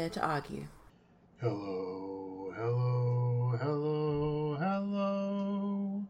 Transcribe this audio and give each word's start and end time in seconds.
I 0.00 0.04
here 0.04 0.10
to 0.12 0.26
argue. 0.26 0.66
Hello, 1.42 2.54
hello, 2.56 3.54
hello, 3.60 4.56
hello, 4.58 6.04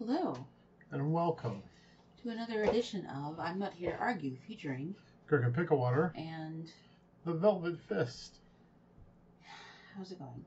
Hello 0.00 0.46
and 0.90 1.12
welcome. 1.12 1.62
to 2.24 2.30
another 2.30 2.64
edition 2.64 3.06
of 3.06 3.38
I'm 3.38 3.60
Not 3.60 3.72
Here 3.72 3.92
to 3.92 3.98
Argue 3.98 4.36
featuring 4.48 4.96
Kirk 5.28 5.44
and 5.44 5.54
Picklewater, 5.54 6.10
and 6.16 6.72
the 7.24 7.34
Velvet 7.34 7.78
Fist. 7.88 8.38
how's 9.96 10.10
it 10.10 10.18
going? 10.18 10.44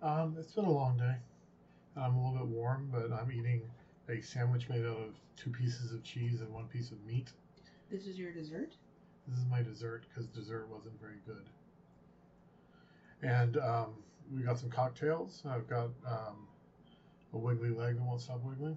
Um, 0.00 0.36
it's 0.38 0.52
been 0.52 0.64
a 0.64 0.70
long 0.70 0.96
day. 0.96 1.16
I'm 1.98 2.14
a 2.16 2.30
little 2.30 2.46
bit 2.46 2.56
warm, 2.56 2.88
but 2.90 3.12
I'm 3.12 3.30
eating 3.30 3.60
a 4.08 4.22
sandwich 4.22 4.70
made 4.70 4.86
out 4.86 4.96
of 4.96 5.14
two 5.36 5.50
pieces 5.50 5.92
of 5.92 6.02
cheese 6.02 6.40
and 6.40 6.50
one 6.50 6.64
piece 6.68 6.92
of 6.92 7.04
meat. 7.04 7.28
This 7.90 8.06
is 8.06 8.18
your 8.18 8.32
dessert? 8.32 8.72
This 9.28 9.38
is 9.38 9.44
my 9.50 9.60
dessert 9.60 10.04
because 10.08 10.26
dessert 10.28 10.66
wasn't 10.70 10.98
very 10.98 11.18
good. 11.26 11.44
And 13.22 13.56
um, 13.58 13.94
we 14.34 14.42
got 14.42 14.58
some 14.58 14.70
cocktails. 14.70 15.42
I've 15.48 15.68
got 15.68 15.90
um, 16.06 16.48
a 17.32 17.38
wiggly 17.38 17.70
leg 17.70 17.96
that 17.96 18.02
won't 18.02 18.20
stop 18.20 18.40
wiggling. 18.42 18.76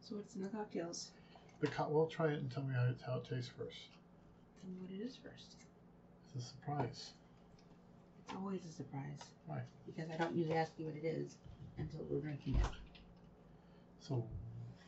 So 0.00 0.16
what's 0.16 0.34
in 0.34 0.42
the 0.42 0.48
cocktails? 0.48 1.10
The 1.60 1.68
co- 1.68 1.88
well, 1.90 2.06
try 2.06 2.28
it 2.28 2.40
and 2.40 2.50
tell 2.50 2.64
me 2.64 2.74
how 2.74 2.84
it, 2.86 2.96
how 3.06 3.16
it 3.16 3.24
tastes 3.24 3.50
first. 3.56 3.76
Tell 4.60 4.70
me 4.70 4.76
what 4.80 4.90
it 4.90 5.04
is 5.04 5.16
first. 5.16 5.56
It's 6.34 6.44
a 6.44 6.48
surprise. 6.48 7.12
It's 8.24 8.34
always 8.34 8.64
a 8.64 8.72
surprise. 8.72 9.20
Why? 9.46 9.60
Because 9.86 10.10
I 10.10 10.16
don't 10.16 10.34
usually 10.34 10.56
ask 10.56 10.72
you 10.78 10.86
what 10.86 10.96
it 10.96 11.06
is 11.06 11.36
until 11.78 12.00
we're 12.08 12.20
drinking 12.20 12.56
it. 12.56 12.66
So 14.00 14.24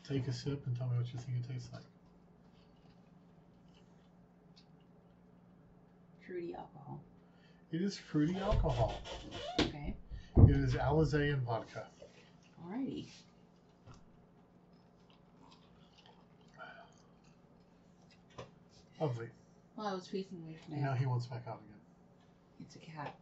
take 0.03 0.27
a 0.27 0.33
sip 0.33 0.65
and 0.65 0.75
tell 0.75 0.87
me 0.87 0.97
what 0.97 1.13
you 1.13 1.19
think 1.19 1.37
it 1.37 1.53
tastes 1.53 1.69
like. 1.71 1.83
Fruity 6.25 6.53
alcohol. 6.55 7.01
It 7.73 7.81
is 7.81 7.97
fruity 7.97 8.37
alcohol. 8.37 9.01
Okay. 9.59 9.95
It 10.37 10.51
is 10.51 10.75
Alizé 10.75 11.33
and 11.33 11.41
vodka. 11.41 11.87
Alrighty. 12.63 13.07
Lovely. 19.01 19.27
Well, 19.75 19.87
I 19.87 19.93
was 19.95 20.05
facing 20.05 20.37
away 20.43 20.55
from 20.63 20.83
Now 20.83 20.93
he 20.93 21.07
wants 21.07 21.25
back 21.25 21.41
out 21.47 21.61
again. 21.65 21.79
It's 22.61 22.75
a 22.75 22.79
cat. 22.79 23.15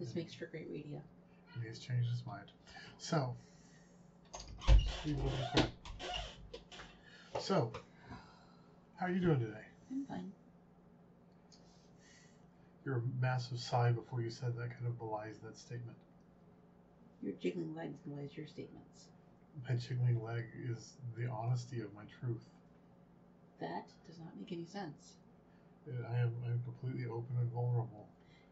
This 0.00 0.08
mm. 0.08 0.16
makes 0.16 0.34
for 0.34 0.46
great 0.46 0.66
radio. 0.72 1.00
And 1.54 1.64
he's 1.64 1.78
changed 1.78 2.10
his 2.10 2.26
mind. 2.26 2.50
So, 2.98 3.36
we 5.06 5.12
will 5.14 5.22
be 5.22 5.30
quick. 5.52 5.66
So, 7.38 7.70
how 9.02 9.08
are 9.08 9.10
you 9.10 9.18
doing 9.18 9.40
today? 9.40 9.66
I'm 9.90 10.04
fine. 10.06 10.30
Your 12.84 13.02
massive 13.20 13.58
sigh 13.58 13.90
before 13.90 14.22
you 14.22 14.30
said 14.30 14.56
that 14.56 14.70
kind 14.70 14.86
of 14.86 14.96
belies 14.96 15.40
that 15.42 15.58
statement. 15.58 15.96
Your 17.20 17.32
jiggling 17.42 17.74
legs 17.74 17.98
belies 18.06 18.30
your 18.36 18.46
statements. 18.46 19.08
My 19.68 19.74
jiggling 19.74 20.22
leg 20.22 20.44
is 20.70 20.92
the 21.18 21.26
honesty 21.26 21.80
of 21.80 21.92
my 21.96 22.02
truth. 22.20 22.44
That 23.58 23.88
does 24.06 24.20
not 24.20 24.38
make 24.38 24.52
any 24.52 24.66
sense. 24.66 25.14
Uh, 25.88 26.06
I 26.14 26.20
am 26.20 26.32
I'm 26.46 26.62
completely 26.62 27.10
open 27.10 27.34
and 27.40 27.50
vulnerable. 27.50 28.06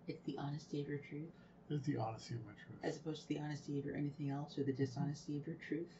It's 0.08 0.22
the 0.24 0.36
honesty 0.36 0.82
of 0.82 0.88
your 0.88 0.98
truth, 0.98 1.30
It's 1.70 1.86
the 1.86 1.96
honesty 1.98 2.34
of 2.34 2.40
my 2.44 2.52
truth. 2.58 2.80
as 2.82 2.96
opposed 2.96 3.22
to 3.22 3.28
the 3.28 3.38
honesty 3.38 3.78
of 3.78 3.84
your 3.84 3.94
anything 3.94 4.30
else 4.30 4.58
or 4.58 4.64
the 4.64 4.72
dishonesty 4.72 5.36
of 5.36 5.46
your 5.46 5.56
truth. 5.68 5.94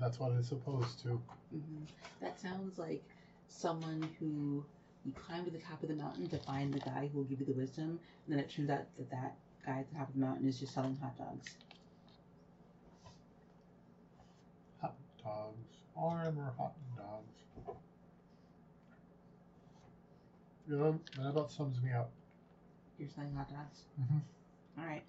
That's 0.00 0.18
what 0.20 0.32
it's 0.32 0.48
supposed 0.48 1.02
to. 1.02 1.20
hmm 1.50 1.84
That 2.20 2.40
sounds 2.40 2.78
like 2.78 3.04
someone 3.48 4.08
who 4.18 4.64
you 5.04 5.12
climb 5.12 5.44
to 5.44 5.50
the 5.50 5.58
top 5.58 5.82
of 5.82 5.88
the 5.88 5.94
mountain 5.94 6.28
to 6.28 6.38
find 6.38 6.72
the 6.72 6.80
guy 6.80 7.08
who 7.12 7.18
will 7.18 7.24
give 7.24 7.40
you 7.40 7.46
the 7.46 7.52
wisdom, 7.52 7.98
and 8.26 8.28
then 8.28 8.38
it 8.38 8.50
turns 8.50 8.70
out 8.70 8.84
that 8.98 9.10
that 9.10 9.36
guy 9.64 9.78
at 9.80 9.88
the 9.90 9.98
top 9.98 10.08
of 10.08 10.14
the 10.14 10.20
mountain 10.20 10.46
is 10.46 10.58
just 10.60 10.74
selling 10.74 10.96
hot 10.96 11.16
dogs. 11.16 11.56
Hot 14.80 14.94
dogs. 15.22 15.76
Armor 15.96 16.52
hot 16.56 16.74
dogs. 16.96 17.76
You 20.68 20.76
know, 20.76 21.00
that 21.16 21.28
about 21.28 21.50
sums 21.50 21.80
me 21.82 21.92
up. 21.92 22.10
You're 22.98 23.08
selling 23.08 23.34
hot 23.34 23.48
dogs? 23.48 23.84
Mm-hmm. 24.00 24.80
All 24.80 24.86
right. 24.86 25.02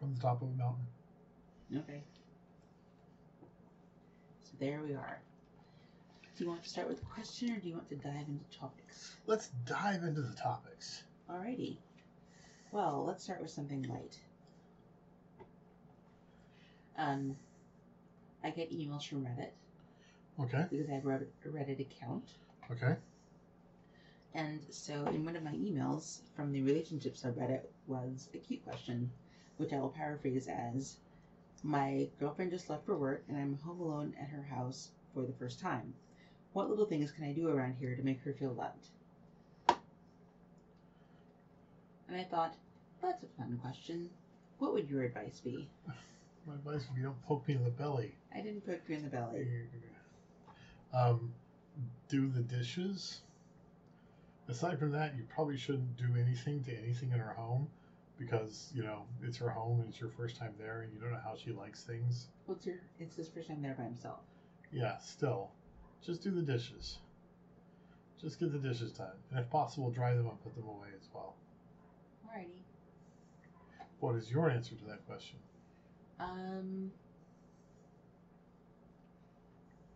From 0.00 0.14
the 0.14 0.20
top 0.20 0.42
of 0.42 0.48
a 0.48 0.52
mountain. 0.52 0.86
Okay. 1.76 2.02
There 4.62 4.80
we 4.86 4.94
are. 4.94 5.20
Do 6.38 6.44
you 6.44 6.48
want 6.48 6.62
to 6.62 6.68
start 6.68 6.88
with 6.88 7.02
a 7.02 7.06
question 7.06 7.50
or 7.50 7.58
do 7.58 7.66
you 7.66 7.74
want 7.74 7.88
to 7.88 7.96
dive 7.96 8.28
into 8.28 8.44
topics? 8.56 9.16
Let's 9.26 9.48
dive 9.66 10.04
into 10.04 10.20
the 10.20 10.36
topics. 10.36 11.02
Alrighty. 11.28 11.78
Well, 12.70 13.04
let's 13.04 13.24
start 13.24 13.42
with 13.42 13.50
something 13.50 13.82
light. 13.82 14.20
Um, 16.96 17.34
I 18.44 18.50
get 18.50 18.70
emails 18.70 19.04
from 19.04 19.24
Reddit 19.24 19.50
Okay. 20.38 20.64
because 20.70 20.88
I 20.88 20.92
have 20.92 21.06
a 21.06 21.08
Reddit, 21.08 21.26
a 21.44 21.48
Reddit 21.48 21.80
account. 21.80 22.28
Okay. 22.70 22.94
And 24.32 24.60
so, 24.70 25.06
in 25.08 25.24
one 25.24 25.34
of 25.34 25.42
my 25.42 25.54
emails 25.54 26.20
from 26.36 26.52
the 26.52 26.62
relationship 26.62 27.16
subreddit 27.16 27.62
was 27.88 28.28
a 28.32 28.38
cute 28.38 28.64
question, 28.64 29.10
which 29.56 29.72
I 29.72 29.80
will 29.80 29.90
paraphrase 29.90 30.46
as 30.46 30.98
My 31.62 32.08
girlfriend 32.18 32.50
just 32.50 32.68
left 32.68 32.86
for 32.86 32.96
work 32.96 33.24
and 33.28 33.36
I'm 33.36 33.58
home 33.58 33.80
alone 33.80 34.14
at 34.20 34.28
her 34.28 34.42
house 34.42 34.90
for 35.14 35.22
the 35.22 35.32
first 35.34 35.60
time. 35.60 35.94
What 36.52 36.68
little 36.68 36.86
things 36.86 37.12
can 37.12 37.24
I 37.24 37.32
do 37.32 37.48
around 37.48 37.76
here 37.78 37.94
to 37.94 38.02
make 38.02 38.20
her 38.22 38.32
feel 38.32 38.52
loved? 38.52 38.88
And 42.08 42.20
I 42.20 42.24
thought, 42.24 42.56
that's 43.00 43.22
a 43.22 43.26
fun 43.38 43.58
question. 43.62 44.10
What 44.58 44.74
would 44.74 44.90
your 44.90 45.04
advice 45.04 45.40
be? 45.42 45.68
My 46.46 46.54
advice 46.54 46.86
would 46.88 46.96
be 46.96 47.02
don't 47.02 47.22
poke 47.26 47.46
me 47.46 47.54
in 47.54 47.64
the 47.64 47.70
belly. 47.70 48.16
I 48.34 48.40
didn't 48.40 48.66
poke 48.66 48.80
you 48.88 48.96
in 48.96 49.04
the 49.04 49.08
belly. 49.08 49.46
Um, 50.92 51.32
do 52.08 52.28
the 52.28 52.42
dishes. 52.42 53.20
Aside 54.48 54.78
from 54.78 54.90
that, 54.90 55.14
you 55.16 55.22
probably 55.32 55.56
shouldn't 55.56 55.96
do 55.96 56.08
anything 56.20 56.64
to 56.64 56.76
anything 56.76 57.12
in 57.12 57.18
her 57.20 57.34
home 57.34 57.68
because, 58.22 58.70
you 58.74 58.82
know, 58.82 59.04
it's 59.22 59.36
her 59.38 59.48
home 59.48 59.80
and 59.80 59.88
it's 59.88 60.00
your 60.00 60.10
first 60.10 60.36
time 60.36 60.54
there 60.58 60.82
and 60.82 60.92
you 60.92 61.00
don't 61.00 61.10
know 61.12 61.20
how 61.22 61.34
she 61.36 61.52
likes 61.52 61.82
things. 61.82 62.28
What's 62.46 62.66
your? 62.66 62.76
It's 62.98 63.16
his 63.16 63.28
first 63.28 63.48
time 63.48 63.62
there 63.62 63.74
by 63.76 63.84
himself. 63.84 64.20
Yeah, 64.72 64.98
still. 64.98 65.50
Just 66.04 66.22
do 66.22 66.30
the 66.30 66.42
dishes. 66.42 66.98
Just 68.20 68.38
get 68.38 68.52
the 68.52 68.58
dishes 68.58 68.92
done. 68.92 69.16
And 69.30 69.40
if 69.40 69.50
possible, 69.50 69.90
dry 69.90 70.14
them 70.14 70.28
and 70.28 70.42
put 70.42 70.54
them 70.54 70.66
away 70.66 70.88
as 70.96 71.08
well. 71.12 71.34
Alrighty. 72.26 72.62
What 74.00 74.16
is 74.16 74.30
your 74.30 74.50
answer 74.50 74.74
to 74.74 74.84
that 74.86 75.06
question? 75.06 75.38
Um, 76.18 76.90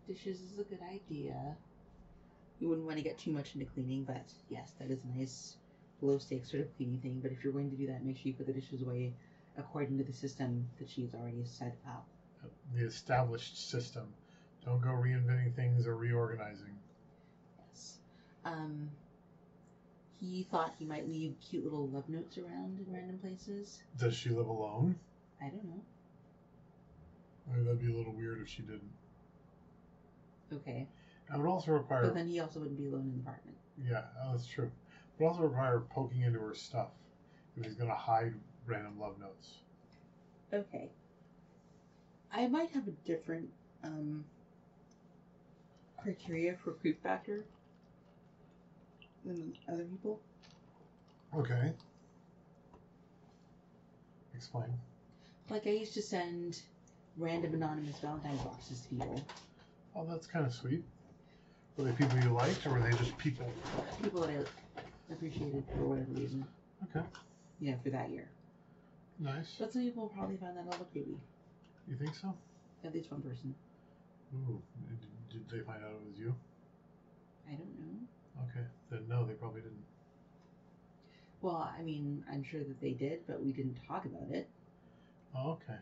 dishes 0.06 0.41
is 0.41 0.59
a 0.59 0.65
good 0.65 0.81
idea. 0.82 1.56
You 2.59 2.69
wouldn't 2.69 2.86
want 2.86 2.98
to 2.98 3.04
get 3.04 3.19
too 3.19 3.32
much 3.32 3.54
into 3.54 3.66
cleaning, 3.66 4.04
but 4.04 4.32
yes, 4.48 4.72
that 4.78 4.91
is 4.91 5.04
a 5.04 5.19
nice 5.19 5.56
low 6.00 6.18
stakes 6.18 6.50
sort 6.50 6.62
of 6.62 6.76
cleaning 6.76 6.98
thing. 7.00 7.20
But 7.22 7.32
if 7.32 7.42
you're 7.42 7.52
going 7.52 7.70
to 7.70 7.76
do 7.76 7.86
that, 7.86 8.04
make 8.04 8.16
sure 8.16 8.28
you 8.28 8.34
put 8.34 8.46
the 8.46 8.52
dishes 8.52 8.82
away 8.82 9.12
according 9.58 9.98
to 9.98 10.04
the 10.04 10.12
system 10.12 10.68
that 10.78 10.88
she's 10.88 11.14
already 11.14 11.44
set 11.44 11.76
up. 11.86 12.06
The 12.74 12.84
established 12.84 13.70
system. 13.70 14.06
Don't 14.65 14.80
go 14.80 14.91
reinventing 14.91 15.54
things 15.54 15.86
or 15.86 15.97
reorganizing. 15.97 16.76
Yes. 17.59 17.98
Um, 18.44 18.91
he 20.21 20.47
thought 20.50 20.74
he 20.78 20.84
might 20.84 21.09
leave 21.09 21.34
cute 21.41 21.65
little 21.65 21.88
love 21.88 22.09
notes 22.09 22.38
around 22.38 22.78
in 22.78 22.92
random 22.92 23.18
places. 23.18 23.80
Does 23.98 24.15
she 24.15 24.30
live 24.30 24.48
alone? 24.48 24.97
I 25.41 25.48
don't 25.48 25.65
know. 25.65 25.80
I 27.50 27.56
mean, 27.56 27.65
that'd 27.65 27.80
be 27.80 27.92
a 27.92 27.97
little 27.97 28.12
weird 28.12 28.41
if 28.41 28.48
she 28.48 28.62
didn't. 28.62 28.91
Okay. 30.53 30.86
I 31.32 31.36
would 31.36 31.47
also 31.47 31.72
require. 31.72 32.03
But 32.03 32.15
then 32.15 32.28
he 32.28 32.41
also 32.41 32.60
wouldn't 32.60 32.78
be 32.78 32.86
alone 32.86 33.03
in 33.03 33.12
the 33.12 33.21
apartment. 33.21 33.56
Yeah, 33.84 34.03
oh, 34.22 34.32
that's 34.32 34.47
true. 34.47 34.71
But 35.18 35.27
also 35.27 35.42
require 35.42 35.80
poking 35.91 36.22
into 36.22 36.39
her 36.39 36.54
stuff 36.54 36.89
if 37.57 37.65
he's 37.65 37.74
going 37.74 37.91
to 37.91 37.97
hide 37.97 38.34
random 38.66 38.98
love 38.98 39.18
notes. 39.18 39.59
Okay. 40.53 40.89
I 42.33 42.47
might 42.48 42.71
have 42.71 42.86
a 42.86 42.92
different 43.07 43.48
um, 43.83 44.24
criteria 46.03 46.57
for 46.63 46.72
creep 46.72 47.03
factor 47.03 47.45
than 49.24 49.54
other 49.72 49.84
people. 49.84 50.21
Okay. 51.34 51.72
Explain. 54.34 54.69
Like 55.48 55.66
I 55.66 55.71
used 55.71 55.95
to 55.95 56.03
send 56.03 56.60
random 57.16 57.54
anonymous 57.54 57.98
Valentine's 57.98 58.41
boxes 58.42 58.83
to 58.83 58.89
people. 58.91 59.24
Oh, 59.95 60.04
that's 60.09 60.27
kind 60.27 60.45
of 60.45 60.53
sweet. 60.53 60.84
Were 61.77 61.84
they 61.84 61.92
people 61.92 62.19
you 62.21 62.30
liked, 62.30 62.66
or 62.66 62.72
were 62.72 62.80
they 62.80 62.97
just 62.97 63.16
people? 63.19 63.47
People 64.03 64.21
that 64.21 64.30
I 64.30 64.45
appreciated 65.10 65.64
for 65.74 65.84
whatever 65.86 66.10
reason. 66.12 66.47
Okay, 66.84 67.04
Yeah, 67.60 67.74
for 67.82 67.91
that 67.91 68.10
year. 68.10 68.28
nice. 69.18 69.56
But 69.58 69.72
some 69.72 69.82
people 69.82 70.08
probably 70.14 70.36
find 70.36 70.56
that 70.56 70.64
a 70.66 70.70
little 70.70 70.86
creepy. 70.86 71.16
You 71.88 71.97
think 71.97 72.14
so? 72.14 72.34
At 72.84 72.94
least 72.94 73.10
one 73.10 73.22
person. 73.22 73.54
Ooh, 74.34 74.60
did, 75.30 75.48
did 75.48 75.48
they 75.58 75.64
find 75.64 75.82
out 75.84 75.91
it 75.92 76.06
was 76.08 76.18
you? 76.18 76.34
I 77.48 77.53
don't 77.53 77.78
know. 77.78 78.42
Okay, 78.50 78.66
then 78.91 79.08
no, 79.08 79.24
they 79.24 79.34
probably 79.34 79.60
didn't. 79.60 79.84
Well, 81.41 81.70
I 81.78 81.82
mean, 81.82 82.24
I'm 82.30 82.42
sure 82.42 82.60
that 82.60 82.80
they 82.80 82.91
did, 82.91 83.20
but 83.26 83.42
we 83.42 83.52
didn't 83.52 83.78
talk 83.86 84.04
about 84.04 84.30
it. 84.30 84.48
Oh, 85.34 85.52
okay. 85.52 85.78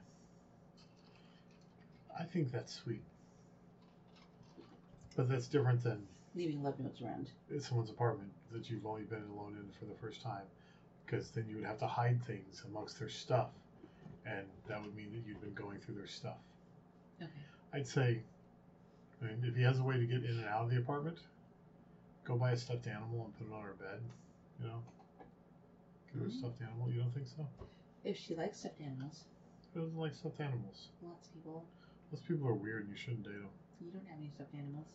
I 2.18 2.24
think 2.24 2.52
that's 2.52 2.72
sweet. 2.74 3.02
But 5.16 5.28
that's 5.28 5.46
different 5.48 5.82
than 5.82 6.06
Leaving 6.34 6.62
love 6.62 6.80
notes 6.80 7.00
around. 7.00 7.30
someone's 7.60 7.90
apartment 7.90 8.32
that 8.50 8.68
you've 8.68 8.86
only 8.86 9.04
been 9.04 9.22
alone 9.36 9.56
in 9.60 9.70
for 9.78 9.84
the 9.84 9.94
first 9.94 10.20
time. 10.20 10.42
Because 11.06 11.30
then 11.30 11.48
you 11.48 11.56
would 11.56 11.64
have 11.64 11.78
to 11.78 11.86
hide 11.86 12.20
things 12.24 12.62
amongst 12.66 12.98
their 12.98 13.08
stuff. 13.08 13.50
And 14.26 14.46
that 14.66 14.82
would 14.82 14.94
mean 14.96 15.12
that 15.12 15.22
you've 15.26 15.40
been 15.40 15.54
going 15.54 15.78
through 15.78 15.94
their 15.94 16.06
stuff. 16.06 16.38
Okay. 17.22 17.30
I'd 17.72 17.86
say, 17.86 18.20
I 19.22 19.26
mean, 19.26 19.44
if 19.44 19.54
he 19.54 19.62
has 19.62 19.78
a 19.78 19.82
way 19.84 19.96
to 19.98 20.04
get 20.06 20.24
in 20.24 20.38
and 20.38 20.46
out 20.46 20.64
of 20.64 20.70
the 20.70 20.78
apartment, 20.78 21.18
go 22.24 22.36
buy 22.36 22.52
a 22.52 22.56
stuffed 22.56 22.86
animal 22.88 23.24
and 23.24 23.36
put 23.38 23.46
it 23.46 23.52
on 23.56 23.62
her 23.62 23.74
bed. 23.74 24.00
You 24.60 24.66
know? 24.66 24.82
Give 26.12 26.22
her 26.22 26.26
a 26.26 26.30
Mhm. 26.30 26.38
stuffed 26.38 26.62
animal. 26.62 26.90
You 26.90 27.00
don't 27.02 27.12
think 27.12 27.26
so? 27.28 27.46
If 28.02 28.16
she 28.16 28.34
likes 28.34 28.58
stuffed 28.58 28.80
animals, 28.80 29.24
Who 29.74 29.80
doesn't 29.82 29.96
like 29.98 30.14
stuffed 30.14 30.40
animals? 30.40 30.88
lots 31.02 31.28
of 31.28 31.34
people. 31.34 31.66
Those 32.10 32.20
people 32.22 32.48
are 32.48 32.54
weird 32.54 32.82
and 32.82 32.90
you 32.90 32.96
shouldn't 32.96 33.24
date 33.24 33.32
them. 33.40 33.50
You 33.80 33.90
don't 33.90 34.06
have 34.06 34.18
any 34.18 34.30
stuffed 34.30 34.54
animals. 34.54 34.86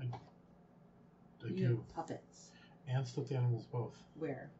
They 0.00 1.48
you 1.50 1.56
do. 1.56 1.64
have 1.76 1.88
puppets. 1.94 2.50
And 2.88 3.06
stuffed 3.06 3.32
animals 3.32 3.64
both. 3.70 3.94
Where? 4.14 4.50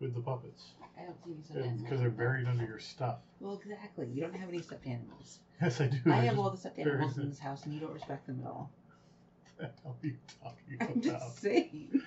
With 0.00 0.14
the 0.14 0.20
puppets. 0.20 0.72
I 0.98 1.02
don't 1.04 1.16
see 1.24 1.32
any 1.32 1.42
stuffed 1.42 1.58
animals. 1.58 1.82
Because 1.82 2.00
they're 2.00 2.10
buried 2.10 2.46
under 2.46 2.64
your 2.64 2.78
stuff. 2.78 3.18
Well, 3.40 3.54
exactly. 3.54 4.06
You 4.08 4.20
don't 4.22 4.34
have 4.36 4.48
any 4.48 4.60
stuffed 4.62 4.86
animals. 4.86 5.38
Yes, 5.60 5.80
I 5.80 5.86
do. 5.88 5.98
I 6.06 6.16
have 6.16 6.38
all 6.38 6.50
the 6.50 6.56
stuffed 6.56 6.78
animals 6.78 7.16
in 7.16 7.24
in- 7.24 7.28
this 7.30 7.38
house, 7.38 7.64
and 7.64 7.74
you 7.74 7.80
don't 7.80 7.92
respect 7.92 8.26
them 8.26 8.40
at 8.44 8.46
all. 8.46 8.70
What 9.82 10.00
the 10.00 10.14
hell 10.42 10.52
are 10.56 10.70
you 10.70 10.78
talking 10.78 10.94
I'm 11.02 11.10
about? 11.10 11.20
just 11.20 11.42
saying. 11.42 12.02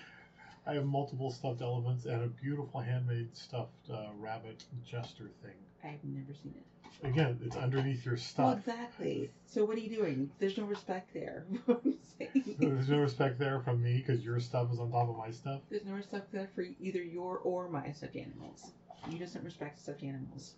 I 0.66 0.74
have 0.76 0.86
multiple 0.86 1.30
stuffed 1.30 1.62
elements 1.62 2.06
and 2.06 2.24
a 2.24 2.28
beautiful 2.28 2.80
handmade 2.80 3.36
stuffed 3.36 3.90
uh, 3.92 4.08
rabbit 4.20 4.64
jester 4.86 5.30
thing. 5.42 5.56
I've 5.84 6.04
never 6.04 6.34
seen 6.34 6.54
it. 6.58 7.06
Again, 7.06 7.38
it's 7.44 7.58
underneath 7.58 8.06
your 8.06 8.14
Well, 8.16 8.22
stuff. 8.24 8.58
exactly. 8.60 9.30
So 9.46 9.66
what 9.66 9.76
are 9.78 9.82
you 9.82 9.94
doing? 9.94 10.30
There's 10.40 10.58
no 10.58 10.64
respect 10.64 11.14
there. 11.14 11.44
What 11.66 11.82
I'm 11.86 11.96
saying. 12.18 12.56
There's 12.60 12.88
no 12.90 13.00
respect 13.00 13.40
there 13.40 13.60
from 13.60 13.84
me 13.84 13.98
because 13.98 14.24
your 14.24 14.40
stuff 14.40 14.72
is 14.72 14.80
on 14.80 14.92
top 14.92 15.10
of 15.10 15.18
my 15.18 15.32
stuff. 15.32 15.60
There's 15.70 15.84
no 15.86 15.94
respect 15.94 16.32
there 16.32 16.48
for 16.56 16.64
either 16.80 17.04
your 17.04 17.40
or 17.40 17.68
my 17.68 17.92
stuffed 17.92 18.16
animals. 18.16 18.72
You 19.10 19.18
just 19.18 19.34
don't 19.34 19.44
respect 19.44 19.80
stuffed 19.82 20.04
animals. 20.04 20.54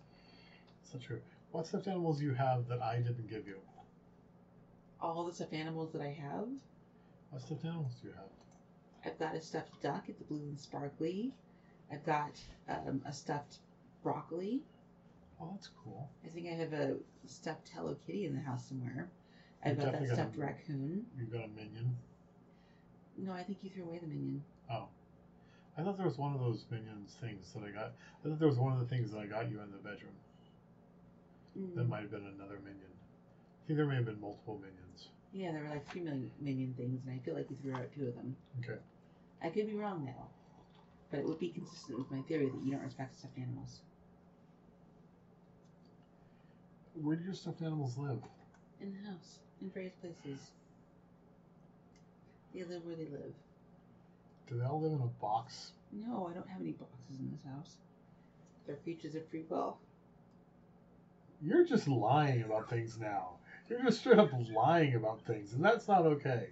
It's 0.84 0.94
not 0.94 1.02
true. 1.02 1.20
What 1.50 1.66
stuffed 1.66 1.88
animals 1.88 2.18
do 2.18 2.26
you 2.26 2.34
have 2.34 2.68
that 2.68 2.80
I 2.80 2.98
didn't 2.98 3.28
give 3.28 3.48
you? 3.48 3.56
All 5.00 5.24
the 5.24 5.32
stuffed 5.32 5.52
animals 5.52 5.90
that 5.92 6.02
I 6.02 6.16
have, 6.22 6.46
What 7.30 7.42
stuffed 7.42 7.64
animals 7.64 7.94
do 8.00 8.08
you 8.08 8.14
have? 8.14 8.28
I've 9.06 9.18
got 9.18 9.34
a 9.34 9.40
stuffed 9.40 9.80
duck. 9.82 10.04
It's 10.08 10.22
blue 10.22 10.38
and 10.38 10.58
sparkly. 10.58 11.32
I've 11.92 12.04
got 12.04 12.32
um, 12.68 13.00
a 13.06 13.12
stuffed 13.12 13.58
broccoli. 14.02 14.62
Oh, 15.40 15.48
that's 15.52 15.70
cool. 15.84 16.08
I 16.24 16.28
think 16.28 16.48
I 16.48 16.54
have 16.54 16.72
a 16.72 16.96
stuffed 17.26 17.70
Hello 17.74 17.96
Kitty 18.06 18.26
in 18.26 18.34
the 18.34 18.40
house 18.40 18.66
somewhere. 18.68 19.08
I've 19.64 19.76
got 19.76 19.92
that 19.92 20.00
got 20.02 20.10
a- 20.10 20.14
stuffed 20.14 20.36
raccoon. 20.36 21.06
You've 21.18 21.32
got 21.32 21.44
a 21.44 21.48
minion. 21.48 21.96
No, 23.18 23.32
I 23.32 23.42
think 23.44 23.58
you 23.62 23.70
threw 23.70 23.84
away 23.84 23.98
the 23.98 24.06
minion. 24.06 24.42
Oh. 24.70 24.88
I 25.78 25.82
thought 25.82 25.96
there 25.98 26.06
was 26.06 26.18
one 26.18 26.34
of 26.34 26.40
those 26.40 26.64
minions 26.70 27.16
things 27.20 27.52
that 27.52 27.62
I 27.62 27.70
got. 27.70 27.92
I 28.24 28.28
thought 28.28 28.38
there 28.38 28.48
was 28.48 28.58
one 28.58 28.72
of 28.72 28.80
the 28.80 28.86
things 28.86 29.12
that 29.12 29.18
I 29.18 29.26
got 29.26 29.50
you 29.50 29.60
in 29.60 29.70
the 29.70 29.78
bedroom. 29.78 30.14
That 31.74 31.84
Mm. 31.86 31.88
might 31.88 32.02
have 32.02 32.10
been 32.10 32.26
another 32.26 32.58
minion. 32.60 32.90
I 32.90 33.66
think 33.66 33.76
there 33.78 33.86
may 33.86 33.96
have 33.96 34.04
been 34.04 34.20
multiple 34.20 34.58
minions. 34.58 35.08
Yeah, 35.32 35.52
there 35.52 35.62
were 35.64 35.70
like 35.70 35.86
three 35.88 36.02
million 36.02 36.30
minion 36.40 36.74
things, 36.74 37.00
and 37.04 37.14
I 37.14 37.18
feel 37.24 37.34
like 37.34 37.50
you 37.50 37.56
threw 37.56 37.74
out 37.74 37.90
two 37.94 38.08
of 38.08 38.14
them. 38.14 38.36
Okay. 38.60 38.78
I 39.42 39.48
could 39.48 39.66
be 39.66 39.74
wrong 39.74 40.04
now, 40.04 40.28
but 41.10 41.20
it 41.20 41.26
would 41.26 41.38
be 41.38 41.48
consistent 41.48 41.98
with 41.98 42.10
my 42.10 42.22
theory 42.22 42.46
that 42.46 42.64
you 42.64 42.72
don't 42.72 42.82
respect 42.82 43.18
stuffed 43.18 43.38
animals. 43.38 43.80
Where 46.94 47.16
do 47.16 47.24
your 47.24 47.34
stuffed 47.34 47.62
animals 47.62 47.98
live? 47.98 48.18
In 48.80 48.92
the 48.92 49.10
house, 49.10 49.38
in 49.60 49.70
various 49.70 49.92
places. 49.94 50.50
They 52.54 52.64
live 52.64 52.84
where 52.86 52.96
they 52.96 53.04
live. 53.04 53.34
Do 54.48 54.58
they 54.58 54.64
all 54.64 54.80
live 54.80 54.92
in 54.92 55.02
a 55.02 55.20
box? 55.20 55.72
No, 55.92 56.28
I 56.30 56.34
don't 56.34 56.48
have 56.48 56.60
any 56.60 56.72
boxes 56.72 57.20
in 57.20 57.30
this 57.30 57.44
house. 57.44 57.76
They're 58.66 58.76
creatures 58.76 59.14
of 59.14 59.28
free 59.28 59.44
will. 59.48 59.76
You're 61.42 61.64
just 61.64 61.86
lying 61.86 62.42
about 62.42 62.70
things 62.70 62.98
now. 62.98 63.32
You're 63.68 63.82
just 63.82 64.00
straight 64.00 64.18
up 64.18 64.30
lying 64.54 64.94
about 64.94 65.20
things, 65.26 65.52
and 65.52 65.64
that's 65.64 65.88
not 65.88 66.06
okay. 66.06 66.48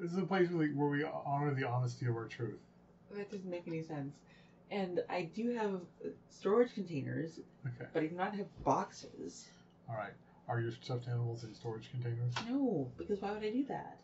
This 0.00 0.12
is 0.12 0.18
a 0.18 0.22
place 0.22 0.48
where 0.50 0.58
we, 0.68 0.72
where 0.74 0.88
we 0.88 1.04
honor 1.04 1.54
the 1.54 1.66
honesty 1.66 2.06
of 2.06 2.16
our 2.16 2.26
truth. 2.26 2.58
That 3.14 3.30
doesn't 3.30 3.48
make 3.50 3.66
any 3.66 3.82
sense. 3.82 4.14
And 4.70 5.00
I 5.08 5.30
do 5.34 5.50
have 5.56 5.80
storage 6.28 6.74
containers, 6.74 7.38
Okay. 7.66 7.88
but 7.92 8.02
I 8.02 8.06
do 8.06 8.16
not 8.16 8.34
have 8.34 8.46
boxes. 8.64 9.46
All 9.88 9.96
right. 9.96 10.12
Are 10.48 10.60
your 10.60 10.72
stuffed 10.72 11.08
animals 11.08 11.44
in 11.44 11.54
storage 11.54 11.90
containers? 11.90 12.32
No, 12.48 12.90
because 12.98 13.20
why 13.20 13.32
would 13.32 13.44
I 13.44 13.50
do 13.50 13.64
that? 13.68 13.98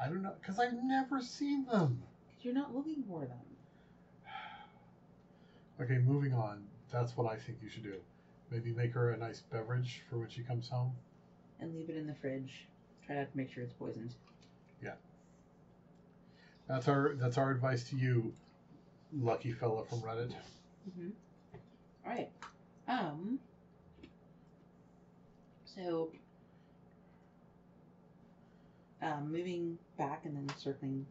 I 0.00 0.08
don't 0.08 0.22
know, 0.22 0.34
because 0.40 0.58
I've 0.58 0.74
never 0.74 1.20
seen 1.22 1.64
them. 1.66 2.02
You're 2.42 2.54
not 2.54 2.74
looking 2.74 3.02
for 3.08 3.20
them. 3.20 3.38
Okay, 5.80 5.98
moving 5.98 6.32
on. 6.34 6.62
That's 6.92 7.16
what 7.16 7.30
I 7.30 7.36
think 7.36 7.58
you 7.62 7.68
should 7.68 7.82
do. 7.82 7.96
Maybe 8.50 8.72
make 8.72 8.92
her 8.94 9.10
a 9.10 9.16
nice 9.16 9.40
beverage 9.40 10.02
for 10.08 10.18
when 10.18 10.28
she 10.28 10.42
comes 10.42 10.68
home. 10.68 10.92
And 11.60 11.74
leave 11.74 11.90
it 11.90 11.96
in 11.96 12.06
the 12.06 12.14
fridge. 12.14 12.66
Try 13.06 13.16
not 13.16 13.30
to 13.32 13.36
make 13.36 13.52
sure 13.52 13.62
it's 13.62 13.72
poisoned. 13.72 14.14
That's 16.68 16.88
our 16.88 17.14
that's 17.14 17.38
our 17.38 17.50
advice 17.50 17.84
to 17.90 17.96
you, 17.96 18.32
lucky 19.12 19.52
fella 19.52 19.84
from 19.84 20.00
Reddit. 20.00 20.32
Mm-hmm. 20.88 21.10
All 22.04 22.12
right. 22.12 22.30
Um. 22.88 23.38
So, 25.64 26.10
um, 29.02 29.30
moving 29.30 29.78
back 29.98 30.24
and 30.24 30.34
then 30.34 30.56
circling, 30.56 31.06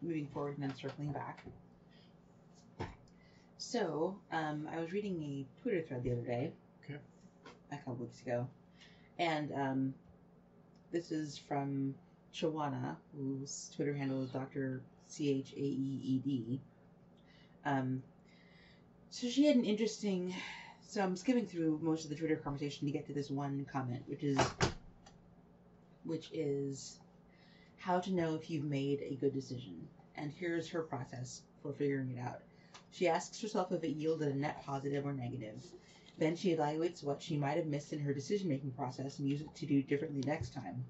moving 0.00 0.28
forward 0.32 0.56
and 0.56 0.62
then 0.70 0.76
circling 0.76 1.12
back. 1.12 1.44
So, 3.58 4.16
um, 4.30 4.68
I 4.72 4.78
was 4.78 4.92
reading 4.92 5.20
a 5.22 5.62
Twitter 5.62 5.82
thread 5.82 6.04
the 6.04 6.12
other 6.12 6.20
day. 6.22 6.52
Okay. 6.84 6.98
A 7.72 7.76
couple 7.76 7.94
weeks 7.94 8.20
ago, 8.22 8.46
and 9.18 9.52
um, 9.52 9.94
this 10.92 11.10
is 11.10 11.36
from 11.36 11.94
Chawana, 12.32 12.96
whose 13.16 13.72
Twitter 13.74 13.94
handle 13.94 14.22
is 14.22 14.30
Doctor 14.30 14.80
C 15.14 15.30
H 15.30 15.52
A 15.56 15.60
E 15.60 16.00
E 16.02 16.18
D. 16.24 16.60
Um, 17.64 18.02
so 19.10 19.28
she 19.28 19.46
had 19.46 19.56
an 19.56 19.64
interesting. 19.64 20.34
So 20.88 21.02
I'm 21.02 21.16
skimming 21.16 21.46
through 21.46 21.78
most 21.82 22.04
of 22.04 22.10
the 22.10 22.16
Twitter 22.16 22.36
conversation 22.36 22.86
to 22.86 22.92
get 22.92 23.06
to 23.06 23.12
this 23.12 23.30
one 23.30 23.66
comment, 23.72 24.02
which 24.06 24.22
is, 24.22 24.38
which 26.04 26.30
is, 26.32 26.98
how 27.78 28.00
to 28.00 28.12
know 28.12 28.34
if 28.34 28.50
you've 28.50 28.64
made 28.64 29.02
a 29.02 29.14
good 29.14 29.32
decision. 29.32 29.88
And 30.16 30.32
here's 30.32 30.68
her 30.70 30.82
process 30.82 31.42
for 31.62 31.72
figuring 31.72 32.16
it 32.16 32.20
out. 32.20 32.42
She 32.92 33.08
asks 33.08 33.40
herself 33.40 33.72
if 33.72 33.82
it 33.82 33.96
yielded 33.96 34.28
a 34.28 34.36
net 34.36 34.64
positive 34.64 35.04
or 35.04 35.12
negative. 35.12 35.64
Then 36.18 36.36
she 36.36 36.54
evaluates 36.54 37.02
what 37.02 37.22
she 37.22 37.36
might 37.36 37.56
have 37.56 37.66
missed 37.66 37.92
in 37.92 37.98
her 38.00 38.14
decision 38.14 38.48
making 38.48 38.70
process 38.72 39.18
and 39.18 39.28
uses 39.28 39.46
it 39.46 39.54
to 39.56 39.66
do 39.66 39.82
differently 39.82 40.22
next 40.24 40.54
time. 40.54 40.84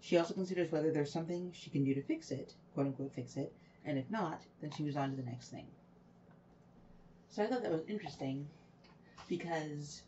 She 0.00 0.16
also 0.16 0.34
considers 0.34 0.72
whether 0.72 0.90
there's 0.90 1.12
something 1.12 1.52
she 1.54 1.70
can 1.70 1.84
do 1.84 1.94
to 1.94 2.02
fix 2.02 2.30
it, 2.30 2.54
quote 2.74 2.86
unquote 2.86 3.12
fix 3.12 3.36
it, 3.36 3.52
and 3.84 3.98
if 3.98 4.10
not, 4.10 4.40
then 4.60 4.70
she 4.70 4.82
moves 4.82 4.96
on 4.96 5.10
to 5.10 5.16
the 5.16 5.22
next 5.22 5.48
thing. 5.48 5.66
So 7.28 7.42
I 7.42 7.46
thought 7.46 7.62
that 7.62 7.70
was 7.70 7.84
interesting 7.86 8.48
because 9.28 10.02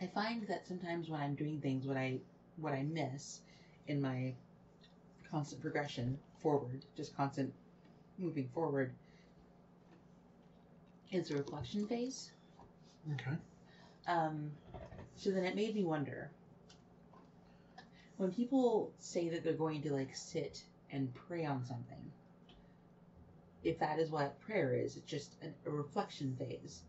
I 0.00 0.06
find 0.06 0.46
that 0.48 0.66
sometimes 0.66 1.08
when 1.08 1.20
I'm 1.20 1.34
doing 1.34 1.60
things, 1.60 1.86
what 1.86 1.96
I 1.96 2.18
what 2.56 2.72
I 2.72 2.82
miss 2.82 3.40
in 3.86 4.00
my 4.00 4.34
constant 5.30 5.60
progression 5.62 6.18
forward, 6.40 6.84
just 6.96 7.16
constant 7.16 7.52
moving 8.18 8.48
forward, 8.52 8.92
is 11.12 11.28
the 11.28 11.36
reflection 11.36 11.86
phase. 11.86 12.32
Okay. 13.14 13.36
Um, 14.06 14.50
so 15.16 15.30
then 15.30 15.44
it 15.44 15.54
made 15.54 15.74
me 15.74 15.84
wonder 15.84 16.30
when 18.16 18.32
people 18.32 18.92
say 18.98 19.28
that 19.28 19.44
they're 19.44 19.52
going 19.52 19.82
to 19.82 19.92
like 19.92 20.14
sit 20.14 20.62
and 20.90 21.12
pray 21.28 21.44
on 21.44 21.64
something, 21.64 22.10
if 23.64 23.78
that 23.78 23.98
is 23.98 24.10
what 24.10 24.40
prayer 24.40 24.74
is, 24.74 24.96
it's 24.96 25.10
just 25.10 25.34
an, 25.42 25.52
a 25.66 25.70
reflection 25.70 26.36
phase. 26.38 26.82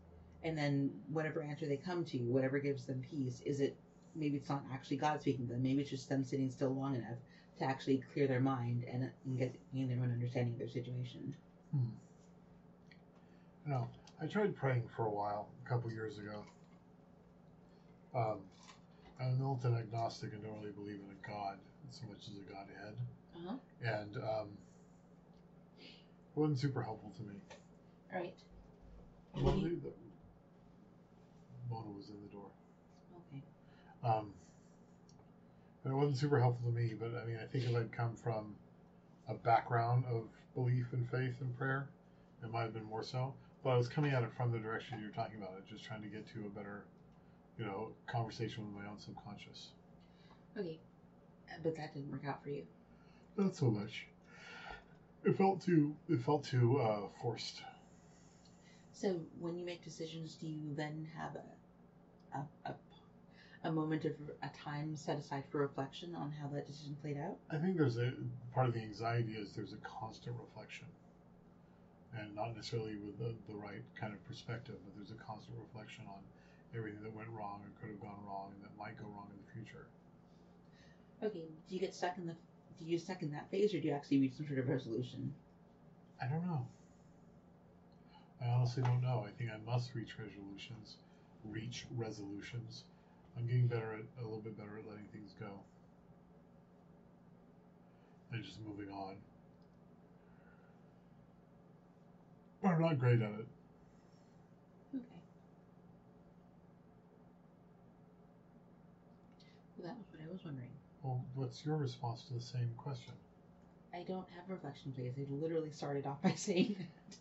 And 0.44 0.56
then 0.56 0.90
whatever 1.12 1.42
answer 1.42 1.66
they 1.66 1.76
come 1.76 2.04
to, 2.06 2.18
whatever 2.18 2.58
gives 2.60 2.84
them 2.84 3.02
peace, 3.10 3.42
is 3.44 3.60
it 3.60 3.76
maybe 4.14 4.36
it's 4.36 4.48
not 4.48 4.62
actually 4.72 4.96
God 4.96 5.20
speaking 5.20 5.46
to 5.48 5.52
them, 5.54 5.62
maybe 5.62 5.80
it's 5.80 5.90
just 5.90 6.08
them 6.08 6.24
sitting 6.24 6.50
still 6.50 6.74
long 6.74 6.94
enough 6.94 7.18
to 7.58 7.64
actually 7.64 8.02
clear 8.12 8.26
their 8.26 8.40
mind 8.40 8.84
and, 8.90 9.10
and 9.26 9.38
get 9.38 9.54
gain 9.74 9.88
their 9.88 9.98
own 9.98 10.12
understanding 10.12 10.54
of 10.54 10.58
their 10.60 10.68
situation. 10.68 11.34
Hmm. 11.72 11.86
No, 13.66 13.88
I 14.22 14.26
tried 14.26 14.56
praying 14.56 14.84
for 14.94 15.06
a 15.06 15.10
while, 15.10 15.48
a 15.64 15.68
couple 15.68 15.90
years 15.90 16.18
ago. 16.18 16.44
Um, 18.14 18.38
I'm 19.20 19.28
a 19.34 19.36
militant 19.36 19.76
agnostic 19.76 20.32
and 20.32 20.42
don't 20.42 20.58
really 20.60 20.72
believe 20.72 21.00
in 21.00 21.10
a 21.10 21.28
god 21.28 21.58
so 21.90 22.06
much 22.08 22.22
as 22.28 22.36
a 22.36 22.52
godhead. 22.52 22.94
Uh 23.34 23.38
huh. 23.50 23.56
And 23.82 24.16
um, 24.18 24.48
it 25.80 26.36
wasn't 26.40 26.58
super 26.58 26.82
helpful 26.82 27.12
to 27.16 27.22
me. 27.22 27.34
Right. 28.12 28.34
Well, 29.34 29.44
What 29.44 29.54
do 29.56 29.60
you- 29.68 29.80
the- 29.80 29.92
Mona 31.70 31.90
was 31.90 32.08
in 32.08 32.16
the 32.22 32.28
door. 32.28 32.50
Okay. 33.32 33.42
Um, 34.02 34.32
but 35.82 35.90
it 35.92 35.94
wasn't 35.94 36.16
super 36.16 36.38
helpful 36.40 36.70
to 36.70 36.74
me. 36.74 36.94
But 36.98 37.14
I 37.14 37.26
mean, 37.26 37.38
I 37.42 37.46
think 37.46 37.64
if 37.64 37.76
I'd 37.76 37.92
come 37.92 38.14
from 38.16 38.54
a 39.28 39.34
background 39.34 40.04
of 40.10 40.24
belief 40.54 40.86
and 40.92 41.06
faith 41.10 41.34
and 41.40 41.56
prayer, 41.58 41.88
it 42.42 42.50
might 42.50 42.62
have 42.62 42.72
been 42.72 42.84
more 42.84 43.02
so. 43.02 43.34
But 43.62 43.70
I 43.70 43.76
was 43.76 43.86
coming 43.88 44.12
at 44.12 44.22
it 44.22 44.30
from 44.34 44.50
the 44.50 44.58
direction 44.58 44.98
you're 45.02 45.10
talking 45.10 45.36
about 45.42 45.54
it, 45.58 45.66
just 45.68 45.84
trying 45.84 46.00
to 46.02 46.08
get 46.08 46.26
to 46.28 46.46
a 46.46 46.48
better, 46.48 46.84
you 47.58 47.64
know, 47.64 47.88
conversation 48.06 48.64
with 48.64 48.82
my 48.82 48.88
own 48.88 48.98
subconscious. 48.98 49.68
Okay. 50.56 50.78
Uh, 51.50 51.56
But 51.62 51.76
that 51.76 51.94
didn't 51.94 52.10
work 52.10 52.24
out 52.26 52.42
for 52.42 52.50
you. 52.50 52.62
Not 53.36 53.54
so 53.56 53.66
much. 53.70 54.06
It 55.24 55.36
felt 55.36 55.60
too. 55.60 55.94
It 56.08 56.20
felt 56.22 56.44
too 56.44 56.78
uh, 56.80 57.08
forced. 57.20 57.62
So 58.92 59.20
when 59.38 59.56
you 59.56 59.64
make 59.64 59.84
decisions, 59.84 60.34
do 60.34 60.46
you 60.46 60.74
then 60.74 61.06
have 61.16 61.36
a, 61.36 62.38
a, 62.38 62.70
a, 62.70 63.68
a 63.68 63.72
moment 63.72 64.04
of 64.04 64.12
a 64.42 64.48
time 64.56 64.96
set 64.96 65.18
aside 65.18 65.44
for 65.50 65.58
reflection 65.58 66.14
on 66.14 66.32
how 66.32 66.48
that 66.48 66.66
decision 66.66 66.96
played 67.00 67.16
out? 67.18 67.36
I 67.50 67.58
think 67.58 67.76
there's 67.76 67.96
a 67.98 68.12
part 68.52 68.68
of 68.68 68.74
the 68.74 68.80
anxiety 68.80 69.32
is 69.34 69.52
there's 69.52 69.72
a 69.72 69.76
constant 69.76 70.36
reflection, 70.40 70.86
and 72.18 72.34
not 72.34 72.56
necessarily 72.56 72.96
with 72.96 73.18
the, 73.18 73.34
the 73.52 73.56
right 73.56 73.82
kind 74.00 74.12
of 74.12 74.24
perspective, 74.26 74.76
but 74.84 74.94
there's 74.96 75.10
a 75.12 75.22
constant 75.24 75.56
reflection 75.58 76.04
on 76.08 76.18
everything 76.74 77.02
that 77.02 77.14
went 77.14 77.28
wrong 77.30 77.62
or 77.64 77.70
could 77.80 77.90
have 77.90 78.00
gone 78.00 78.20
wrong 78.26 78.52
and 78.54 78.62
that 78.64 78.76
might 78.78 78.96
go 78.98 79.04
wrong 79.14 79.28
in 79.32 79.38
the 79.40 79.52
future. 79.52 79.86
Okay. 81.22 81.48
Do 81.68 81.74
you 81.74 81.80
get 81.80 81.94
stuck 81.94 82.18
in 82.18 82.26
the 82.26 82.34
do 82.78 82.84
you 82.84 82.96
get 82.96 83.00
stuck 83.04 83.22
in 83.22 83.32
that 83.32 83.50
phase, 83.50 83.74
or 83.74 83.80
do 83.80 83.88
you 83.88 83.94
actually 83.94 84.20
reach 84.20 84.34
some 84.36 84.46
sort 84.46 84.60
of 84.60 84.68
resolution? 84.68 85.34
I 86.22 86.26
don't 86.26 86.46
know. 86.46 86.66
I 88.40 88.46
honestly 88.46 88.84
don't 88.84 89.02
know. 89.02 89.26
I 89.26 89.30
think 89.36 89.50
I 89.50 89.58
must 89.68 89.94
reach 89.96 90.16
resolutions, 90.16 90.96
reach 91.44 91.86
resolutions. 91.96 92.84
I'm 93.36 93.46
getting 93.46 93.66
better 93.66 93.94
at 93.94 94.22
a 94.22 94.24
little 94.24 94.40
bit 94.40 94.56
better 94.56 94.78
at 94.78 94.88
letting 94.88 95.06
things 95.12 95.34
go 95.40 95.50
and 98.32 98.44
just 98.44 98.58
moving 98.60 98.92
on. 98.92 99.16
But 102.62 102.70
I'm 102.70 102.80
not 102.80 102.98
great 102.98 103.22
at 103.22 103.30
it. 103.30 103.46
Okay. 104.94 105.04
Well, 109.66 109.67
that 109.82 109.96
was 109.96 110.06
what 110.12 110.22
I 110.22 110.32
was 110.32 110.44
wondering. 110.44 110.70
Well, 111.02 111.24
what's 111.34 111.64
your 111.64 111.76
response 111.76 112.24
to 112.24 112.34
the 112.34 112.40
same 112.40 112.70
question? 112.76 113.12
I 113.94 114.02
don't 114.02 114.28
have 114.30 114.48
a 114.48 114.52
reflection 114.52 114.92
phase. 114.92 115.14
I 115.18 115.24
literally 115.30 115.70
started 115.70 116.06
off 116.06 116.20
by 116.22 116.32
saying 116.36 116.76
that. 116.78 117.16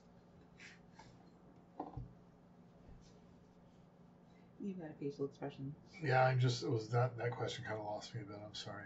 You've 4.60 4.80
got 4.80 4.90
a 4.90 4.94
facial 5.00 5.26
expression. 5.26 5.74
Yeah, 6.04 6.26
I'm 6.26 6.40
just 6.40 6.64
it 6.64 6.70
was 6.70 6.90
that 6.90 7.18
that 7.18 7.32
question 7.32 7.64
kind 7.66 7.80
of 7.80 7.86
lost 7.86 8.14
me 8.14 8.22
a 8.22 8.24
bit. 8.24 8.38
I'm 8.44 8.54
sorry. 8.54 8.84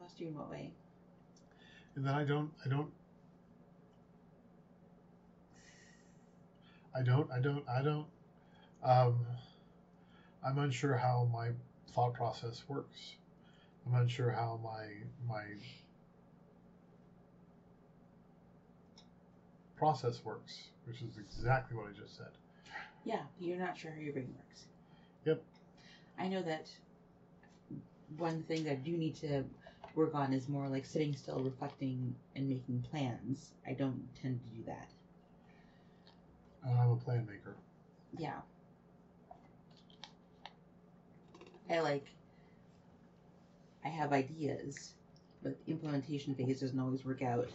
Lost 0.00 0.20
you 0.20 0.28
in 0.28 0.34
what 0.34 0.50
way? 0.50 0.72
And 1.96 2.04
then 2.04 2.14
I 2.14 2.24
don't 2.24 2.50
I 2.64 2.68
don't 2.68 2.90
I 6.94 7.02
don't 7.02 7.30
I 7.32 7.40
don't 7.40 7.64
I 7.68 7.82
don't 7.82 8.06
um 8.82 9.26
I'm 10.44 10.58
unsure 10.58 10.96
how 10.96 11.28
my 11.32 11.50
thought 11.94 12.14
process 12.14 12.64
works. 12.68 13.16
I'm 13.86 13.94
unsure 13.94 14.30
how 14.30 14.60
my 14.62 14.86
my 15.28 15.44
process 19.76 20.22
works, 20.24 20.68
which 20.84 21.02
is 21.02 21.16
exactly 21.18 21.76
what 21.76 21.86
I 21.88 21.98
just 21.98 22.16
said. 22.16 22.28
Yeah, 23.04 23.22
you're 23.38 23.58
not 23.58 23.78
sure 23.78 23.90
how 23.90 24.00
your 24.00 24.12
brain 24.12 24.34
works. 24.36 24.66
Yep. 25.24 25.42
I 26.18 26.28
know 26.28 26.42
that 26.42 26.70
one 28.18 28.42
thing 28.42 28.64
that 28.64 28.72
I 28.72 28.76
do 28.76 28.92
need 28.92 29.14
to 29.16 29.44
work 29.94 30.14
on 30.14 30.32
is 30.32 30.48
more 30.48 30.68
like 30.68 30.84
sitting 30.84 31.14
still, 31.16 31.40
reflecting, 31.40 32.14
and 32.36 32.48
making 32.48 32.84
plans. 32.90 33.52
I 33.66 33.72
don't 33.72 34.06
tend 34.20 34.40
to 34.40 34.56
do 34.56 34.64
that. 34.66 34.88
I'm 36.64 36.90
a 36.90 36.96
plan 36.96 37.26
maker. 37.26 37.56
Yeah. 38.18 38.40
I 41.70 41.80
like. 41.80 42.06
I 43.84 43.88
have 43.88 44.12
ideas, 44.12 44.94
but 45.42 45.56
implementation 45.66 46.34
phase 46.34 46.60
doesn't 46.60 46.78
always 46.78 47.04
work 47.04 47.22
out. 47.22 47.46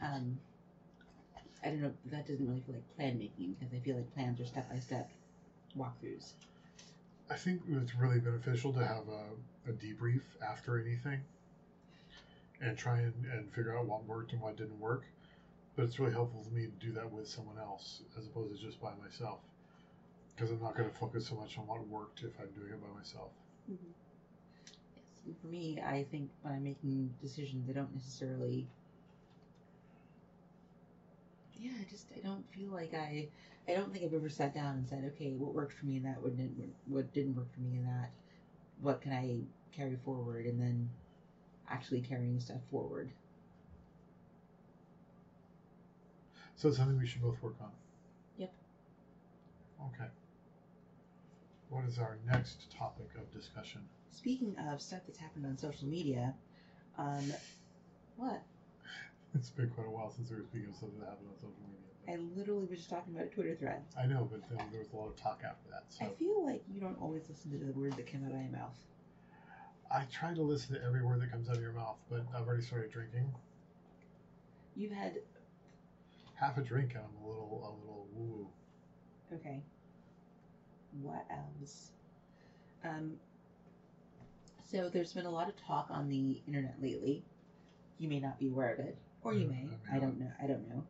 Um, 0.00 0.38
I 1.64 1.68
don't 1.68 1.82
know. 1.82 1.92
That 2.06 2.26
doesn't 2.26 2.46
really 2.46 2.60
feel 2.60 2.76
like 2.76 2.96
plan 2.96 3.18
making 3.18 3.56
because 3.58 3.74
I 3.74 3.80
feel 3.80 3.96
like 3.96 4.14
plans 4.14 4.40
are 4.40 4.46
step 4.46 4.70
by 4.70 4.78
step 4.78 5.10
walkthroughs. 5.76 6.32
I 7.28 7.34
think 7.34 7.62
it's 7.68 7.94
really 7.96 8.20
beneficial 8.20 8.72
to 8.74 8.86
have 8.86 9.02
a, 9.08 9.70
a 9.70 9.72
debrief 9.72 10.22
after 10.46 10.78
anything 10.78 11.20
and 12.60 12.78
try 12.78 13.00
and, 13.00 13.14
and 13.32 13.52
figure 13.52 13.76
out 13.76 13.86
what 13.86 14.04
worked 14.04 14.32
and 14.32 14.40
what 14.40 14.56
didn't 14.56 14.78
work. 14.78 15.04
But 15.74 15.84
it's 15.84 15.98
really 15.98 16.12
helpful 16.12 16.44
to 16.44 16.50
me 16.50 16.66
to 16.66 16.86
do 16.86 16.92
that 16.92 17.10
with 17.10 17.28
someone 17.28 17.58
else 17.58 18.02
as 18.16 18.26
opposed 18.26 18.56
to 18.56 18.64
just 18.64 18.80
by 18.80 18.92
myself. 19.02 19.40
Because 20.36 20.50
I'm 20.52 20.60
not 20.60 20.76
going 20.76 20.88
to 20.88 20.94
focus 20.94 21.26
so 21.28 21.34
much 21.34 21.56
on 21.56 21.66
what 21.66 21.86
worked 21.88 22.20
if 22.22 22.38
I'm 22.38 22.50
doing 22.50 22.72
it 22.72 22.80
by 22.80 22.98
myself. 22.98 23.30
Mm-hmm. 23.72 23.90
Yes, 24.96 25.22
and 25.24 25.34
for 25.40 25.46
me, 25.46 25.80
I 25.80 26.04
think 26.10 26.30
when 26.42 26.52
I'm 26.52 26.62
making 26.62 27.14
decisions, 27.22 27.68
I 27.70 27.72
don't 27.72 27.94
necessarily. 27.94 28.68
Yeah, 31.58 31.70
I 31.80 31.90
just 31.90 32.06
I 32.14 32.20
don't 32.26 32.44
feel 32.52 32.68
like 32.68 32.92
I. 32.92 33.28
I 33.68 33.74
don't 33.74 33.92
think 33.92 34.04
I've 34.04 34.14
ever 34.14 34.28
sat 34.28 34.54
down 34.54 34.74
and 34.76 34.88
said, 34.88 35.10
okay, 35.14 35.32
what 35.32 35.52
worked 35.52 35.72
for 35.72 35.86
me 35.86 35.96
in 35.96 36.04
that, 36.04 36.22
what 36.22 36.36
didn't, 36.36 36.72
what 36.86 37.12
didn't 37.12 37.34
work 37.34 37.52
for 37.52 37.60
me 37.60 37.78
in 37.78 37.84
that, 37.84 38.10
what 38.80 39.00
can 39.00 39.12
I 39.12 39.40
carry 39.76 39.96
forward, 40.04 40.46
and 40.46 40.60
then 40.60 40.88
actually 41.68 42.00
carrying 42.00 42.38
stuff 42.38 42.60
forward. 42.70 43.10
So 46.54 46.68
it's 46.68 46.76
something 46.76 46.96
we 46.96 47.06
should 47.06 47.22
both 47.22 47.42
work 47.42 47.56
on. 47.60 47.70
Yep. 48.38 48.52
Okay. 49.94 50.10
What 51.68 51.84
is 51.84 51.98
our 51.98 52.18
next 52.26 52.70
topic 52.70 53.08
of 53.16 53.30
discussion? 53.32 53.82
Speaking 54.12 54.56
of 54.70 54.80
stuff 54.80 55.00
that's 55.06 55.18
happened 55.18 55.46
on 55.46 55.58
social 55.58 55.88
media, 55.88 56.34
um, 56.96 57.32
what? 58.16 58.42
It's 59.34 59.50
been 59.50 59.68
quite 59.70 59.86
a 59.86 59.90
while 59.90 60.10
since 60.10 60.30
we 60.30 60.36
were 60.36 60.44
speaking 60.44 60.70
of 60.70 60.76
something 60.76 60.98
that 61.00 61.10
happened 61.10 61.28
on 61.28 61.36
social 61.36 61.56
media. 61.66 61.82
I 62.08 62.38
literally 62.38 62.66
was 62.66 62.78
just 62.78 62.90
talking 62.90 63.14
about 63.14 63.26
a 63.26 63.30
Twitter 63.30 63.56
thread. 63.56 63.82
I 63.98 64.06
know, 64.06 64.28
but 64.30 64.48
then 64.48 64.64
there 64.70 64.80
was 64.80 64.92
a 64.92 64.96
lot 64.96 65.08
of 65.08 65.16
talk 65.16 65.42
after 65.44 65.68
that. 65.70 65.84
So 65.88 66.06
I 66.06 66.08
feel 66.10 66.46
like 66.46 66.62
you 66.72 66.80
don't 66.80 66.98
always 67.00 67.28
listen 67.28 67.50
to 67.50 67.58
the 67.58 67.72
words 67.72 67.96
that 67.96 68.10
come 68.10 68.24
out 68.24 68.30
of 68.30 68.36
my 68.36 68.58
mouth. 68.58 68.76
I 69.90 70.04
try 70.04 70.34
to 70.34 70.42
listen 70.42 70.74
to 70.76 70.82
every 70.84 71.04
word 71.04 71.20
that 71.20 71.30
comes 71.30 71.48
out 71.48 71.56
of 71.56 71.62
your 71.62 71.72
mouth, 71.72 71.96
but 72.08 72.24
I've 72.34 72.46
already 72.46 72.62
started 72.62 72.92
drinking. 72.92 73.32
You've 74.76 74.92
had 74.92 75.16
Half 76.36 76.58
a 76.58 76.60
drink 76.60 76.90
and 76.94 77.02
I'm 77.02 77.24
a 77.24 77.28
little 77.28 77.48
a 77.48 77.72
little 77.80 78.06
woo. 78.12 78.46
Okay. 79.34 79.62
What 81.02 81.24
else? 81.30 81.90
Um, 82.84 83.12
so 84.70 84.88
there's 84.88 85.12
been 85.12 85.26
a 85.26 85.30
lot 85.30 85.48
of 85.48 85.56
talk 85.56 85.88
on 85.90 86.08
the 86.08 86.40
internet 86.46 86.80
lately. 86.82 87.24
You 87.98 88.08
may 88.08 88.20
not 88.20 88.38
be 88.38 88.48
aware 88.48 88.72
of 88.72 88.80
it, 88.80 88.96
or 89.22 89.32
you 89.34 89.46
Mm, 89.46 89.50
may. 89.50 89.68
I 89.92 89.98
don't 89.98 90.18
know. 90.18 90.30
I 90.42 90.46
don't 90.46 90.68
know. 90.68 90.84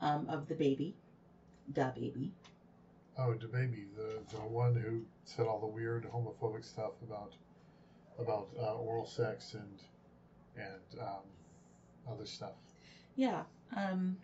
Um, 0.00 0.28
of 0.28 0.48
the 0.48 0.54
baby, 0.54 0.94
DaBaby. 1.72 2.30
Oh, 3.18 3.34
DaBaby, 3.34 3.94
the 3.96 4.20
the 4.30 4.40
one 4.42 4.74
who 4.74 5.04
said 5.24 5.46
all 5.46 5.58
the 5.60 5.66
weird 5.66 6.04
homophobic 6.10 6.64
stuff 6.64 6.92
about 7.02 7.34
about 8.18 8.48
uh, 8.58 8.74
oral 8.74 9.06
sex 9.06 9.54
and 9.54 9.82
and 10.56 11.00
um, 11.00 11.22
other 12.10 12.26
stuff. 12.26 12.54
Yeah. 13.16 13.42
Um, 13.76 14.16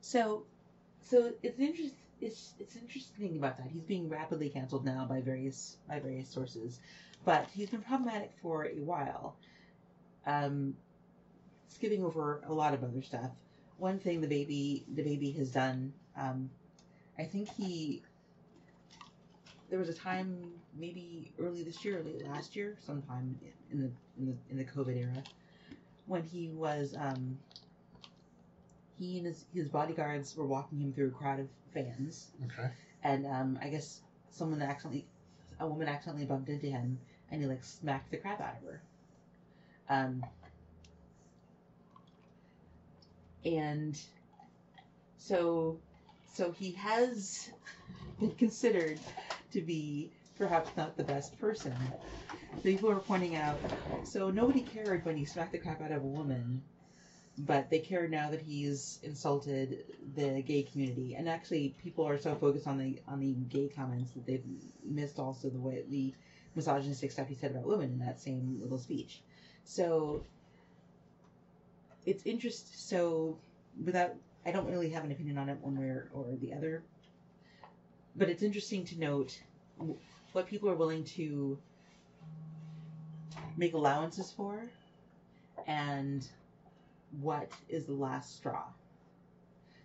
so, 0.00 0.44
so 1.02 1.32
it's 1.42 1.58
interest. 1.60 1.94
It's 2.20 2.54
it's 2.58 2.76
interesting 2.76 3.36
about 3.36 3.58
that. 3.58 3.68
He's 3.72 3.84
being 3.84 4.08
rapidly 4.08 4.48
canceled 4.48 4.84
now 4.84 5.06
by 5.08 5.20
various 5.20 5.76
by 5.88 6.00
various 6.00 6.28
sources, 6.28 6.80
but 7.24 7.48
he's 7.54 7.70
been 7.70 7.82
problematic 7.82 8.32
for 8.42 8.66
a 8.66 8.80
while. 8.80 9.36
Um, 10.26 10.74
skipping 11.68 12.04
over 12.04 12.42
a 12.46 12.52
lot 12.52 12.74
of 12.74 12.82
other 12.82 13.02
stuff. 13.02 13.30
One 13.78 13.98
thing 13.98 14.20
the 14.20 14.26
baby 14.26 14.84
the 14.94 15.02
baby 15.02 15.30
has 15.32 15.50
done. 15.50 15.92
Um, 16.16 16.50
I 17.18 17.24
think 17.24 17.48
he. 17.56 18.02
There 19.70 19.78
was 19.78 19.90
a 19.90 19.94
time, 19.94 20.50
maybe 20.78 21.30
early 21.38 21.62
this 21.62 21.84
year, 21.84 22.02
late 22.02 22.26
last 22.26 22.56
year, 22.56 22.76
sometime 22.84 23.38
in 23.70 23.80
the 23.80 23.90
in 24.18 24.26
the 24.26 24.34
in 24.50 24.56
the 24.56 24.64
COVID 24.64 24.96
era, 24.96 25.22
when 26.06 26.22
he 26.22 26.48
was 26.48 26.96
um, 26.98 27.38
he 28.98 29.18
and 29.18 29.26
his, 29.26 29.44
his 29.54 29.68
bodyguards 29.68 30.36
were 30.36 30.46
walking 30.46 30.80
him 30.80 30.92
through 30.92 31.08
a 31.08 31.10
crowd 31.10 31.40
of 31.40 31.48
fans, 31.84 32.28
Okay. 32.46 32.68
and 33.04 33.26
um, 33.26 33.58
I 33.62 33.68
guess 33.68 34.00
someone 34.30 34.62
accidentally 34.62 35.06
a 35.60 35.66
woman 35.66 35.88
accidentally 35.88 36.26
bumped 36.26 36.48
into 36.48 36.66
him 36.66 36.98
and 37.30 37.40
he 37.40 37.46
like 37.48 37.64
smacked 37.64 38.10
the 38.10 38.16
crap 38.16 38.40
out 38.40 38.54
of 38.62 38.68
her. 38.68 38.80
Um, 39.90 40.24
and 43.44 43.98
so, 45.18 45.78
so 46.34 46.52
he 46.52 46.72
has 46.72 47.50
been 48.20 48.32
considered 48.32 48.98
to 49.52 49.60
be 49.60 50.10
perhaps 50.36 50.70
not 50.76 50.96
the 50.96 51.02
best 51.04 51.38
person. 51.40 51.74
People 52.62 52.90
are 52.90 52.96
pointing 52.96 53.36
out, 53.36 53.58
so 54.04 54.30
nobody 54.30 54.60
cared 54.60 55.04
when 55.04 55.16
he 55.16 55.24
smacked 55.24 55.52
the 55.52 55.58
crap 55.58 55.80
out 55.80 55.92
of 55.92 56.02
a 56.02 56.06
woman, 56.06 56.62
but 57.38 57.70
they 57.70 57.78
care 57.78 58.08
now 58.08 58.30
that 58.30 58.40
he's 58.40 58.98
insulted 59.02 59.84
the 60.16 60.42
gay 60.42 60.62
community. 60.62 61.14
And 61.14 61.28
actually, 61.28 61.74
people 61.82 62.06
are 62.06 62.18
so 62.18 62.34
focused 62.34 62.66
on 62.66 62.78
the 62.78 63.00
on 63.06 63.20
the 63.20 63.32
gay 63.32 63.68
comments 63.68 64.10
that 64.12 64.26
they've 64.26 64.44
missed 64.84 65.18
also 65.18 65.48
the 65.48 65.58
way 65.58 65.84
the 65.88 66.14
misogynistic 66.54 67.12
stuff 67.12 67.28
he 67.28 67.34
said 67.34 67.52
about 67.52 67.64
women 67.64 67.90
in 67.92 67.98
that 68.00 68.20
same 68.20 68.58
little 68.60 68.78
speech. 68.78 69.22
So 69.64 70.24
it's 72.06 72.24
interest. 72.26 72.88
So 72.88 73.38
without, 73.84 74.14
I 74.44 74.50
don't 74.50 74.66
really 74.66 74.90
have 74.90 75.04
an 75.04 75.12
opinion 75.12 75.38
on 75.38 75.48
it 75.48 75.58
one 75.60 75.78
way 75.78 75.86
or, 75.86 76.08
or 76.12 76.26
the 76.40 76.52
other. 76.54 76.82
But 78.16 78.28
it's 78.28 78.42
interesting 78.42 78.84
to 78.86 78.98
note 78.98 79.38
what 80.32 80.48
people 80.48 80.68
are 80.68 80.74
willing 80.74 81.04
to 81.04 81.58
make 83.56 83.74
allowances 83.74 84.32
for, 84.32 84.62
and 85.66 86.26
what 87.20 87.50
is 87.68 87.84
the 87.84 87.92
last 87.92 88.36
straw. 88.36 88.64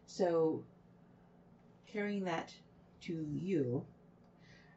So, 0.05 0.63
carrying 1.91 2.25
that 2.25 2.53
to 3.01 3.25
you, 3.31 3.83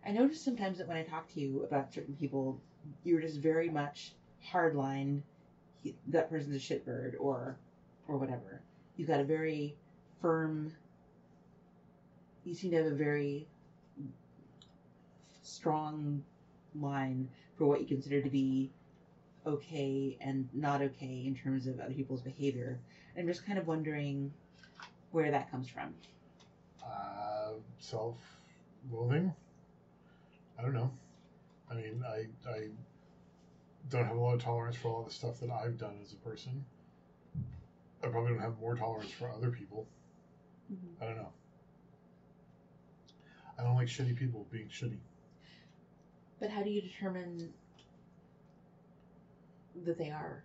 I 0.06 0.12
notice 0.12 0.40
sometimes 0.40 0.78
that 0.78 0.88
when 0.88 0.96
I 0.96 1.02
talk 1.02 1.32
to 1.34 1.40
you 1.40 1.64
about 1.64 1.92
certain 1.92 2.14
people, 2.14 2.60
you're 3.04 3.20
just 3.20 3.40
very 3.40 3.68
much 3.68 4.12
hardline. 4.52 5.22
That 6.08 6.30
person's 6.30 6.56
a 6.56 6.74
shitbird, 6.74 7.14
or, 7.18 7.56
or 8.08 8.16
whatever. 8.16 8.62
You've 8.96 9.08
got 9.08 9.20
a 9.20 9.24
very 9.24 9.74
firm. 10.20 10.72
You 12.44 12.54
seem 12.54 12.70
to 12.70 12.76
have 12.76 12.86
a 12.86 12.94
very 12.94 13.46
strong 15.42 16.22
line 16.80 17.28
for 17.56 17.66
what 17.66 17.80
you 17.80 17.86
consider 17.86 18.22
to 18.22 18.30
be 18.30 18.70
okay 19.46 20.18
and 20.20 20.48
not 20.52 20.82
okay 20.82 21.24
in 21.26 21.34
terms 21.34 21.66
of 21.66 21.78
other 21.80 21.94
people's 21.94 22.20
behavior. 22.20 22.78
I'm 23.16 23.26
just 23.26 23.46
kind 23.46 23.58
of 23.58 23.66
wondering 23.66 24.32
where 25.12 25.30
that 25.30 25.50
comes 25.50 25.68
from. 25.68 25.94
Uh, 26.84 27.52
self-loathing. 27.78 29.32
I 30.58 30.62
don't 30.62 30.74
know. 30.74 30.90
I 31.70 31.74
mean, 31.74 32.02
I 32.06 32.26
I 32.48 32.68
don't 33.88 34.04
have 34.04 34.16
a 34.16 34.20
lot 34.20 34.34
of 34.34 34.42
tolerance 34.42 34.76
for 34.76 34.88
all 34.88 35.02
the 35.02 35.10
stuff 35.12 35.40
that 35.40 35.50
I've 35.50 35.78
done 35.78 35.96
as 36.02 36.12
a 36.12 36.16
person. 36.16 36.64
I 38.02 38.08
probably 38.08 38.32
don't 38.32 38.40
have 38.42 38.58
more 38.60 38.74
tolerance 38.74 39.10
for 39.10 39.30
other 39.30 39.50
people. 39.50 39.86
I 41.00 41.04
don't 41.04 41.16
know. 41.16 41.32
I 43.58 43.62
don't 43.62 43.76
like 43.76 43.88
shitty 43.88 44.16
people 44.16 44.46
being 44.50 44.68
shitty. 44.68 44.98
But 46.40 46.50
how 46.50 46.62
do 46.62 46.70
you 46.70 46.82
determine 46.82 47.52
that 49.84 49.98
they 49.98 50.10
are? 50.10 50.44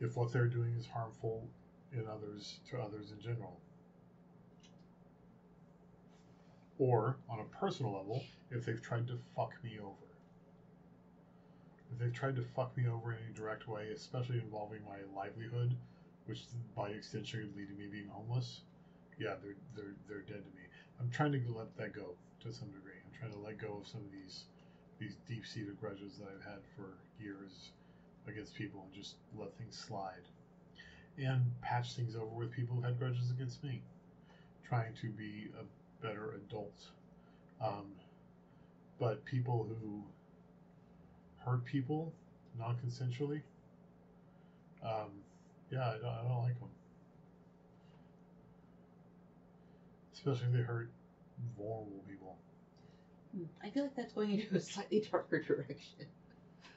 If 0.00 0.16
what 0.16 0.32
they're 0.32 0.48
doing 0.48 0.74
is 0.78 0.86
harmful 0.86 1.48
in 1.92 2.06
others 2.08 2.58
to 2.70 2.78
others 2.78 3.12
in 3.12 3.20
general. 3.20 3.60
Or 6.78 7.16
on 7.30 7.38
a 7.40 7.44
personal 7.56 7.92
level, 7.92 8.24
if 8.50 8.64
they've 8.64 8.82
tried 8.82 9.06
to 9.08 9.18
fuck 9.36 9.52
me 9.62 9.78
over. 9.80 9.94
If 11.92 11.98
they've 12.00 12.12
tried 12.12 12.34
to 12.36 12.42
fuck 12.42 12.76
me 12.76 12.88
over 12.88 13.12
in 13.12 13.18
any 13.24 13.32
direct 13.34 13.68
way, 13.68 13.88
especially 13.94 14.38
involving 14.40 14.80
my 14.84 14.98
livelihood, 15.14 15.76
which 16.26 16.42
by 16.74 16.88
extension 16.88 17.40
could 17.42 17.56
lead 17.56 17.68
to 17.68 17.74
me 17.74 17.86
being 17.86 18.08
homeless, 18.08 18.62
yeah, 19.18 19.34
they're 19.42 19.54
they're 19.76 19.94
they're 20.08 20.26
dead 20.26 20.42
to 20.42 20.52
me. 20.56 20.66
I'm 21.00 21.10
trying 21.10 21.32
to 21.32 21.40
let 21.54 21.76
that 21.76 21.92
go 21.92 22.16
to 22.42 22.52
some 22.52 22.68
degree. 22.70 22.98
I'm 23.04 23.18
trying 23.18 23.32
to 23.32 23.38
let 23.38 23.58
go 23.58 23.78
of 23.80 23.86
some 23.86 24.00
of 24.00 24.10
these 24.10 24.44
these 24.98 25.16
deep 25.28 25.46
seated 25.46 25.78
grudges 25.78 26.18
that 26.18 26.28
I've 26.34 26.44
had 26.44 26.60
for 26.74 26.98
years 27.20 27.70
against 28.26 28.54
people 28.54 28.84
and 28.84 28.92
just 29.02 29.16
let 29.36 29.56
things 29.56 29.76
slide. 29.76 30.22
And 31.18 31.42
patch 31.62 31.94
things 31.94 32.16
over 32.16 32.26
with 32.26 32.50
people 32.50 32.76
who 32.76 32.82
had 32.82 32.98
grudges 32.98 33.30
against 33.30 33.62
me. 33.62 33.82
Trying 34.68 34.94
to 35.02 35.10
be 35.10 35.48
a 35.60 36.04
better 36.04 36.32
adult. 36.32 36.74
Um, 37.60 37.92
but 38.98 39.24
people 39.24 39.68
who 39.80 40.02
hurt 41.44 41.64
people 41.64 42.12
non 42.58 42.76
consensually, 42.76 43.42
um, 44.82 45.10
yeah, 45.70 45.90
I 45.90 45.98
don't, 45.98 46.04
I 46.04 46.22
don't 46.22 46.42
like 46.42 46.58
them. 46.58 46.68
Especially 50.12 50.46
if 50.46 50.52
they 50.52 50.60
hurt 50.60 50.90
vulnerable 51.58 52.04
people. 52.08 52.36
Hmm, 53.36 53.44
I 53.62 53.70
feel 53.70 53.84
like 53.84 53.96
that's 53.96 54.12
going 54.12 54.32
into 54.32 54.54
a 54.54 54.60
slightly 54.60 55.06
darker 55.10 55.42
direction. 55.46 56.06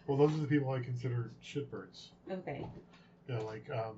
Well, 0.08 0.18
those 0.18 0.34
are 0.36 0.42
the 0.42 0.48
people 0.48 0.72
I 0.72 0.80
consider 0.80 1.32
shitbirds. 1.44 2.08
Okay. 2.32 2.66
Yeah, 3.28 3.40
like 3.40 3.70
um, 3.70 3.98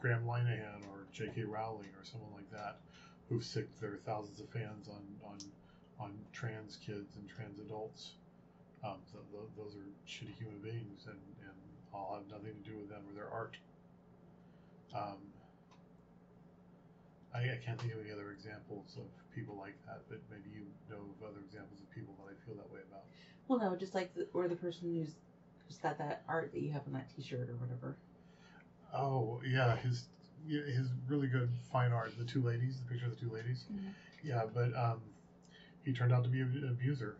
Graham 0.00 0.24
Linehan 0.24 0.80
or 0.90 1.04
J.K. 1.12 1.44
Rowling 1.44 1.92
or 1.98 2.04
someone 2.04 2.32
like 2.34 2.50
that, 2.50 2.80
who've 3.28 3.44
sicked 3.44 3.78
their 3.78 3.98
thousands 4.06 4.40
of 4.40 4.48
fans 4.48 4.88
on 4.88 5.04
on 5.22 5.36
on 6.00 6.12
trans 6.32 6.78
kids 6.84 7.16
and 7.16 7.28
trans 7.28 7.60
adults. 7.60 8.12
Um, 8.82 8.96
so 9.12 9.18
th- 9.30 9.52
those 9.56 9.76
are 9.76 9.88
shitty 10.08 10.32
human 10.40 10.58
beings, 10.64 11.04
and 11.04 11.20
and 11.44 11.58
I'll 11.94 12.16
have 12.16 12.28
nothing 12.32 12.56
to 12.56 12.64
do 12.70 12.78
with 12.78 12.88
them 12.88 13.02
or 13.06 13.12
their 13.12 13.28
art. 13.28 13.56
Um, 14.96 15.20
I, 17.34 17.52
I 17.52 17.58
can't 17.60 17.76
think 17.76 17.92
of 17.92 18.00
any 18.00 18.12
other 18.12 18.32
examples 18.32 18.96
of 18.96 19.04
people 19.36 19.56
like 19.60 19.76
that, 19.84 20.00
but 20.08 20.24
maybe 20.32 20.48
you 20.48 20.64
know 20.88 21.04
of 21.04 21.20
other 21.28 21.44
examples 21.44 21.84
of 21.84 21.88
people 21.92 22.16
that 22.24 22.32
I 22.32 22.34
feel 22.48 22.56
that 22.56 22.72
way 22.72 22.80
about. 22.88 23.04
Well, 23.48 23.58
no, 23.58 23.76
just 23.76 23.94
like 23.94 24.14
the, 24.14 24.26
or 24.32 24.48
the 24.48 24.56
person 24.56 24.92
who's 24.94 25.14
who's 25.66 25.78
got 25.78 25.98
that 25.98 26.22
art 26.28 26.52
that 26.52 26.60
you 26.60 26.72
have 26.72 26.82
on 26.86 26.92
that 26.94 27.08
T-shirt 27.14 27.48
or 27.48 27.54
whatever. 27.56 27.96
Oh 28.94 29.40
yeah, 29.46 29.76
his 29.76 30.06
his 30.48 30.88
really 31.08 31.26
good 31.26 31.48
fine 31.72 31.92
art. 31.92 32.12
The 32.18 32.24
two 32.24 32.42
ladies, 32.42 32.78
the 32.80 32.88
picture 32.88 33.06
of 33.06 33.14
the 33.18 33.20
two 33.20 33.32
ladies. 33.32 33.64
Mhm. 33.72 33.90
Yeah, 34.22 34.44
but 34.52 34.74
um, 34.76 35.00
he 35.84 35.92
turned 35.92 36.12
out 36.12 36.24
to 36.24 36.30
be 36.30 36.40
an 36.40 36.66
abuser, 36.68 37.16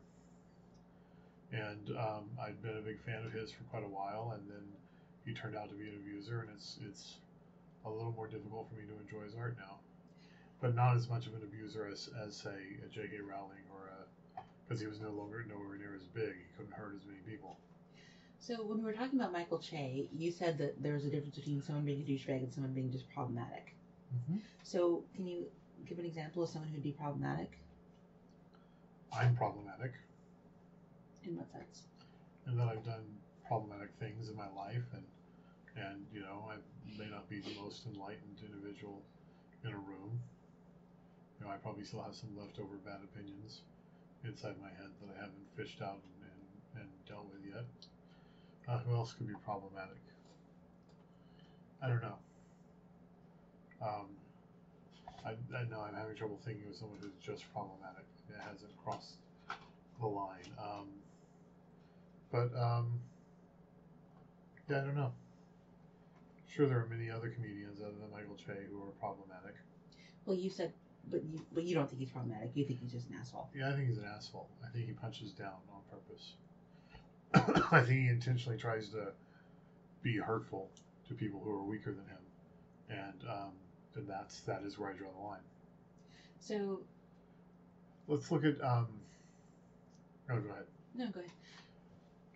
and 1.53 1.91
um, 1.97 2.25
I'd 2.41 2.61
been 2.63 2.77
a 2.77 2.81
big 2.81 3.01
fan 3.01 3.25
of 3.25 3.33
his 3.33 3.51
for 3.51 3.65
quite 3.65 3.85
a 3.85 3.89
while, 3.89 4.33
and 4.35 4.49
then 4.51 4.63
he 5.25 5.33
turned 5.33 5.57
out 5.57 5.69
to 5.69 5.75
be 5.75 5.89
an 5.89 5.95
abuser, 5.97 6.41
and 6.41 6.51
it's 6.55 6.79
it's 6.85 7.17
a 7.85 7.91
little 7.91 8.13
more 8.13 8.27
difficult 8.27 8.69
for 8.69 8.75
me 8.75 8.83
to 8.87 8.99
enjoy 9.01 9.25
his 9.25 9.35
art 9.37 9.57
now, 9.59 9.77
but 10.61 10.75
not 10.75 10.97
as 10.97 11.09
much 11.09 11.27
of 11.27 11.35
an 11.35 11.43
abuser 11.43 11.87
as 11.91 12.09
as 12.25 12.35
say 12.37 12.79
a 12.85 12.89
J.K. 12.89 13.21
Rowling 13.21 13.63
because 14.67 14.81
he 14.81 14.87
was 14.87 15.01
no 15.01 15.11
longer 15.11 15.45
nowhere 15.49 15.77
near 15.79 15.95
as 15.95 16.03
big. 16.03 16.35
He 16.35 16.57
couldn't 16.57 16.75
hurt 16.75 16.95
as 16.97 17.07
many 17.07 17.21
people. 17.21 17.59
So 18.39 18.57
when 18.65 18.79
we 18.79 18.85
were 18.85 18.93
talking 18.93 19.19
about 19.19 19.33
Michael 19.33 19.59
Che, 19.59 20.09
you 20.13 20.31
said 20.31 20.59
that 20.59 20.83
there's 20.83 21.05
a 21.05 21.11
difference 21.11 21.37
between 21.37 21.63
someone 21.63 21.85
being 21.85 22.01
a 22.01 22.05
douchebag 22.05 22.43
and 22.43 22.53
someone 22.53 22.73
being 22.73 22.93
just 22.93 23.09
problematic. 23.11 23.75
Mm-hmm. 24.15 24.39
So 24.63 25.05
can 25.15 25.27
you 25.27 25.47
give 25.87 25.99
an 25.99 26.05
example 26.05 26.43
of 26.43 26.49
someone 26.49 26.71
who'd 26.71 26.83
be 26.83 26.93
problematic? 26.93 27.59
I'm 29.13 29.35
problematic. 29.37 29.93
In 31.25 31.37
what 31.37 31.51
sense? 31.51 31.87
and 32.47 32.59
that 32.59 32.69
I've 32.69 32.85
done 32.85 33.05
problematic 33.47 33.91
things 34.01 34.31
in 34.31 34.37
my 34.37 34.49
life, 34.57 34.87
and 34.95 35.05
and 35.77 36.07
you 36.13 36.21
know 36.21 36.49
I 36.49 36.57
may 36.99 37.11
not 37.11 37.29
be 37.29 37.41
the 37.41 37.55
most 37.61 37.87
enlightened 37.87 38.41
individual 38.43 39.03
in 39.65 39.73
a 39.73 39.77
room. 39.77 40.19
You 41.39 41.47
know, 41.47 41.53
I 41.53 41.57
probably 41.57 41.85
still 41.85 42.03
have 42.03 42.15
some 42.15 42.31
leftover 42.39 42.77
bad 42.77 43.01
opinions 43.05 43.61
inside 44.27 44.57
my 44.61 44.69
head 44.69 44.91
that 45.01 45.15
I 45.17 45.21
haven't 45.21 45.47
fished 45.57 45.81
out 45.83 45.99
and, 46.03 46.31
and, 46.31 46.83
and 46.83 46.89
dealt 47.09 47.27
with 47.33 47.45
yet. 47.45 47.65
Uh, 48.69 48.79
who 48.79 48.95
else 48.95 49.13
could 49.13 49.29
be 49.29 49.35
problematic? 49.45 49.99
I 51.83 51.89
don't 51.89 52.03
know. 52.03 52.19
Um, 53.83 54.09
I, 55.25 55.31
I 55.57 55.65
know 55.65 55.81
I'm 55.81 55.95
having 55.95 56.17
trouble 56.17 56.41
thinking 56.45 56.69
of 56.69 56.77
someone 56.77 56.99
who's 57.01 57.19
just 57.23 57.45
problematic. 57.53 58.07
It 58.29 58.37
hasn't 58.41 58.77
crossed 58.83 59.17
the 60.01 60.07
line. 60.07 60.51
Um, 60.59 60.89
but 62.31 62.57
um, 62.59 63.01
yeah, 64.69 64.79
I 64.79 64.81
don't 64.81 64.97
know. 64.97 65.13
Sure, 66.49 66.67
there 66.67 66.79
are 66.79 66.89
many 66.89 67.11
other 67.11 67.29
comedians 67.29 67.81
other 67.81 67.93
than 68.01 68.11
Michael 68.11 68.37
Che 68.37 68.67
who 68.71 68.83
are 68.83 68.93
problematic. 68.99 69.55
Well, 70.25 70.37
you 70.37 70.51
said, 70.51 70.73
but 71.11 71.23
you 71.25 71.45
but 71.53 71.65
you 71.65 71.75
don't 71.75 71.89
think 71.89 72.01
he's 72.01 72.11
problematic. 72.11 72.51
You 72.55 72.65
think 72.65 72.81
he's 72.81 72.93
just 72.93 73.09
an 73.09 73.17
asshole. 73.21 73.49
Yeah, 73.55 73.71
I 73.71 73.73
think 73.73 73.89
he's 73.89 73.99
an 73.99 74.07
asshole. 74.15 74.49
I 74.65 74.69
think 74.69 74.87
he 74.87 74.93
punches 74.93 75.33
down 75.33 75.55
on 75.73 75.81
purpose. 75.91 76.35
I 77.73 77.81
think 77.81 78.01
he 78.01 78.09
intentionally 78.09 78.59
tries 78.59 78.89
to 78.91 79.13
be 80.03 80.17
hurtful 80.17 80.71
to 81.09 81.15
people 81.15 81.41
who 81.43 81.51
are 81.51 81.63
weaker 81.63 81.93
than 81.93 82.07
him, 82.07 83.01
and 83.05 83.31
um, 83.31 83.53
and 83.95 84.09
that's 84.09 84.41
that 84.41 84.63
is 84.65 84.79
where 84.79 84.91
I 84.91 84.93
draw 84.93 85.09
the 85.11 85.27
line. 85.27 85.41
So 86.41 86.81
Let's 88.09 88.31
look 88.31 88.45
at. 88.45 88.63
Um, 88.63 88.87
oh, 90.31 90.39
go 90.39 90.51
ahead. 90.51 90.67
No, 90.95 91.07
go 91.09 91.21
ahead. 91.21 91.33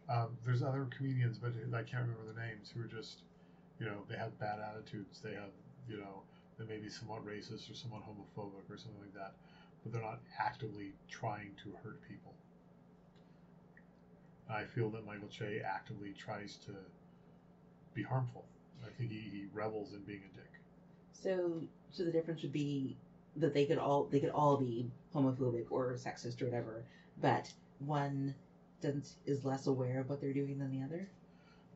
Um, 0.08 0.36
there's 0.44 0.62
other 0.62 0.88
comedians, 0.96 1.38
but 1.38 1.52
I 1.72 1.82
can't 1.82 2.02
remember 2.02 2.32
the 2.34 2.40
names, 2.40 2.72
who 2.74 2.80
are 2.82 2.86
just, 2.86 3.22
you 3.78 3.86
know, 3.86 4.02
they 4.08 4.16
have 4.16 4.36
bad 4.40 4.58
attitudes. 4.58 5.20
They 5.22 5.34
have, 5.34 5.54
you 5.88 5.98
know, 5.98 6.22
they 6.60 6.74
may 6.74 6.80
be 6.80 6.90
somewhat 6.90 7.24
racist 7.26 7.70
or 7.70 7.74
somewhat 7.74 8.02
homophobic 8.02 8.68
or 8.68 8.76
something 8.76 9.00
like 9.00 9.14
that, 9.14 9.32
but 9.82 9.92
they're 9.92 10.02
not 10.02 10.20
actively 10.38 10.92
trying 11.08 11.52
to 11.62 11.72
hurt 11.82 12.00
people. 12.06 12.34
I 14.48 14.64
feel 14.64 14.90
that 14.90 15.06
Michael 15.06 15.28
Che 15.28 15.62
actively 15.64 16.12
tries 16.12 16.56
to 16.66 16.72
be 17.94 18.02
harmful. 18.02 18.44
I 18.84 18.90
think 18.98 19.10
he, 19.10 19.18
he 19.18 19.46
revels 19.54 19.92
in 19.92 20.00
being 20.00 20.22
a 20.32 20.36
dick. 20.36 20.50
So, 21.12 21.62
so 21.90 22.04
the 22.04 22.12
difference 22.12 22.42
would 22.42 22.52
be 22.52 22.96
that 23.36 23.54
they 23.54 23.64
could 23.64 23.78
all 23.78 24.04
they 24.04 24.20
could 24.20 24.30
all 24.30 24.56
be 24.56 24.90
homophobic 25.14 25.66
or 25.70 25.94
sexist 25.94 26.42
or 26.42 26.46
whatever, 26.46 26.84
but 27.20 27.50
one 27.78 28.34
doesn't 28.80 29.12
is 29.26 29.44
less 29.44 29.66
aware 29.66 30.00
of 30.00 30.08
what 30.08 30.20
they're 30.20 30.32
doing 30.32 30.58
than 30.58 30.70
the 30.70 30.84
other. 30.84 31.08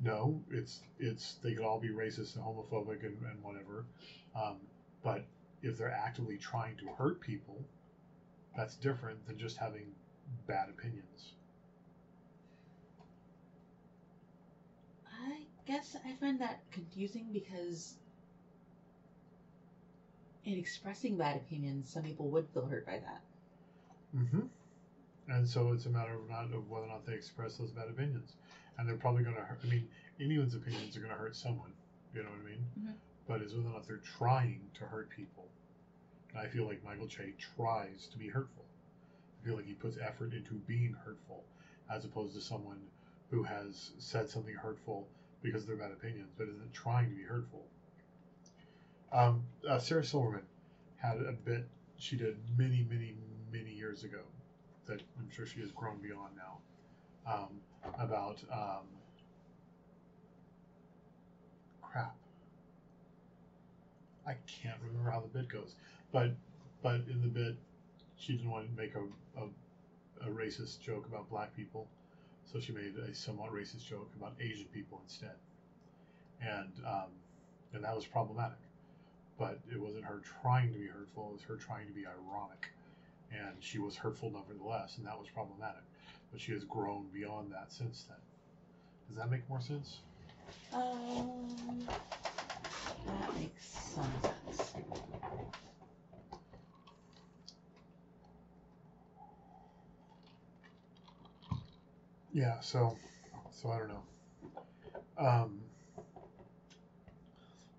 No, 0.00 0.40
it's 0.50 0.80
it's 0.98 1.34
they 1.42 1.54
could 1.54 1.64
all 1.64 1.78
be 1.78 1.90
racist 1.90 2.34
and 2.34 2.44
homophobic 2.44 3.04
and, 3.04 3.16
and 3.30 3.42
whatever, 3.42 3.84
um, 4.34 4.56
but 5.04 5.24
if 5.62 5.78
they're 5.78 5.92
actively 5.92 6.38
trying 6.38 6.76
to 6.78 6.88
hurt 6.98 7.20
people, 7.20 7.64
that's 8.56 8.76
different 8.76 9.26
than 9.26 9.38
just 9.38 9.58
having 9.58 9.94
bad 10.48 10.68
opinions. 10.70 11.34
I 15.06 15.46
guess 15.66 15.96
I 16.04 16.12
find 16.14 16.40
that 16.40 16.60
confusing 16.72 17.28
because 17.32 17.96
in 20.44 20.58
expressing 20.58 21.16
bad 21.16 21.36
opinions, 21.36 21.90
some 21.90 22.02
people 22.02 22.28
would 22.30 22.48
feel 22.52 22.66
hurt 22.66 22.86
by 22.86 22.98
that. 22.98 23.22
Mm-hmm. 24.16 24.40
And 25.28 25.48
so 25.48 25.72
it's 25.72 25.86
a 25.86 25.90
matter 25.90 26.14
of 26.14 26.28
not 26.28 26.44
of 26.52 26.68
whether 26.70 26.84
or 26.84 26.88
not 26.88 27.06
they 27.06 27.14
express 27.14 27.56
those 27.56 27.70
bad 27.70 27.88
opinions, 27.88 28.34
and 28.78 28.88
they're 28.88 28.96
probably 28.96 29.22
going 29.22 29.36
to 29.36 29.42
hurt. 29.42 29.58
I 29.64 29.68
mean, 29.68 29.88
anyone's 30.20 30.54
opinions 30.54 30.96
are 30.96 31.00
going 31.00 31.12
to 31.12 31.18
hurt 31.18 31.36
someone. 31.36 31.72
You 32.14 32.22
know 32.22 32.30
what 32.30 32.40
I 32.40 32.50
mean? 32.50 32.66
Mhm. 32.78 32.94
But 33.26 33.42
is 33.42 33.54
whether 33.54 33.68
or 33.68 33.72
not 33.72 33.86
they're 33.86 33.96
trying 34.18 34.60
to 34.74 34.84
hurt 34.84 35.08
people. 35.10 35.48
And 36.30 36.40
I 36.40 36.46
feel 36.46 36.66
like 36.66 36.84
Michael 36.84 37.06
Che 37.06 37.32
tries 37.56 38.06
to 38.08 38.18
be 38.18 38.28
hurtful. 38.28 38.64
I 39.40 39.46
feel 39.46 39.56
like 39.56 39.66
he 39.66 39.74
puts 39.74 39.96
effort 39.98 40.32
into 40.32 40.54
being 40.66 40.96
hurtful, 41.04 41.44
as 41.90 42.04
opposed 42.04 42.34
to 42.34 42.40
someone 42.40 42.80
who 43.30 43.42
has 43.42 43.92
said 43.98 44.28
something 44.28 44.54
hurtful 44.54 45.08
because 45.42 45.62
of 45.62 45.68
their 45.68 45.76
bad 45.76 45.92
opinions, 45.92 46.30
but 46.36 46.48
isn't 46.48 46.72
trying 46.72 47.10
to 47.10 47.16
be 47.16 47.22
hurtful. 47.22 47.64
Um, 49.12 49.44
uh, 49.68 49.78
Sarah 49.78 50.04
Silverman 50.04 50.42
had 50.96 51.18
a 51.18 51.32
bit 51.32 51.66
she 51.98 52.16
did 52.16 52.36
many, 52.58 52.86
many, 52.90 53.14
many 53.52 53.70
years 53.70 54.04
ago 54.04 54.20
that 54.86 55.00
I'm 55.18 55.30
sure 55.30 55.46
she 55.46 55.60
has 55.60 55.70
grown 55.70 55.98
beyond 55.98 56.32
now 56.36 56.58
um, 57.32 57.60
about 57.98 58.42
um, 58.52 58.86
crap. 61.80 62.14
I 64.26 64.36
can't 64.46 64.78
remember 64.86 65.10
how 65.10 65.20
the 65.20 65.28
bit 65.28 65.48
goes, 65.48 65.74
but 66.12 66.30
but 66.82 67.02
in 67.10 67.20
the 67.22 67.28
bit, 67.28 67.56
she 68.16 68.34
didn't 68.34 68.50
want 68.50 68.68
to 68.68 68.80
make 68.80 68.94
a, 68.94 69.40
a, 69.40 70.28
a 70.28 70.32
racist 70.32 70.80
joke 70.80 71.06
about 71.06 71.28
black 71.30 71.54
people, 71.56 71.88
so 72.50 72.60
she 72.60 72.72
made 72.72 72.94
a 72.96 73.14
somewhat 73.14 73.52
racist 73.52 73.86
joke 73.88 74.10
about 74.16 74.34
Asian 74.40 74.66
people 74.66 75.00
instead, 75.04 75.36
and 76.40 76.72
um, 76.86 77.10
and 77.72 77.84
that 77.84 77.94
was 77.94 78.06
problematic. 78.06 78.58
But 79.38 79.58
it 79.70 79.80
wasn't 79.80 80.04
her 80.04 80.22
trying 80.42 80.72
to 80.72 80.78
be 80.78 80.86
hurtful; 80.86 81.28
it 81.30 81.32
was 81.32 81.42
her 81.42 81.56
trying 81.56 81.86
to 81.86 81.92
be 81.92 82.04
ironic, 82.06 82.68
and 83.32 83.56
she 83.60 83.78
was 83.78 83.96
hurtful 83.96 84.30
nevertheless, 84.30 84.96
and 84.98 85.06
that 85.06 85.18
was 85.18 85.28
problematic. 85.28 85.82
But 86.30 86.40
she 86.40 86.52
has 86.52 86.64
grown 86.64 87.06
beyond 87.12 87.52
that 87.52 87.72
since 87.72 88.04
then. 88.08 88.18
Does 89.08 89.16
that 89.16 89.30
make 89.30 89.48
more 89.48 89.60
sense? 89.60 89.98
Um, 90.72 91.88
that 93.06 93.38
makes 93.38 93.66
some 93.66 94.12
sense. 94.22 94.74
Yeah, 102.32 102.58
so 102.60 102.96
so 103.52 103.70
I 103.70 103.78
don't 103.78 103.88
know. 103.88 104.02
Um, 105.16 105.60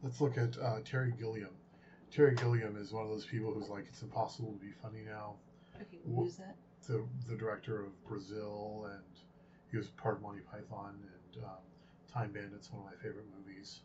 let's 0.02 0.22
look 0.22 0.38
at 0.38 0.58
uh, 0.58 0.78
Terry 0.86 1.13
Gilliam. 1.20 1.50
Terry 2.10 2.36
Gilliam 2.36 2.78
is 2.78 2.94
one 2.94 3.04
of 3.04 3.10
those 3.10 3.26
people 3.26 3.54
who's 3.54 3.68
like, 3.68 3.86
it's 3.89 4.02
impossible 4.02 4.54
to 4.54 4.65
be 4.65 4.72
funny 4.82 5.02
now. 5.06 5.36
Okay, 5.76 5.98
who's 6.06 6.38
that? 6.38 6.56
The 6.88 7.04
the 7.28 7.36
director 7.36 7.84
of 7.84 8.08
Brazil, 8.08 8.89
and 8.94 9.04
he 9.70 9.76
was 9.78 9.88
part 9.88 10.15
of 10.15 10.22
Monty 10.22 10.41
Python 10.50 10.96
and 11.02 11.44
um, 11.44 11.60
Time 12.13 12.32
Bandits, 12.32 12.72
one 12.72 12.86
of 12.86 12.86
my 12.86 12.96
favorite 13.04 13.26
movies. 13.38 13.82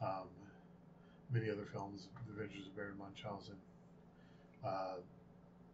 Um, 0.00 0.28
many 1.32 1.50
other 1.50 1.66
films, 1.72 2.08
The 2.26 2.32
Adventures 2.32 2.66
of 2.66 2.76
Baron 2.76 2.98
Munchausen. 2.98 3.56
Uh, 4.64 4.96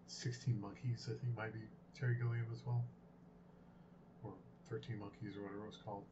Sixteen 0.07 0.61
Monkeys, 0.61 1.09
I 1.11 1.17
think, 1.19 1.37
might 1.37 1.53
be 1.53 1.61
Terry 1.99 2.17
Gilliam 2.17 2.47
as 2.53 2.61
well, 2.67 2.85
or 4.23 4.33
Thirteen 4.69 4.99
Monkeys, 4.99 5.37
or 5.37 5.43
whatever 5.43 5.65
it 5.65 5.67
was 5.69 5.79
called. 5.85 6.05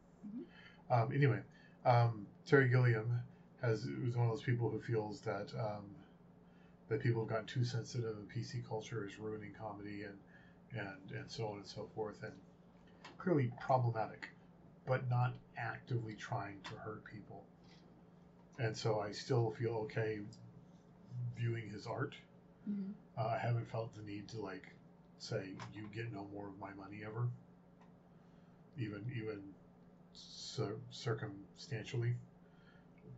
Um, 0.89 1.11
anyway, 1.13 1.39
um, 1.85 2.25
Terry 2.45 2.69
Gilliam 2.69 3.21
has 3.61 3.85
was 4.03 4.15
one 4.15 4.27
of 4.27 4.33
those 4.33 4.43
people 4.43 4.69
who 4.69 4.79
feels 4.81 5.21
that 5.21 5.53
um, 5.59 5.85
that 6.89 7.01
people 7.01 7.21
have 7.21 7.29
gotten 7.29 7.45
too 7.45 7.63
sensitive 7.63 8.17
and 8.17 8.27
PC 8.29 8.67
culture 8.67 9.05
is 9.05 9.19
ruining 9.19 9.53
comedy 9.59 10.03
and 10.03 10.17
and 10.79 11.17
and 11.19 11.29
so 11.29 11.47
on 11.47 11.57
and 11.57 11.67
so 11.67 11.87
forth, 11.93 12.23
and 12.23 12.33
clearly 13.17 13.51
problematic, 13.61 14.29
but 14.87 15.07
not 15.09 15.33
actively 15.57 16.15
trying 16.15 16.59
to 16.63 16.71
hurt 16.71 17.03
people. 17.05 17.43
And 18.59 18.75
so 18.75 18.99
I 18.99 19.11
still 19.11 19.51
feel 19.51 19.75
okay 19.85 20.19
viewing 21.35 21.69
his 21.69 21.87
art. 21.87 22.15
Mm-hmm. 22.69 22.91
Uh, 23.17 23.27
I 23.27 23.37
haven't 23.37 23.69
felt 23.69 23.95
the 23.95 24.03
need 24.03 24.27
to 24.29 24.41
like 24.41 24.67
say 25.17 25.49
you 25.73 25.89
get 25.93 26.13
no 26.13 26.27
more 26.33 26.47
of 26.47 26.59
my 26.59 26.73
money 26.73 27.01
ever, 27.05 27.27
even 28.77 29.05
even 29.15 29.41
cir- 30.13 30.79
circumstantially 30.91 32.15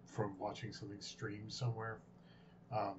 from 0.06 0.38
watching 0.40 0.72
something 0.72 1.02
streamed 1.02 1.52
somewhere, 1.52 2.00
um, 2.72 2.96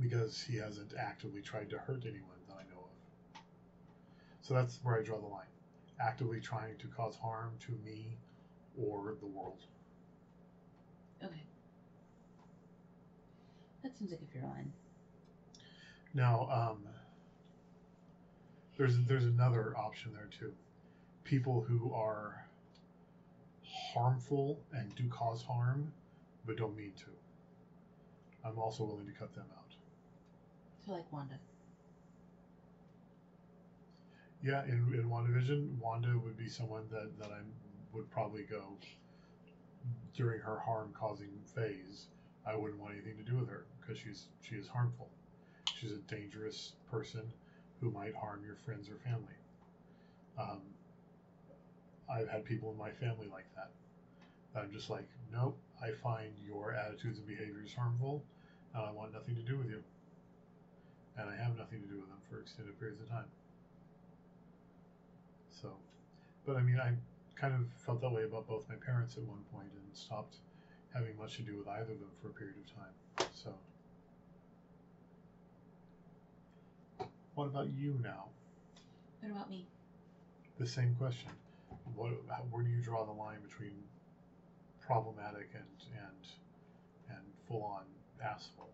because 0.00 0.40
he 0.40 0.56
hasn't 0.56 0.94
actively 0.98 1.40
tried 1.42 1.68
to 1.70 1.78
hurt 1.78 2.04
anyone 2.06 2.38
that 2.48 2.54
I 2.54 2.62
know 2.74 2.80
of. 2.80 3.40
So 4.40 4.54
that's 4.54 4.78
where 4.82 4.98
I 4.98 5.02
draw 5.02 5.18
the 5.18 5.26
line: 5.26 5.46
actively 6.00 6.40
trying 6.40 6.76
to 6.78 6.86
cause 6.88 7.16
harm 7.16 7.52
to 7.66 7.72
me 7.84 8.16
or 8.78 9.16
the 9.20 9.26
world. 9.26 9.66
Okay. 11.24 11.42
That 13.82 13.96
seems 13.96 14.10
like 14.12 14.20
a 14.22 14.32
fair 14.32 14.42
line. 14.42 14.72
Now, 16.14 16.48
um, 16.50 16.84
there's 18.76 18.98
there's 19.06 19.24
another 19.24 19.76
option 19.76 20.12
there 20.12 20.28
too. 20.38 20.52
People 21.24 21.62
who 21.62 21.92
are 21.92 22.46
harmful 23.94 24.60
and 24.72 24.94
do 24.94 25.08
cause 25.08 25.42
harm, 25.42 25.92
but 26.46 26.56
don't 26.56 26.76
mean 26.76 26.92
to. 26.98 27.06
I'm 28.44 28.58
also 28.58 28.84
willing 28.84 29.06
to 29.06 29.12
cut 29.12 29.34
them 29.34 29.46
out. 29.56 29.74
So 30.84 30.92
like 30.92 31.10
Wanda. 31.12 31.38
Yeah, 34.42 34.64
in 34.64 34.92
in 34.94 35.08
WandaVision, 35.08 35.78
Wanda 35.78 36.18
would 36.18 36.36
be 36.36 36.48
someone 36.48 36.84
that 36.90 37.18
that 37.18 37.30
I 37.30 37.40
would 37.92 38.10
probably 38.10 38.42
go 38.42 38.76
during 40.14 40.40
her 40.40 40.58
harm 40.58 40.92
causing 40.92 41.30
phase. 41.54 42.06
I 42.46 42.56
wouldn't 42.56 42.80
want 42.80 42.94
anything 42.94 43.16
to 43.24 43.30
do 43.30 43.38
with 43.38 43.48
her 43.48 43.64
because 43.80 43.98
she's 43.98 44.26
she 44.42 44.56
is 44.56 44.68
harmful. 44.68 45.08
She's 45.78 45.92
a 45.92 46.14
dangerous 46.14 46.72
person 46.90 47.22
who 47.80 47.90
might 47.90 48.14
harm 48.14 48.42
your 48.44 48.56
friends 48.56 48.88
or 48.88 48.96
family. 49.04 49.34
Um, 50.38 50.60
I've 52.08 52.28
had 52.28 52.44
people 52.44 52.70
in 52.70 52.78
my 52.78 52.90
family 52.90 53.28
like 53.30 53.46
that. 53.56 53.70
that 54.54 54.64
I'm 54.64 54.72
just 54.72 54.90
like, 54.90 55.08
nope. 55.32 55.58
I 55.82 55.90
find 56.02 56.30
your 56.46 56.74
attitudes 56.74 57.18
and 57.18 57.26
behaviors 57.26 57.74
harmful, 57.74 58.22
and 58.74 58.84
I 58.84 58.92
want 58.92 59.12
nothing 59.12 59.34
to 59.34 59.42
do 59.42 59.58
with 59.58 59.68
you. 59.68 59.82
And 61.18 61.28
I 61.28 61.36
have 61.36 61.56
nothing 61.56 61.80
to 61.82 61.86
do 61.86 61.96
with 61.96 62.08
them 62.08 62.18
for 62.30 62.40
extended 62.40 62.78
periods 62.78 63.00
of 63.02 63.08
time. 63.08 63.24
So, 65.50 65.72
but 66.46 66.56
I 66.56 66.62
mean, 66.62 66.78
I 66.78 66.92
kind 67.34 67.54
of 67.54 67.66
felt 67.84 68.00
that 68.00 68.12
way 68.12 68.24
about 68.24 68.46
both 68.46 68.68
my 68.68 68.76
parents 68.76 69.16
at 69.16 69.24
one 69.24 69.42
point 69.52 69.68
and 69.74 69.96
stopped 69.96 70.36
having 70.94 71.16
much 71.16 71.36
to 71.36 71.42
do 71.42 71.56
with 71.58 71.68
either 71.68 71.92
of 71.92 72.00
them 72.00 72.10
for 72.20 72.28
a 72.28 72.32
period 72.32 72.56
of 72.58 72.74
time. 72.74 73.28
So, 73.34 73.54
what 77.34 77.46
about 77.46 77.68
you 77.72 77.98
now? 78.02 78.26
What 79.20 79.32
about 79.32 79.50
me? 79.50 79.66
The 80.58 80.66
same 80.66 80.94
question. 80.96 81.30
What? 81.94 82.12
How, 82.28 82.42
where 82.50 82.62
do 82.62 82.70
you 82.70 82.82
draw 82.82 83.04
the 83.04 83.12
line 83.12 83.38
between 83.46 83.72
problematic 84.80 85.50
and 85.54 85.64
and 85.96 87.16
and 87.16 87.24
full 87.48 87.62
on 87.64 87.82
asshole? 88.22 88.68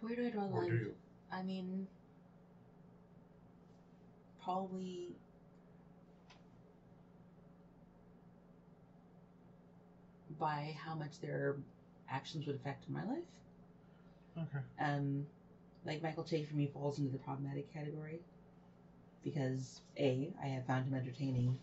Where 0.00 0.14
do 0.14 0.26
I 0.26 0.30
draw 0.30 0.46
the 0.46 0.52
Or 0.54 0.60
line? 0.62 0.70
do 0.70 0.76
you? 0.76 0.94
I 1.32 1.42
mean, 1.42 1.86
probably 4.42 5.16
by 10.38 10.76
how 10.84 10.94
much 10.94 11.20
their 11.20 11.56
actions 12.10 12.46
would 12.46 12.56
affect 12.56 12.88
my 12.88 13.04
life. 13.04 13.24
Okay. 14.36 14.64
Um, 14.80 15.26
like 15.84 16.02
Michael 16.02 16.24
Che 16.24 16.44
for 16.44 16.54
me 16.54 16.70
falls 16.72 16.98
into 16.98 17.10
the 17.10 17.18
problematic 17.18 17.72
category 17.72 18.20
because 19.24 19.80
a 19.98 20.30
I 20.42 20.46
have 20.46 20.66
found 20.66 20.86
him 20.86 20.94
entertaining, 20.94 21.58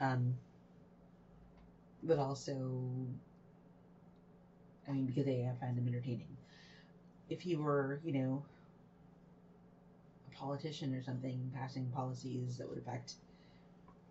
um, 0.00 0.34
but 2.02 2.18
also, 2.18 2.52
I 4.88 4.92
mean, 4.92 5.06
because 5.06 5.26
a 5.28 5.46
I 5.46 5.52
find 5.60 5.78
him 5.78 5.86
entertaining. 5.86 6.36
If 7.28 7.40
he 7.40 7.54
were, 7.54 8.00
you 8.04 8.12
know, 8.12 8.42
a 10.30 10.36
politician 10.36 10.94
or 10.94 11.02
something 11.02 11.50
passing 11.54 11.86
policies 11.94 12.56
that 12.58 12.68
would 12.68 12.78
affect, 12.78 13.14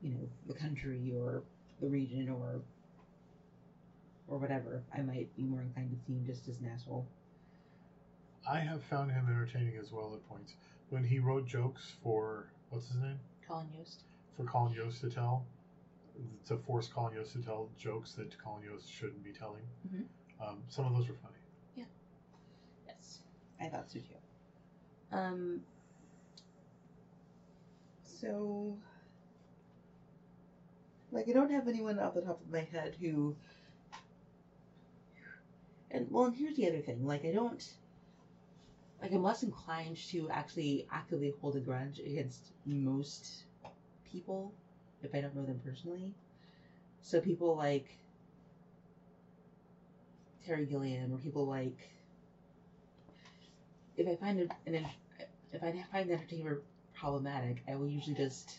you 0.02 0.12
know, 0.12 0.30
the 0.48 0.54
country 0.54 1.14
or 1.16 1.44
the 1.82 1.88
region 1.88 2.30
or 2.30 2.62
or 4.30 4.38
whatever, 4.38 4.84
I 4.96 5.02
might 5.02 5.36
be 5.36 5.44
more 5.44 5.62
inclined 5.62 5.92
to 5.92 5.98
see 6.06 6.14
him 6.14 6.26
just 6.26 6.48
as 6.48 6.60
an 6.60 6.68
asshole. 6.68 7.08
I 8.48 8.60
have 8.60 8.84
found 8.84 9.12
him 9.12 9.28
entertaining 9.28 9.78
as 9.78 9.92
well 9.92 10.14
at 10.16 10.28
points. 10.30 10.54
When 10.90 11.04
he 11.04 11.20
wrote 11.20 11.46
jokes 11.46 11.96
for 12.04 12.52
what's 12.70 12.88
his 12.88 12.98
name? 12.98 13.20
Colin 13.48 13.68
Yost. 13.78 14.04
For 14.38 14.44
Colin 14.46 14.74
Yost 14.74 15.02
to 15.02 15.10
tell, 15.10 15.46
to 16.48 16.58
force 16.58 16.88
Colin 16.88 17.16
Yost 17.16 17.34
to 17.34 17.42
tell 17.42 17.70
jokes 17.78 18.14
that 18.14 18.38
Colin 18.42 18.64
Yost 18.64 18.92
shouldn't 18.92 19.24
be 19.24 19.32
telling. 19.32 19.64
Mhm. 19.88 20.06
Um, 20.40 20.64
some 20.70 20.86
of 20.86 20.94
those 20.94 21.10
were 21.10 21.16
funny. 21.16 21.36
Yeah. 21.76 21.86
Yes, 22.86 23.22
I 23.60 23.68
thought 23.68 23.90
so 23.90 24.00
too. 24.00 24.16
Um. 25.12 25.64
So, 28.04 28.78
like, 31.12 31.28
I 31.30 31.32
don't 31.32 31.52
have 31.52 31.68
anyone 31.68 32.00
off 32.00 32.14
the 32.14 32.22
top 32.22 32.42
of 32.42 32.50
my 32.52 32.62
head 32.62 32.96
who. 33.00 33.36
And 35.92 36.08
well, 36.10 36.26
and 36.26 36.36
here's 36.36 36.56
the 36.56 36.68
other 36.68 36.80
thing. 36.82 37.06
Like, 37.06 37.26
I 37.26 37.32
don't. 37.32 37.64
Like, 39.02 39.14
I'm 39.14 39.24
less 39.24 39.44
inclined 39.44 39.98
to 40.10 40.30
actually 40.30 40.86
actively 40.92 41.34
hold 41.42 41.56
a 41.56 41.60
grudge 41.60 42.00
against 42.00 42.52
most 42.66 43.44
people 44.12 44.54
if 45.04 45.16
I 45.16 45.22
don't 45.22 45.36
know 45.36 45.46
them 45.46 45.62
personally. 45.66 46.12
So 47.02 47.22
people 47.22 47.56
like 47.56 47.88
Terry 50.46 50.66
Gilliam 50.66 51.14
or 51.14 51.18
people 51.18 51.46
like 51.46 51.78
if 53.98 54.08
I 54.08 54.16
find 54.16 54.40
an 54.66 54.86
if 55.52 55.64
I 55.64 55.84
find 55.92 56.10
the 56.10 56.14
entertainer 56.14 56.62
problematic, 56.94 57.64
I 57.68 57.76
will 57.76 57.88
usually 57.88 58.16
just 58.16 58.58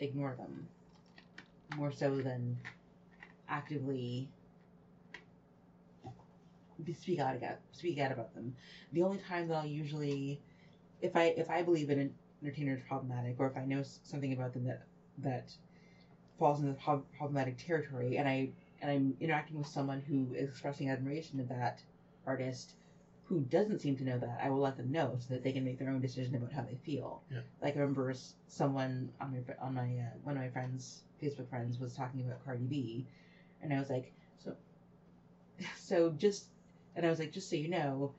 ignore 0.00 0.34
them 0.36 0.66
more 1.76 1.92
so 1.92 2.16
than 2.16 2.58
actively 3.48 4.28
speak 6.98 7.18
out 7.18 7.36
about 7.36 7.56
speak 7.72 7.98
out 7.98 8.12
about 8.12 8.34
them. 8.34 8.54
The 8.92 9.02
only 9.02 9.18
time 9.18 9.48
that 9.48 9.54
I'll 9.54 9.66
usually, 9.66 10.40
if 11.00 11.16
I 11.16 11.26
if 11.36 11.50
I 11.50 11.62
believe 11.62 11.90
an 11.90 12.12
entertainer 12.42 12.74
is 12.74 12.82
problematic, 12.88 13.36
or 13.38 13.46
if 13.46 13.56
I 13.56 13.64
know 13.64 13.82
something 13.82 14.32
about 14.32 14.52
them 14.52 14.64
that 14.64 14.82
that 15.18 15.52
falls 16.38 16.60
into 16.60 16.72
the 16.72 16.78
prob- 16.78 17.04
problematic 17.16 17.58
territory, 17.58 18.16
and 18.16 18.28
I 18.28 18.50
and 18.80 18.90
I'm 18.90 19.16
interacting 19.20 19.58
with 19.58 19.68
someone 19.68 20.00
who 20.00 20.34
is 20.34 20.48
expressing 20.50 20.90
admiration 20.90 21.40
of 21.40 21.48
that 21.48 21.82
artist 22.26 22.74
who 23.24 23.40
doesn't 23.40 23.80
seem 23.80 23.96
to 23.96 24.04
know 24.04 24.18
that, 24.18 24.40
I 24.42 24.50
will 24.50 24.58
let 24.58 24.76
them 24.76 24.92
know 24.92 25.16
so 25.18 25.32
that 25.32 25.42
they 25.42 25.52
can 25.52 25.64
make 25.64 25.78
their 25.78 25.88
own 25.88 26.00
decision 26.00 26.34
about 26.34 26.52
how 26.52 26.62
they 26.62 26.76
feel. 26.84 27.22
Yeah. 27.30 27.40
Like 27.62 27.76
I 27.76 27.80
remember 27.80 28.12
someone 28.46 29.10
on 29.20 29.32
my 29.32 29.54
on 29.58 29.74
my 29.74 29.82
uh, 29.82 30.16
one 30.22 30.36
of 30.36 30.42
my 30.42 30.50
friends 30.50 31.02
Facebook 31.22 31.48
friends 31.48 31.78
was 31.78 31.94
talking 31.94 32.20
about 32.20 32.44
Cardi 32.44 32.64
B, 32.64 33.06
and 33.62 33.72
I 33.72 33.78
was 33.78 33.88
like, 33.88 34.12
so 34.44 34.54
so 35.76 36.10
just 36.10 36.46
and 36.96 37.06
I 37.06 37.10
was 37.10 37.18
like, 37.18 37.32
just 37.32 37.50
so 37.50 37.56
you 37.56 37.68
know, 37.68 38.14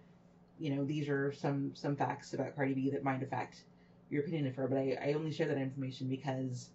you 0.60 0.76
know 0.76 0.86
these 0.86 1.10
are 1.10 1.32
some 1.34 1.72
some 1.76 1.96
facts 1.96 2.34
about 2.34 2.56
Cardi 2.56 2.74
B 2.74 2.90
that 2.92 3.04
might 3.04 3.24
affect 3.24 3.64
your 4.10 4.22
opinion 4.24 4.48
of 4.48 4.56
her, 4.56 4.68
but 4.68 4.78
I, 4.78 4.98
I 5.02 5.14
only 5.14 5.32
share 5.32 5.48
that 5.48 5.58
information 5.58 6.08
because 6.08 6.70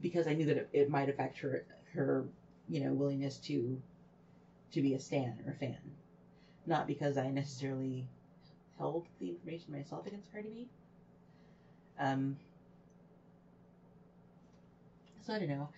because 0.00 0.26
I 0.26 0.34
knew 0.34 0.46
that 0.46 0.56
it, 0.56 0.68
it 0.72 0.90
might 0.90 1.08
affect 1.08 1.38
her 1.38 1.64
her 1.92 2.24
you 2.68 2.80
know 2.84 2.92
willingness 2.92 3.38
to 3.38 3.80
to 4.72 4.82
be 4.82 4.94
a 4.94 5.00
stan 5.00 5.38
or 5.46 5.52
a 5.52 5.54
fan, 5.56 5.76
not 6.66 6.86
because 6.86 7.16
I 7.16 7.30
necessarily 7.30 8.06
held 8.78 9.06
the 9.20 9.30
information 9.30 9.72
myself 9.72 10.06
against 10.06 10.30
Cardi 10.32 10.48
B. 10.50 10.68
Um, 11.98 12.36
so 15.26 15.34
I 15.34 15.38
don't 15.38 15.48
know. 15.48 15.68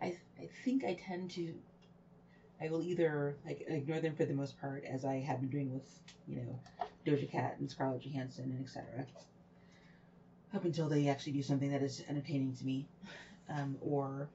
I 0.00 0.16
I 0.40 0.48
think 0.64 0.84
I 0.84 0.94
tend 0.94 1.30
to. 1.32 1.54
I 2.60 2.68
will 2.68 2.82
either 2.82 3.36
like 3.44 3.64
ignore 3.68 4.00
them 4.00 4.14
for 4.14 4.24
the 4.24 4.34
most 4.34 4.60
part, 4.60 4.84
as 4.84 5.04
I 5.04 5.16
have 5.20 5.40
been 5.40 5.50
doing 5.50 5.72
with 5.72 5.88
you 6.26 6.36
know 6.36 6.58
Doja 7.06 7.30
Cat 7.30 7.56
and 7.58 7.70
Scarlett 7.70 8.02
Johansson 8.02 8.44
and 8.44 8.64
etc. 8.64 9.06
Up 10.54 10.64
until 10.64 10.88
they 10.88 11.08
actually 11.08 11.32
do 11.32 11.42
something 11.42 11.70
that 11.70 11.82
is 11.82 12.02
entertaining 12.08 12.54
to 12.56 12.64
me, 12.64 12.86
um, 13.48 13.76
or 13.80 14.28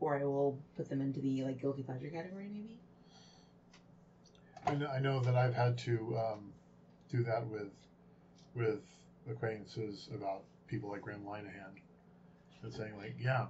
or 0.00 0.18
I 0.18 0.24
will 0.24 0.58
put 0.76 0.88
them 0.88 1.00
into 1.00 1.20
the 1.20 1.44
like 1.44 1.60
guilty 1.60 1.82
pleasure 1.82 2.08
category 2.08 2.48
maybe. 2.52 2.78
I 4.66 4.74
know, 4.74 4.86
I 4.86 4.98
know 4.98 5.20
that 5.20 5.36
I've 5.36 5.54
had 5.54 5.78
to 5.78 6.18
um, 6.18 6.52
do 7.10 7.22
that 7.24 7.46
with 7.46 7.72
with 8.54 8.80
acquaintances 9.28 10.08
about 10.14 10.42
people 10.66 10.90
like 10.90 11.02
Graham 11.02 11.22
Linehan 11.26 11.74
and 12.62 12.72
saying 12.72 12.96
like, 12.96 13.14
yeah, 13.18 13.46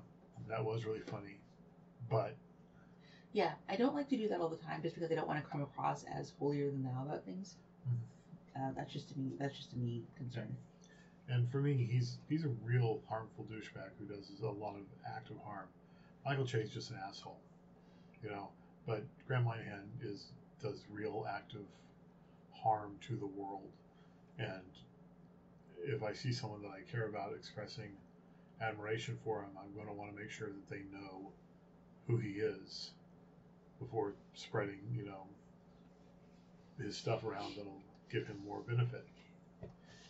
that 0.49 0.65
was 0.65 0.85
really 0.85 1.01
funny, 1.01 1.40
but 2.11 2.35
Yeah, 3.33 3.53
I 3.69 3.77
don't 3.77 3.95
like 3.95 4.09
to 4.11 4.17
do 4.17 4.29
that 4.29 4.41
all 4.41 4.49
the 4.49 4.57
time 4.57 4.83
just 4.83 4.95
because 4.97 5.11
I 5.11 5.15
don't 5.15 5.29
want 5.29 5.43
to 5.43 5.51
come 5.51 5.63
across 5.63 6.05
as 6.05 6.33
holier 6.39 6.71
than 6.71 6.83
thou 6.83 7.05
about 7.07 7.25
things. 7.25 7.55
Uh, 8.57 8.73
that's 8.77 8.93
just 8.93 9.09
to 9.11 9.19
me. 9.19 9.33
That's 9.39 9.57
just 9.57 9.73
a 9.73 9.77
me 9.77 10.03
concern. 10.17 10.57
and 11.29 11.51
for 11.51 11.61
me, 11.61 11.89
he's 11.91 12.19
he's 12.29 12.45
a 12.45 12.53
real 12.65 13.01
harmful 13.09 13.45
douchebag 13.51 13.91
who 13.99 14.07
does 14.07 14.33
a 14.43 14.47
lot 14.47 14.75
of 14.75 14.83
active 15.07 15.37
harm. 15.45 15.67
Michael 16.25 16.45
Che's 16.45 16.69
just 16.71 16.91
an 16.91 16.97
asshole, 17.09 17.39
you 18.23 18.31
know. 18.31 18.49
But 18.87 19.05
Graham 19.27 19.45
Linehan 19.45 19.87
is 20.03 20.33
does 20.61 20.83
real 20.91 21.27
active 21.33 21.65
harm 22.53 22.97
to 23.07 23.17
the 23.17 23.27
world, 23.27 23.71
and 24.39 24.63
if 25.83 26.03
I 26.03 26.13
see 26.13 26.33
someone 26.33 26.61
that 26.63 26.73
I 26.73 26.81
care 26.91 27.07
about 27.07 27.33
expressing 27.35 27.93
admiration 28.61 29.17
for 29.25 29.41
him, 29.43 29.51
I'm 29.59 29.73
going 29.75 29.87
to 29.87 29.95
want 29.95 30.15
to 30.15 30.21
make 30.21 30.31
sure 30.31 30.49
that 30.49 30.69
they 30.69 30.83
know 30.93 31.31
who 32.11 32.17
he 32.17 32.41
is 32.41 32.91
before 33.79 34.13
spreading, 34.35 34.81
you 34.95 35.05
know, 35.05 35.27
his 36.83 36.97
stuff 36.97 37.25
around 37.25 37.55
that'll 37.57 37.83
give 38.11 38.27
him 38.27 38.37
more 38.45 38.61
benefit 38.61 39.07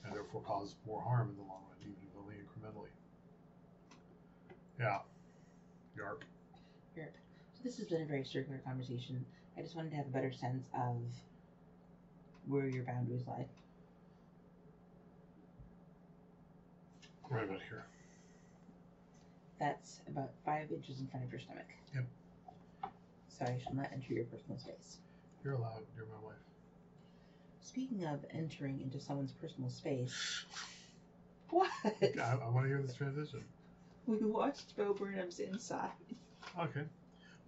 and 0.04 0.14
therefore 0.14 0.40
cause 0.42 0.74
more 0.86 1.00
harm 1.02 1.28
in 1.28 1.36
the 1.36 1.42
long 1.42 1.62
run, 1.68 1.78
even 1.82 1.94
if 2.02 2.16
only 2.18 2.34
incrementally. 2.36 2.88
Yeah. 4.78 4.98
Yarp. 5.98 6.22
So 6.96 7.64
this 7.64 7.76
has 7.76 7.86
been 7.88 8.02
a 8.02 8.06
very 8.06 8.24
circular 8.24 8.58
conversation. 8.64 9.22
I 9.58 9.60
just 9.60 9.76
wanted 9.76 9.90
to 9.90 9.96
have 9.96 10.06
a 10.06 10.10
better 10.10 10.32
sense 10.32 10.66
of 10.74 10.96
where 12.46 12.66
your 12.66 12.84
boundaries 12.84 13.26
lie. 13.26 13.44
Right 17.28 17.44
about 17.44 17.60
here. 17.68 17.84
That's 19.60 20.00
about 20.08 20.30
five 20.44 20.72
inches 20.72 21.00
in 21.00 21.06
front 21.06 21.24
of 21.24 21.30
your 21.30 21.40
stomach. 21.40 21.66
Yep. 21.94 22.04
So 23.28 23.44
I 23.44 23.60
shall 23.62 23.74
not 23.74 23.90
enter 23.92 24.14
your 24.14 24.24
personal 24.24 24.58
space. 24.58 24.96
You're 25.44 25.54
allowed. 25.54 25.82
You're 25.96 26.06
my 26.06 26.26
wife. 26.26 26.36
Speaking 27.60 28.04
of 28.06 28.24
entering 28.32 28.80
into 28.80 28.98
someone's 28.98 29.32
personal 29.32 29.68
space, 29.70 30.44
what? 31.50 31.70
I, 31.84 32.38
I 32.42 32.48
want 32.48 32.64
to 32.64 32.68
hear 32.68 32.82
this 32.82 32.94
transition. 32.94 33.44
we 34.06 34.16
watched 34.16 34.76
Bo 34.76 34.94
Burnham's 34.94 35.38
Inside. 35.40 35.90
Okay. 36.58 36.82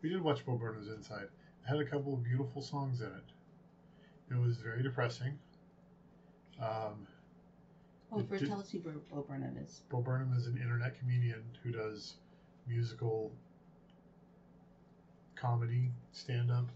We 0.03 0.11
did 0.11 0.21
watch 0.23 0.45
Bo 0.45 0.57
Burnham's 0.57 0.89
Inside. 0.89 1.25
It 1.25 1.69
had 1.69 1.81
a 1.81 1.85
couple 1.85 2.13
of 2.13 2.23
beautiful 2.23 2.61
songs 2.61 3.01
in 3.01 3.07
it. 3.07 4.35
It 4.35 4.39
was 4.39 4.59
very 4.59 4.83
depressing. 4.83 5.39
Um, 6.61 7.07
Well, 8.13 8.27
first 8.27 8.41
did- 8.41 8.51
tell 8.51 8.61
us 8.61 8.71
who 8.71 8.79
Bo 8.81 9.01
Bo 9.11 9.23
Burnham 9.23 9.57
is. 9.57 9.81
Bo 9.89 10.03
Burnham 10.03 10.35
is 10.35 10.47
an 10.47 10.59
internet 10.59 10.99
comedian 10.99 11.43
who 11.63 11.73
does 11.73 12.17
musical 12.67 13.33
comedy 15.35 15.91
stand 16.13 16.51
up. 16.51 16.69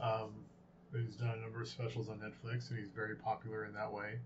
Um, 0.00 0.44
he's 0.92 1.16
done 1.16 1.30
a 1.30 1.40
number 1.40 1.60
of 1.60 1.68
specials 1.68 2.08
on 2.08 2.20
Netflix 2.20 2.70
and 2.70 2.78
he's 2.78 2.90
very 2.90 3.16
popular 3.16 3.64
in 3.64 3.74
that 3.74 3.92
way. 3.92 4.20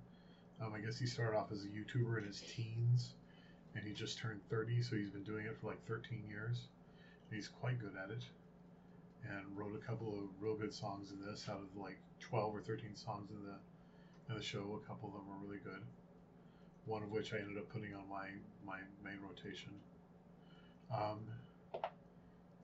Um, 0.61 0.75
I 0.75 0.81
guess 0.81 0.99
he 0.99 1.07
started 1.07 1.37
off 1.37 1.51
as 1.51 1.65
a 1.65 1.69
YouTuber 1.69 2.19
in 2.19 2.25
his 2.25 2.43
teens 2.43 3.15
and 3.75 3.83
he 3.85 3.95
just 3.95 4.19
turned 4.19 4.41
30, 4.51 4.83
so 4.83 4.95
he's 4.97 5.09
been 5.11 5.25
doing 5.25 5.47
it 5.47 5.57
for 5.57 5.69
like 5.69 5.83
13 5.87 6.23
years. 6.29 6.69
And 7.31 7.37
he's 7.37 7.49
quite 7.49 7.81
good 7.81 7.97
at 7.97 8.11
it 8.11 8.25
and 9.25 9.57
wrote 9.57 9.75
a 9.75 9.79
couple 9.79 10.13
of 10.13 10.25
real 10.39 10.55
good 10.55 10.75
songs 10.75 11.13
in 11.13 11.25
this 11.25 11.49
out 11.49 11.57
of 11.63 11.75
like 11.81 11.97
12 12.21 12.55
or 12.55 12.61
13 12.61 12.95
songs 12.95 13.31
in 13.31 13.43
the 13.43 13.57
in 14.29 14.37
the 14.37 14.43
show. 14.43 14.79
A 14.83 14.87
couple 14.87 15.09
of 15.09 15.15
them 15.15 15.27
were 15.27 15.49
really 15.49 15.59
good. 15.65 15.83
One 16.87 17.03
of 17.03 17.11
which 17.11 17.33
I 17.33 17.39
ended 17.39 17.59
up 17.59 17.69
putting 17.69 17.95
on 17.95 18.09
my 18.09 18.29
my 18.67 18.79
main 19.05 19.19
rotation. 19.27 19.71
Um, 20.95 21.21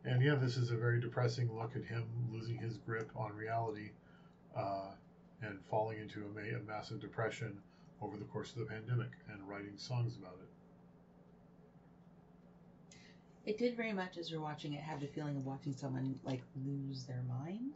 and 0.05 0.23
yeah, 0.23 0.35
this 0.35 0.57
is 0.57 0.71
a 0.71 0.77
very 0.77 1.01
depressing 1.01 1.51
look 1.57 1.77
at 1.77 1.85
him 1.85 2.05
losing 2.33 2.57
his 2.59 2.77
grip 2.79 3.11
on 3.17 3.35
reality 3.35 3.91
uh, 4.57 4.91
and 5.43 5.59
falling 5.71 5.99
into 5.99 6.25
a, 6.25 6.29
ma- 6.29 6.57
a 6.57 6.61
massive 6.67 7.01
depression 7.01 7.59
over 8.01 8.17
the 8.17 8.25
course 8.25 8.53
of 8.53 8.59
the 8.59 8.65
pandemic 8.65 9.11
and 9.33 9.47
writing 9.49 9.73
songs 9.77 10.17
about 10.17 10.37
it. 10.41 10.49
It 13.45 13.59
did 13.59 13.77
very 13.77 13.93
much 13.93 14.19
as 14.19 14.31
you're 14.31 14.41
watching 14.41 14.75
it 14.75 14.81
have 14.81 15.01
the 15.01 15.07
feeling 15.07 15.37
of 15.37 15.47
watching 15.47 15.75
someone 15.75 16.19
like 16.25 16.43
lose 16.67 17.05
their 17.05 17.23
mind. 17.29 17.75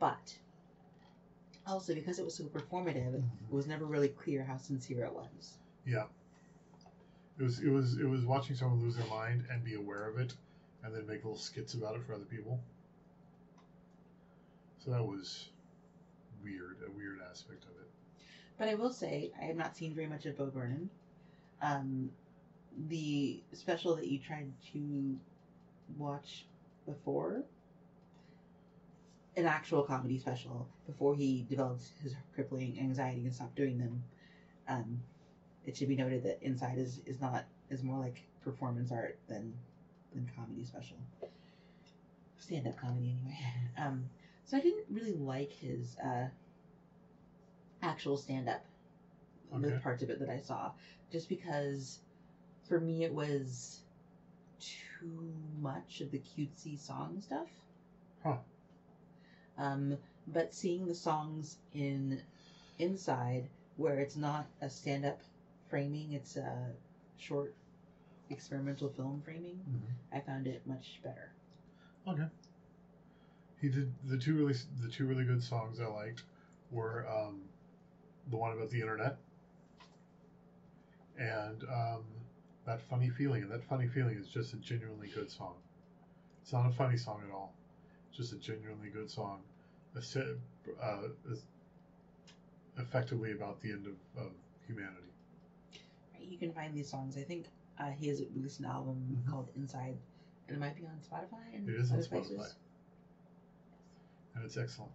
But 0.00 0.34
also 1.66 1.94
because 1.94 2.18
it 2.18 2.24
was 2.24 2.34
so 2.34 2.44
performative, 2.44 3.14
it 3.14 3.22
was 3.50 3.66
never 3.66 3.84
really 3.84 4.08
clear 4.08 4.44
how 4.44 4.56
sincere 4.56 5.04
it 5.04 5.12
was. 5.12 5.58
Yeah. 5.86 6.04
It 7.38 7.42
was 7.42 7.60
it 7.60 7.70
was 7.70 7.98
it 7.98 8.08
was 8.08 8.24
watching 8.24 8.56
someone 8.56 8.80
lose 8.80 8.96
their 8.96 9.06
mind 9.06 9.44
and 9.50 9.64
be 9.64 9.74
aware 9.74 10.08
of 10.08 10.18
it 10.18 10.34
and 10.84 10.94
then 10.94 11.06
make 11.06 11.24
little 11.24 11.38
skits 11.38 11.74
about 11.74 11.96
it 11.96 12.02
for 12.06 12.14
other 12.14 12.24
people. 12.24 12.60
So 14.84 14.90
that 14.90 15.02
was 15.04 15.48
weird, 16.42 16.78
a 16.86 16.90
weird 16.90 17.20
aspect 17.30 17.64
of 17.64 17.70
it. 17.70 17.88
But 18.58 18.68
I 18.68 18.74
will 18.74 18.92
say, 18.92 19.30
I 19.40 19.44
have 19.44 19.56
not 19.56 19.76
seen 19.76 19.94
very 19.94 20.08
much 20.08 20.26
of 20.26 20.36
Bo 20.36 20.46
Burnham. 20.46 20.90
Um, 21.60 22.10
the 22.88 23.40
special 23.52 23.94
that 23.96 24.08
you 24.08 24.18
tried 24.18 24.50
to 24.72 25.16
watch 25.96 26.46
before, 26.86 27.44
an 29.36 29.46
actual 29.46 29.82
comedy 29.82 30.18
special, 30.18 30.68
before 30.86 31.14
he 31.14 31.46
developed 31.48 31.82
his 32.02 32.14
crippling 32.34 32.78
anxiety 32.78 33.24
and 33.24 33.34
stopped 33.34 33.56
doing 33.56 33.78
them, 33.78 34.02
um, 34.68 35.00
it 35.64 35.76
should 35.76 35.88
be 35.88 35.96
noted 35.96 36.22
that 36.24 36.38
Inside 36.42 36.78
is, 36.78 37.00
is 37.06 37.20
not 37.20 37.44
is 37.70 37.82
more 37.82 37.98
like 37.98 38.22
performance 38.42 38.92
art 38.92 39.18
than 39.28 39.54
than 40.12 40.28
comedy 40.36 40.64
special. 40.64 40.96
Stand 42.36 42.66
up 42.66 42.76
comedy 42.76 43.16
anyway. 43.20 43.38
Um, 43.78 44.04
so 44.44 44.56
I 44.58 44.60
didn't 44.60 44.84
really 44.90 45.14
like 45.14 45.50
his 45.52 45.96
uh, 45.98 46.26
actual 47.82 48.16
stand 48.16 48.48
up 48.48 48.64
Okay. 49.54 49.68
the 49.68 49.78
parts 49.80 50.02
of 50.02 50.10
it 50.10 50.18
that 50.18 50.28
I 50.28 50.38
saw, 50.38 50.72
just 51.10 51.28
because 51.28 52.00
for 52.62 52.78
me 52.80 53.04
it 53.04 53.12
was 53.12 53.80
too 54.60 55.32
much 55.60 56.00
of 56.00 56.10
the 56.10 56.18
cutesy 56.18 56.78
song 56.78 57.20
stuff. 57.20 57.48
Huh. 58.22 58.36
Um, 59.58 59.96
but 60.28 60.54
seeing 60.54 60.86
the 60.86 60.94
songs 60.94 61.56
in 61.74 62.20
inside 62.78 63.48
where 63.76 63.98
it's 63.98 64.16
not 64.16 64.46
a 64.60 64.68
stand 64.68 65.04
up 65.04 65.20
framing, 65.68 66.12
it's 66.12 66.36
a 66.36 66.68
short 67.18 67.54
experimental 68.30 68.88
film 68.88 69.22
framing, 69.24 69.60
I 70.12 70.20
found 70.20 70.46
it 70.46 70.62
much 70.66 71.00
better. 71.02 71.30
Okay. 72.08 72.26
He 73.60 73.68
did 73.68 73.92
the 74.04 74.18
two 74.18 74.34
really 74.34 74.54
the 74.80 74.88
two 74.88 75.06
really 75.06 75.24
good 75.24 75.42
songs 75.42 75.80
I 75.80 75.86
liked 75.86 76.24
were 76.70 77.06
um, 77.08 77.42
the 78.30 78.36
one 78.36 78.52
about 78.52 78.70
the 78.70 78.80
internet 78.80 79.18
and 81.18 81.62
um, 81.64 82.02
that 82.66 82.80
funny 82.82 83.10
feeling. 83.10 83.42
And 83.42 83.50
that 83.52 83.62
funny 83.64 83.86
feeling 83.86 84.16
is 84.18 84.28
just 84.28 84.52
a 84.54 84.56
genuinely 84.56 85.08
good 85.14 85.30
song. 85.30 85.54
It's 86.42 86.52
not 86.52 86.66
a 86.66 86.72
funny 86.72 86.96
song 86.96 87.22
at 87.26 87.32
all. 87.32 87.54
Just 88.12 88.32
a 88.32 88.36
genuinely 88.36 88.88
good 88.88 89.10
song. 89.10 89.40
Uh, 89.96 90.00
is 91.30 91.42
effectively 92.78 93.32
about 93.32 93.60
the 93.60 93.70
end 93.70 93.86
of, 93.86 94.22
of 94.22 94.30
humanity. 94.66 94.96
Right, 96.14 96.26
you 96.28 96.38
can 96.38 96.52
find 96.52 96.74
these 96.74 96.88
songs. 96.88 97.16
I 97.16 97.22
think 97.22 97.46
uh, 97.78 97.90
he 97.90 98.08
has 98.08 98.22
released 98.34 98.60
an 98.60 98.66
album 98.66 98.96
Mhm. 99.26 99.30
called 99.30 99.50
Inside, 99.56 99.96
and 100.48 100.56
it 100.56 100.60
might 100.60 100.76
be 100.76 100.84
on 100.84 100.98
Spotify 101.00 101.54
and 101.54 101.68
It 101.68 101.74
is 101.76 101.90
on 101.92 101.98
Spotify. 101.98 102.08
places. 102.10 102.54
And 104.34 104.44
it's 104.44 104.56
excellent. 104.56 104.92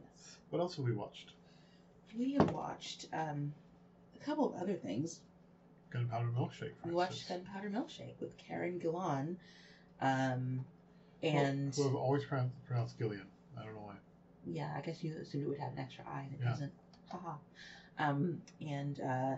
Yes. 0.00 0.38
What 0.50 0.60
else 0.60 0.76
have 0.76 0.84
we 0.84 0.92
watched? 0.92 1.32
We 2.16 2.32
have 2.34 2.50
watched 2.50 3.06
um, 3.12 3.52
a 4.14 4.24
couple 4.24 4.46
of 4.46 4.54
other 4.54 4.76
things. 4.76 5.20
Gunpowder 5.90 6.28
Milkshake. 6.30 6.74
For 6.80 6.88
We 6.88 6.94
watched. 6.94 7.28
Gunpowder 7.28 7.68
Milkshake 7.68 8.18
with 8.20 8.36
Karen 8.38 8.78
Gillan, 8.78 9.36
um, 10.00 10.64
and 11.22 11.74
Who 11.74 11.88
I've 11.88 11.94
always 11.94 12.24
pronounced, 12.24 12.54
pronounced 12.66 12.98
Gillian. 12.98 13.26
I 13.58 13.64
don't 13.64 13.74
know 13.74 13.80
why. 13.82 13.94
yeah, 14.46 14.72
I 14.76 14.80
guess 14.80 15.02
you 15.02 15.14
assumed 15.20 15.44
it 15.44 15.48
would 15.48 15.58
have 15.58 15.72
an 15.72 15.78
extra 15.80 16.04
I, 16.06 16.20
and 16.22 16.32
it 16.34 16.38
Yeah. 16.42 16.48
doesn't. 16.50 16.72
Haha. 17.10 17.34
Um, 17.98 18.42
and 18.60 19.00
uh, 19.00 19.36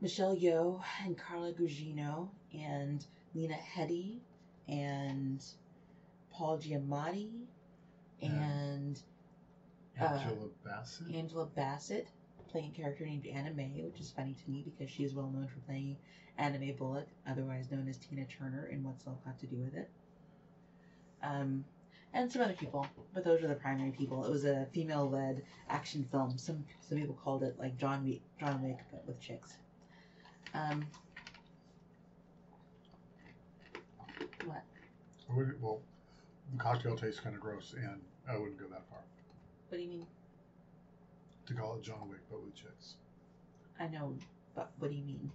Michelle 0.00 0.36
Yeoh 0.36 0.80
and 1.04 1.18
Carla 1.18 1.52
Gugino 1.52 2.28
and 2.54 3.04
Lena 3.34 3.54
Headey 3.56 4.18
and 4.68 5.44
Paul 6.30 6.58
Giamatti 6.58 7.46
and 8.22 9.00
Uh, 10.00 10.04
Angela 10.04 10.48
Bassett. 10.64 11.12
Angela 11.14 11.46
Bassett 11.46 12.06
playing 12.48 12.70
a 12.70 12.74
character 12.76 13.04
named 13.04 13.26
Anna 13.26 13.52
May, 13.52 13.82
which 13.84 14.00
is 14.00 14.10
funny 14.12 14.34
to 14.34 14.50
me 14.50 14.62
because 14.64 14.88
she 14.88 15.02
is 15.02 15.12
well 15.14 15.28
known 15.28 15.48
for 15.48 15.58
playing 15.66 15.96
Anna 16.38 16.58
Mae 16.58 16.70
Bullock, 16.70 17.08
otherwise 17.26 17.70
known 17.72 17.88
as 17.88 17.96
Tina 17.98 18.24
Turner 18.26 18.66
in 18.66 18.84
What's 18.84 19.04
Love 19.06 19.22
Got 19.24 19.38
to 19.40 19.46
Do 19.46 19.56
with 19.56 19.74
It. 19.74 19.90
Um, 21.22 21.64
and 22.14 22.30
some 22.32 22.42
other 22.42 22.54
people, 22.54 22.86
but 23.12 23.22
those 23.24 23.42
are 23.42 23.48
the 23.48 23.54
primary 23.54 23.90
people. 23.90 24.24
It 24.24 24.30
was 24.30 24.44
a 24.44 24.66
female-led 24.72 25.42
action 25.68 26.06
film. 26.10 26.38
Some 26.38 26.64
some 26.80 26.98
people 26.98 27.14
called 27.22 27.42
it 27.42 27.58
like 27.58 27.76
John 27.76 28.04
Wick, 28.04 28.22
John 28.40 28.62
Wick, 28.62 28.78
but 28.90 29.06
with 29.06 29.20
chicks. 29.20 29.54
Um, 30.54 30.86
what? 34.46 34.62
I 35.30 35.34
wouldn't- 35.34 35.60
well, 35.60 35.82
the 36.52 36.58
cocktail 36.58 36.96
tastes 36.96 37.20
kind 37.20 37.34
of 37.34 37.40
gross, 37.42 37.74
and 37.74 38.00
I 38.26 38.36
wouldn't 38.38 38.58
go 38.58 38.66
that 38.68 38.88
far 38.88 39.00
What 39.68 39.76
do 39.78 39.82
you 39.82 39.88
mean? 39.90 40.06
to 41.46 41.54
call 41.54 41.76
it 41.76 41.82
John 41.82 42.08
Wick, 42.08 42.20
but 42.30 42.42
with 42.42 42.54
chicks. 42.54 42.96
I 43.80 43.88
know, 43.88 44.16
but 44.54 44.72
what 44.78 44.90
do 44.90 44.96
you 44.96 45.04
mean? 45.04 45.30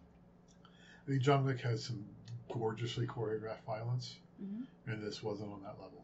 I 1.05 1.09
think 1.09 1.21
John 1.21 1.43
Wick 1.45 1.59
has 1.61 1.83
some 1.83 2.05
gorgeously 2.51 3.07
choreographed 3.07 3.63
violence, 3.65 4.17
Mhm. 4.43 4.65
and 4.87 5.01
this 5.03 5.23
wasn't 5.23 5.51
on 5.51 5.61
that 5.63 5.79
level. 5.79 6.03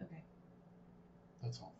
Okay. 0.00 0.22
That's 1.42 1.60
all. 1.60 1.74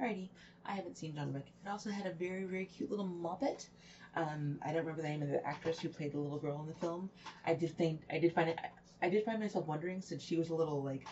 Alrighty. 0.00 0.28
I 0.64 0.72
haven't 0.72 0.96
seen 0.96 1.14
John 1.14 1.32
Wick. 1.32 1.52
It 1.64 1.68
also 1.68 1.90
had 1.90 2.06
a 2.06 2.12
very, 2.12 2.44
very 2.44 2.66
cute 2.66 2.90
little 2.90 3.06
Muppet. 3.06 3.68
Um, 4.14 4.58
I 4.62 4.68
don't 4.68 4.80
remember 4.84 5.02
the 5.02 5.08
name 5.08 5.22
of 5.22 5.28
the 5.28 5.44
actress 5.46 5.80
who 5.80 5.88
played 5.88 6.12
the 6.12 6.18
little 6.18 6.38
girl 6.38 6.60
in 6.60 6.66
the 6.66 6.74
film. 6.74 7.10
I 7.46 7.54
did 7.54 7.76
think 7.76 8.02
I 8.10 8.18
did 8.18 8.32
find 8.34 8.48
it. 8.48 8.58
I 9.00 9.08
did 9.08 9.24
find 9.24 9.40
myself 9.40 9.66
wondering 9.66 10.00
since 10.00 10.22
she 10.22 10.36
was 10.36 10.50
a 10.50 10.54
little 10.54 10.82
like 10.82 11.06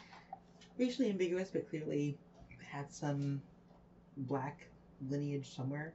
racially 0.78 1.10
ambiguous, 1.10 1.50
but 1.50 1.68
clearly 1.68 2.18
had 2.70 2.92
some 2.92 3.42
black 4.16 4.68
lineage 5.08 5.54
somewhere. 5.54 5.94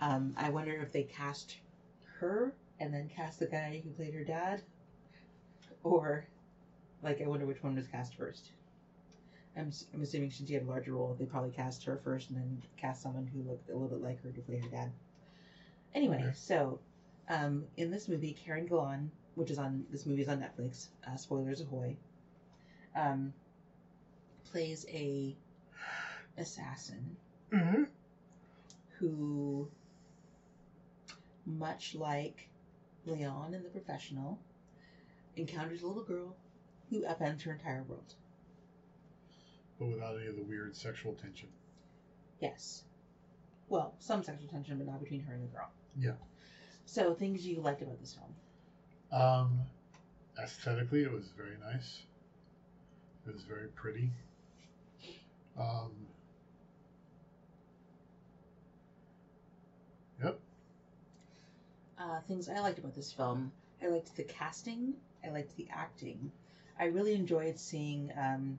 Um, 0.00 0.34
I 0.36 0.50
wonder 0.50 0.72
if 0.80 0.92
they 0.92 1.02
cast 1.04 1.58
her 2.20 2.54
and 2.78 2.92
then 2.92 3.08
cast 3.08 3.38
the 3.38 3.46
guy 3.46 3.80
who 3.84 3.90
played 3.90 4.14
her 4.14 4.24
dad, 4.24 4.62
or 5.82 6.26
like 7.02 7.20
I 7.20 7.26
wonder 7.26 7.46
which 7.46 7.62
one 7.62 7.74
was 7.76 7.86
cast 7.86 8.14
first. 8.16 8.50
I'm, 9.56 9.70
I'm 9.92 10.02
assuming 10.02 10.30
since 10.30 10.48
she 10.48 10.54
had 10.54 10.62
a 10.64 10.66
larger 10.66 10.92
role, 10.92 11.16
they 11.18 11.26
probably 11.26 11.50
cast 11.50 11.84
her 11.84 12.00
first 12.04 12.30
and 12.30 12.38
then 12.38 12.62
cast 12.76 13.02
someone 13.02 13.26
who 13.26 13.42
looked 13.48 13.68
a 13.68 13.72
little 13.72 13.88
bit 13.88 14.02
like 14.02 14.22
her 14.22 14.30
to 14.30 14.40
play 14.42 14.58
her 14.58 14.68
dad. 14.68 14.90
Anyway, 15.94 16.20
Okay. 16.20 16.32
so 16.34 16.78
um, 17.28 17.64
in 17.76 17.90
this 17.90 18.08
movie, 18.08 18.32
Karen 18.44 18.68
Gillan, 18.68 19.08
which 19.34 19.50
is 19.50 19.58
on 19.58 19.84
this 19.90 20.06
movie 20.06 20.22
is 20.22 20.28
on 20.28 20.38
Netflix. 20.40 20.88
Uh, 21.06 21.16
spoilers 21.16 21.60
ahoy! 21.60 21.96
Um, 22.94 23.32
plays 24.44 24.86
a 24.88 25.36
assassin 26.38 27.16
Mm-hmm. 27.52 27.84
who, 28.98 29.68
much 31.46 31.94
like 31.94 32.48
Leon 33.06 33.54
in 33.54 33.62
The 33.62 33.68
Professional, 33.68 34.38
encounters 35.36 35.82
a 35.82 35.86
little 35.86 36.04
girl 36.04 36.36
who 36.90 37.02
upends 37.02 37.42
her 37.42 37.52
entire 37.52 37.84
world. 37.84 38.14
But 39.78 39.86
without 39.88 40.16
any 40.16 40.26
of 40.26 40.36
the 40.36 40.42
weird 40.42 40.76
sexual 40.76 41.14
tension. 41.14 41.48
Yes. 42.40 42.84
Well, 43.68 43.94
some 43.98 44.22
sexual 44.22 44.48
tension, 44.48 44.76
but 44.78 44.86
not 44.86 45.00
between 45.00 45.20
her 45.20 45.32
and 45.32 45.42
the 45.44 45.48
girl. 45.48 45.70
Yeah. 45.98 46.12
So, 46.84 47.14
things 47.14 47.46
you 47.46 47.60
liked 47.60 47.82
about 47.82 48.00
this 48.00 48.14
film. 48.14 48.34
Um, 49.12 49.60
aesthetically, 50.42 51.02
it 51.02 51.12
was 51.12 51.28
very 51.36 51.56
nice. 51.72 52.02
It 53.26 53.32
was 53.32 53.42
very 53.42 53.68
pretty. 53.68 54.10
Um, 55.58 55.92
yep. 60.22 60.38
Uh, 61.98 62.20
things 62.26 62.48
I 62.48 62.60
liked 62.60 62.78
about 62.78 62.94
this 62.94 63.12
film. 63.12 63.52
I 63.82 63.88
liked 63.88 64.16
the 64.16 64.24
casting. 64.24 64.94
I 65.24 65.30
liked 65.30 65.56
the 65.56 65.68
acting. 65.70 66.32
I 66.80 66.86
really 66.86 67.14
enjoyed 67.14 67.58
seeing 67.58 68.10
um, 68.18 68.58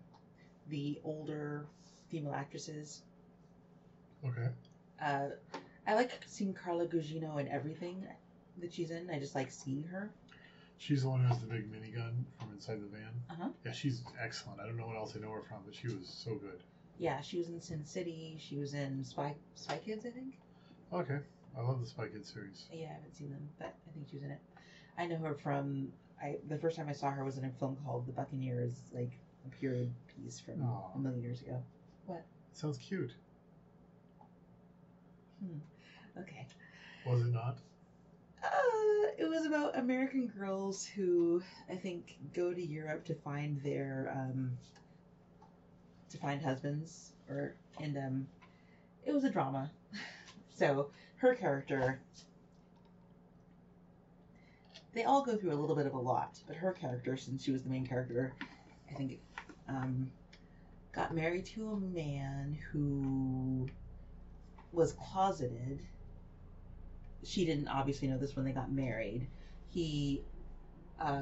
the 0.69 1.01
older 1.03 1.65
female 2.07 2.33
actresses. 2.33 3.01
Okay. 4.23 4.47
Uh, 5.03 5.29
I 5.87 5.95
like 5.95 6.11
seeing 6.27 6.53
Carla 6.53 6.85
Gugino 6.85 7.39
in 7.39 7.47
everything 7.47 8.05
that 8.59 8.71
she's 8.71 8.91
in. 8.91 9.09
I 9.09 9.17
just 9.17 9.33
like 9.33 9.49
seeing 9.51 9.83
her. 9.91 10.11
She's 10.77 11.01
the 11.01 11.09
one 11.09 11.21
who 11.21 11.27
has 11.27 11.39
the 11.39 11.47
big 11.47 11.71
minigun 11.71 12.23
from 12.39 12.51
inside 12.53 12.79
the 12.81 12.87
van. 12.87 13.09
Uh-huh. 13.31 13.49
Yeah, 13.65 13.71
she's 13.71 14.03
excellent. 14.23 14.59
I 14.59 14.65
don't 14.65 14.77
know 14.77 14.85
what 14.85 14.97
else 14.97 15.15
I 15.15 15.19
know 15.19 15.31
her 15.31 15.41
from, 15.41 15.57
but 15.65 15.73
she 15.73 15.87
was 15.87 16.07
so 16.07 16.35
good. 16.35 16.61
Yeah, 16.99 17.21
she 17.21 17.39
was 17.39 17.49
in 17.49 17.59
Sin 17.59 17.83
City. 17.83 18.37
She 18.39 18.57
was 18.57 18.75
in 18.75 19.03
Spy 19.03 19.33
Spy 19.55 19.77
Kids, 19.77 20.05
I 20.05 20.09
think. 20.09 20.35
Okay, 20.93 21.17
I 21.57 21.61
love 21.61 21.81
the 21.81 21.87
Spy 21.87 22.07
Kids 22.07 22.31
series. 22.31 22.65
Yeah, 22.71 22.85
I 22.85 22.93
haven't 22.93 23.15
seen 23.15 23.31
them, 23.31 23.49
but 23.57 23.73
I 23.87 23.91
think 23.93 24.07
she 24.09 24.17
was 24.17 24.23
in 24.25 24.31
it. 24.31 24.39
I 24.97 25.07
know 25.07 25.17
her 25.17 25.33
from 25.33 25.91
I 26.21 26.37
the 26.47 26.57
first 26.57 26.77
time 26.77 26.87
I 26.89 26.93
saw 26.93 27.11
her 27.11 27.23
was 27.23 27.37
in 27.37 27.45
a 27.45 27.49
film 27.51 27.77
called 27.85 28.05
The 28.05 28.13
Buccaneers, 28.13 28.73
like 28.93 29.11
a 29.45 29.49
period 29.49 29.91
piece 30.15 30.39
from 30.39 30.61
Aw. 30.63 30.95
a 30.95 30.99
million 30.99 31.21
years 31.21 31.41
ago. 31.41 31.61
What? 32.05 32.23
Sounds 32.53 32.77
cute. 32.77 33.13
Hmm. 35.43 35.59
Okay. 36.19 36.45
Was 37.05 37.21
it 37.21 37.33
not? 37.33 37.57
Uh, 38.43 39.07
it 39.17 39.27
was 39.27 39.45
about 39.45 39.77
American 39.77 40.27
girls 40.27 40.85
who 40.85 41.41
I 41.69 41.75
think 41.75 42.17
go 42.33 42.53
to 42.53 42.61
Europe 42.61 43.05
to 43.05 43.15
find 43.15 43.61
their 43.61 44.11
um, 44.15 44.57
to 46.09 46.17
find 46.17 46.41
husbands, 46.41 47.13
or 47.29 47.55
and 47.79 47.97
um, 47.97 48.27
it 49.05 49.13
was 49.13 49.23
a 49.23 49.29
drama. 49.29 49.71
so 50.55 50.89
her 51.17 51.35
character, 51.35 51.99
they 54.93 55.03
all 55.03 55.23
go 55.23 55.35
through 55.37 55.53
a 55.53 55.59
little 55.59 55.75
bit 55.75 55.85
of 55.85 55.93
a 55.93 55.99
lot, 55.99 56.39
but 56.47 56.55
her 56.55 56.73
character, 56.73 57.15
since 57.17 57.43
she 57.43 57.51
was 57.51 57.63
the 57.63 57.69
main 57.69 57.85
character, 57.85 58.33
I 58.89 58.93
think, 58.93 59.19
um, 59.67 60.11
got 60.91 61.13
married 61.15 61.45
to 61.47 61.71
a 61.71 61.77
man 61.77 62.57
who 62.71 63.67
was 64.73 64.93
closeted 64.93 65.79
she 67.23 67.45
didn't 67.45 67.67
obviously 67.67 68.07
know 68.07 68.17
this 68.17 68.35
when 68.35 68.45
they 68.45 68.51
got 68.51 68.71
married. 68.71 69.27
He 69.69 70.23
uh, 70.99 71.21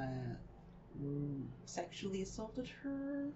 sexually 1.66 2.22
assaulted 2.22 2.70
her, 2.84 3.30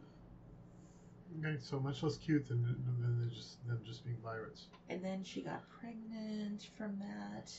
Okay, 1.40 1.58
so 1.60 1.80
much 1.80 2.04
less 2.04 2.16
cute 2.18 2.48
than 2.48 2.62
than 2.64 3.32
just 3.34 3.66
them 3.68 3.80
just 3.84 4.06
being 4.06 4.18
pirates. 4.18 4.68
and 4.90 5.04
then 5.04 5.24
she 5.24 5.42
got 5.42 5.64
pregnant 5.70 6.70
from 6.78 7.00
that. 7.00 7.52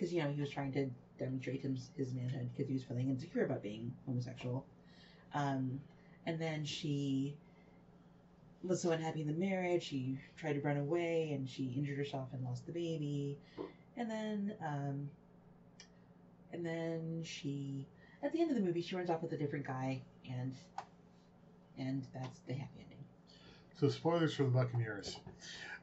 Because 0.00 0.14
you 0.14 0.22
know 0.22 0.30
he 0.30 0.40
was 0.40 0.48
trying 0.48 0.72
to 0.72 0.88
demonstrate 1.18 1.60
his, 1.60 1.90
his 1.94 2.14
manhood 2.14 2.48
because 2.56 2.68
he 2.68 2.72
was 2.72 2.82
feeling 2.82 3.10
insecure 3.10 3.44
about 3.44 3.62
being 3.62 3.92
homosexual. 4.06 4.64
Um, 5.34 5.78
and 6.24 6.40
then 6.40 6.64
she 6.64 7.36
was 8.64 8.80
so 8.80 8.92
unhappy 8.92 9.20
in 9.20 9.26
the 9.26 9.34
marriage, 9.34 9.82
she 9.82 10.18
tried 10.38 10.54
to 10.54 10.60
run 10.60 10.78
away 10.78 11.32
and 11.32 11.46
she 11.46 11.74
injured 11.76 11.98
herself 11.98 12.28
and 12.32 12.42
lost 12.42 12.64
the 12.64 12.72
baby. 12.72 13.36
And 13.98 14.10
then, 14.10 14.54
um, 14.66 15.10
and 16.54 16.64
then 16.64 17.22
she, 17.22 17.86
at 18.22 18.32
the 18.32 18.40
end 18.40 18.50
of 18.50 18.56
the 18.56 18.62
movie, 18.62 18.80
she 18.80 18.96
runs 18.96 19.10
off 19.10 19.20
with 19.20 19.32
a 19.32 19.36
different 19.36 19.66
guy, 19.66 20.00
and 20.30 20.54
and 21.78 22.06
that's 22.14 22.40
the 22.46 22.54
happy 22.54 22.80
ending. 22.80 23.04
So 23.78 23.90
spoilers 23.90 24.34
for 24.34 24.44
the 24.44 24.48
Buccaneers. 24.50 25.18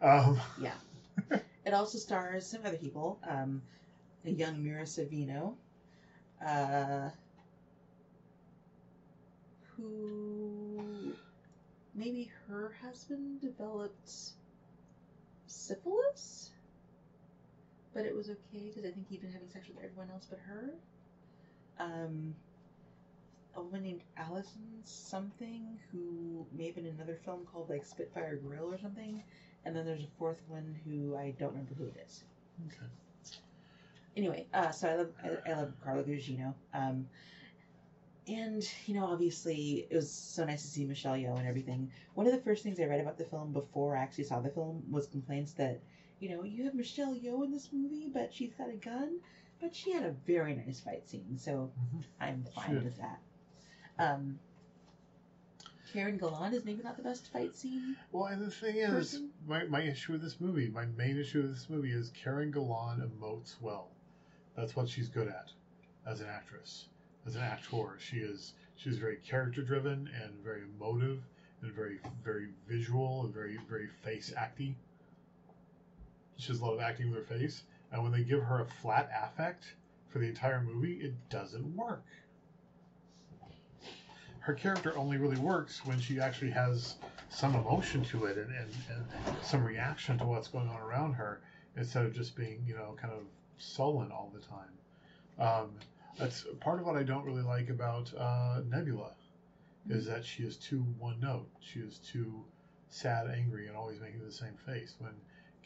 Um, 0.01 0.41
Yeah. 0.59 0.74
It 1.65 1.74
also 1.74 1.97
stars 1.97 2.47
some 2.47 2.61
other 2.65 2.78
people, 2.78 3.20
um, 3.30 3.61
a 4.28 4.32
young 4.32 4.64
Mira 4.64 4.84
Sorvino, 4.84 5.56
uh, 6.46 7.10
who 9.76 11.14
maybe 11.96 12.30
her 12.48 12.76
husband 12.82 13.42
developed 13.42 14.12
syphilis, 15.46 16.52
but 17.94 18.06
it 18.06 18.16
was 18.16 18.30
okay 18.30 18.68
because 18.68 18.86
I 18.86 18.92
think 18.92 19.08
he'd 19.10 19.22
been 19.22 19.32
having 19.32 19.50
sex 19.50 19.68
with 19.68 19.78
everyone 19.84 20.10
else 20.12 20.28
but 20.30 20.40
her. 20.46 20.74
Um, 21.80 22.36
a 23.56 23.62
woman 23.62 23.84
named 23.84 24.02
Allison 24.18 24.62
something 24.84 25.80
who 25.92 26.46
may 26.56 26.68
have 26.68 26.76
been 26.76 26.86
in 26.86 26.96
another 26.96 27.18
film 27.26 27.46
called 27.52 27.70
like 27.70 27.86
Spitfire 27.86 28.36
Grill 28.36 28.72
or 28.72 28.78
something. 28.78 29.24
And 29.66 29.76
then 29.76 29.86
there's 29.86 30.04
a 30.04 30.18
fourth 30.20 30.42
one 30.48 30.76
who 30.86 31.16
I 31.16 31.34
don't 31.40 31.50
remember 31.50 31.74
who 31.76 31.86
it 31.86 31.96
is. 32.06 32.24
okay. 32.68 32.86
Anyway, 34.18 34.47
uh, 34.51 34.72
so 34.72 34.89
I 34.89 34.95
love 34.95 35.09
I, 35.24 35.51
I 35.51 35.55
love 35.55 35.74
Carla 35.84 36.03
Gugino. 36.03 36.55
Um, 36.74 37.07
and 38.28 38.68
you 38.88 38.95
know, 38.95 39.05
obviously, 39.05 39.88
it 39.89 39.95
was 39.95 40.11
so 40.11 40.43
nice 40.43 40.63
to 40.63 40.68
see 40.68 40.86
Michelle 40.86 41.13
Yeoh 41.13 41.38
and 41.38 41.47
everything. 41.47 41.91
One 42.15 42.26
of 42.26 42.34
the 42.34 42.39
first 42.39 42.63
things 42.63 42.80
I 42.80 42.86
read 42.86 42.99
about 42.99 43.20
the 43.20 43.24
film 43.26 43.53
before 43.53 43.95
I 43.95 44.01
actually 44.01 44.24
saw 44.26 44.39
the 44.39 44.49
film 44.49 44.84
was 44.89 45.05
complaints 45.05 45.53
that, 45.53 45.80
you 46.20 46.30
know, 46.30 46.43
you 46.43 46.63
have 46.63 46.74
Michelle 46.74 47.13
Yeoh 47.13 47.45
in 47.45 47.51
this 47.51 47.70
movie, 47.72 48.09
but 48.11 48.34
she's 48.34 48.53
got 48.55 48.70
a 48.70 48.76
gun. 48.76 49.20
But 49.59 49.76
she 49.76 49.91
had 49.91 50.03
a 50.03 50.11
very 50.26 50.55
nice 50.55 50.80
fight 50.80 51.07
scene, 51.07 51.38
so 51.38 51.72
Mhm. 51.80 52.03
I'm 52.20 52.43
fine 52.43 52.76
did. 52.76 52.84
with 52.84 52.97
that. 52.97 53.20
Um, 53.99 54.39
Karen 55.93 56.20
Gillan 56.20 56.53
is 56.53 56.65
maybe 56.65 56.84
not 56.84 56.97
the 56.97 57.03
best 57.03 57.32
fight 57.32 57.55
scene. 57.55 57.95
Well, 58.11 58.26
and 58.26 58.41
the 58.41 58.51
thing 58.51 58.78
is, 58.78 58.91
Person? 58.91 59.30
my, 59.47 59.63
my 59.65 59.82
issue 59.82 60.11
with 60.13 60.22
this 60.22 60.39
movie, 60.41 60.70
my 60.70 60.86
main 60.86 61.18
issue 61.18 61.41
with 61.41 61.53
this 61.53 61.70
movie 61.70 61.91
is 61.91 62.09
Karen 62.09 62.51
Gillan 62.51 62.99
emotes 62.99 63.55
well. 63.61 63.89
That's 64.58 64.76
what 64.76 64.89
she's 64.89 65.08
good 65.08 65.28
at 65.28 65.51
as 66.08 66.20
an 66.20 66.28
actress, 66.28 66.88
as 67.28 67.36
an 67.36 67.43
actor. 67.43 67.95
She 67.99 68.18
is 68.18 68.53
she's 68.76 68.97
very 68.97 69.18
character 69.18 69.62
driven 69.62 70.10
and 70.22 70.34
very 70.43 70.64
emotive 70.64 71.22
and 71.62 71.72
very 71.72 71.99
very 72.24 72.47
visual 72.68 73.26
and 73.26 73.34
very 73.34 73.60
very 73.70 73.88
face 73.88 74.34
acty. 74.36 74.74
She 76.38 76.51
does 76.51 76.60
a 76.60 76.66
lot 76.66 76.74
of 76.74 76.80
acting 76.80 77.12
with 77.12 77.20
her 77.20 77.38
face, 77.38 77.64
and 77.91 78.01
when 78.01 78.12
they 78.12 78.24
give 78.24 78.41
her 78.41 78.62
a 78.62 78.66
flat 78.66 79.12
affect 79.16 79.76
for 80.10 80.20
the 80.20 80.28
entire 80.28 80.62
movie, 80.62 80.93
it 80.93 81.14
doesn't 81.30 81.76
work. 81.76 82.05
Her 84.39 84.53
character 84.53 84.97
only 84.97 85.18
really 85.18 85.38
works 85.38 85.86
when 85.86 85.99
she 85.99 86.20
actually 86.20 86.51
has 86.51 86.95
some 87.30 87.53
emotion 87.55 88.03
to 88.05 88.26
it 88.26 88.38
and, 88.38 88.49
and, 88.55 88.74
and 88.89 89.05
some 89.43 89.64
reaction 89.64 90.18
to 90.20 90.26
what's 90.26 90.47
going 90.47 90.70
on 90.70 90.80
around 90.80 91.14
her 91.14 91.41
instead 91.76 92.05
of 92.05 92.14
just 92.14 92.36
being, 92.36 92.64
you 92.66 92.74
know, 92.74 92.95
kind 92.99 93.14
of 93.14 93.24
sullen 93.58 94.12
all 94.12 94.32
the 94.34 94.39
time. 94.39 94.72
Um, 95.39 95.72
that's 96.18 96.45
part 96.60 96.80
of 96.80 96.86
what 96.86 96.95
I 96.95 97.03
don't 97.03 97.26
really 97.26 97.43
like 97.43 97.70
about 97.70 98.12
uh, 98.18 98.62
Nebula 98.68 99.12
is 99.89 100.05
that 100.05 100.26
she 100.26 100.43
is 100.43 100.58
too 100.58 100.86
one 100.99 101.20
note. 101.20 101.47
She 101.62 101.80
is 101.80 101.99
too 101.99 102.43
sad, 102.89 103.28
angry, 103.30 103.68
and 103.68 103.76
always 103.76 103.99
making 103.99 104.26
the 104.26 104.32
same 104.32 104.55
face. 104.66 104.95
When 104.99 105.14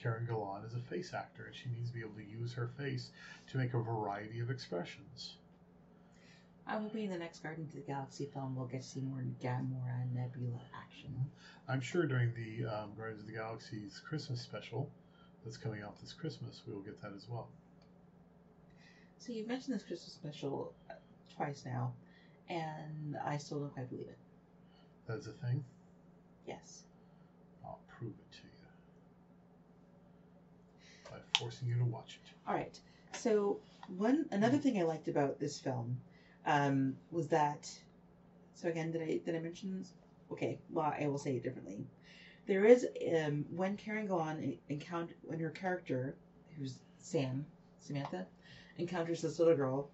Karen 0.01 0.27
Gillan 0.29 0.65
is 0.65 0.73
a 0.73 0.79
face 0.79 1.13
actor 1.13 1.45
and 1.45 1.55
she 1.55 1.69
needs 1.69 1.89
to 1.89 1.93
be 1.93 2.01
able 2.01 2.15
to 2.15 2.23
use 2.23 2.53
her 2.53 2.67
face 2.77 3.11
to 3.51 3.57
make 3.57 3.73
a 3.73 3.79
variety 3.79 4.39
of 4.39 4.49
expressions. 4.49 5.35
I'm 6.67 6.83
hoping 6.83 7.09
the 7.09 7.17
next 7.17 7.43
Guardians 7.43 7.75
of 7.75 7.85
the 7.85 7.91
Galaxy 7.91 8.29
film 8.33 8.55
we'll 8.55 8.65
get 8.65 8.81
to 8.81 8.87
see 8.87 9.01
more 9.01 9.23
Gamora 9.43 10.01
and 10.01 10.15
Nebula 10.15 10.59
action. 10.75 11.13
I'm 11.67 11.81
sure 11.81 12.05
during 12.05 12.33
the 12.33 12.65
um, 12.67 12.91
Guardians 12.95 13.21
of 13.21 13.27
the 13.27 13.33
Galaxy's 13.33 14.01
Christmas 14.07 14.41
special 14.41 14.89
that's 15.43 15.57
coming 15.57 15.81
out 15.81 15.99
this 15.99 16.13
Christmas, 16.13 16.61
we 16.67 16.73
will 16.73 16.81
get 16.81 17.01
that 17.01 17.13
as 17.15 17.27
well. 17.29 17.49
So 19.21 19.31
you've 19.33 19.47
mentioned 19.47 19.75
this 19.75 19.83
Christmas 19.83 20.13
special 20.13 20.73
uh, 20.89 20.95
twice 21.35 21.61
now, 21.63 21.93
and 22.49 23.15
I 23.23 23.37
still 23.37 23.59
don't 23.59 23.71
quite 23.71 23.87
believe 23.87 24.07
it. 24.07 24.17
That's 25.05 25.27
a 25.27 25.31
thing. 25.33 25.63
Yes. 26.47 26.85
I'll 27.63 27.79
prove 27.87 28.13
it 28.13 28.31
to 28.31 28.39
you 28.43 28.49
by 31.11 31.17
forcing 31.37 31.67
you 31.67 31.75
to 31.75 31.85
watch 31.85 32.19
it. 32.23 32.31
All 32.47 32.55
right. 32.55 32.79
So 33.13 33.59
one 33.95 34.25
another 34.31 34.57
thing 34.57 34.79
I 34.79 34.83
liked 34.83 35.07
about 35.07 35.39
this 35.39 35.59
film 35.59 36.01
um, 36.47 36.97
was 37.11 37.27
that. 37.27 37.69
So 38.55 38.69
again, 38.69 38.89
did 38.91 39.03
I 39.03 39.19
did 39.23 39.35
I 39.35 39.39
mention? 39.39 39.85
Okay. 40.31 40.57
Well, 40.71 40.95
I 40.99 41.05
will 41.05 41.19
say 41.19 41.35
it 41.35 41.43
differently. 41.43 41.85
There 42.47 42.65
is 42.65 42.87
um, 43.23 43.45
when 43.51 43.77
Karen 43.77 44.07
Gillan 44.07 44.57
encounter 44.69 45.13
when 45.21 45.39
her 45.39 45.51
character, 45.51 46.15
who's 46.57 46.79
Sam 46.97 47.45
Samantha, 47.81 48.25
encounters 48.77 49.21
this 49.21 49.39
little 49.39 49.55
girl, 49.55 49.89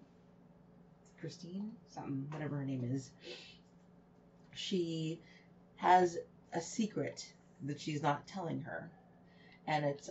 Christine, 1.20 1.72
something, 1.90 2.26
whatever 2.30 2.56
her 2.56 2.64
name 2.64 2.84
is. 2.92 3.10
She 4.54 5.20
has 5.76 6.18
a 6.52 6.60
secret 6.60 7.26
that 7.64 7.80
she's 7.80 8.02
not 8.02 8.26
telling 8.26 8.60
her, 8.62 8.90
and 9.66 9.84
it's 9.84 10.10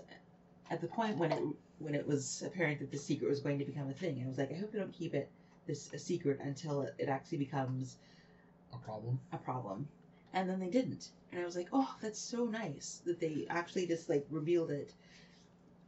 at 0.69 0.81
the 0.81 0.87
point 0.87 1.17
when 1.17 1.31
it 1.31 1.43
when 1.79 1.95
it 1.95 2.07
was 2.07 2.41
apparent 2.45 2.79
that 2.79 2.91
the 2.91 2.97
secret 2.97 3.29
was 3.29 3.39
going 3.41 3.59
to 3.59 3.65
become 3.65 3.89
a 3.89 3.93
thing. 3.93 4.21
I 4.23 4.27
was 4.27 4.37
like, 4.37 4.51
I 4.51 4.55
hope 4.55 4.71
they 4.71 4.79
don't 4.79 4.93
keep 4.93 5.13
it 5.13 5.29
this 5.67 5.91
a 5.93 5.99
secret 5.99 6.39
until 6.41 6.81
it, 6.83 6.95
it 6.97 7.09
actually 7.09 7.37
becomes 7.39 7.97
A 8.73 8.77
problem? 8.77 9.19
a 9.31 9.37
problem. 9.37 9.87
And 10.33 10.49
then 10.49 10.59
they 10.59 10.69
didn't. 10.69 11.09
And 11.31 11.41
I 11.41 11.45
was 11.45 11.55
like, 11.55 11.67
oh, 11.73 11.93
that's 12.01 12.19
so 12.19 12.45
nice 12.45 13.01
that 13.05 13.19
they 13.19 13.45
actually 13.49 13.85
just 13.87 14.09
like 14.09 14.25
revealed 14.29 14.71
it 14.71 14.93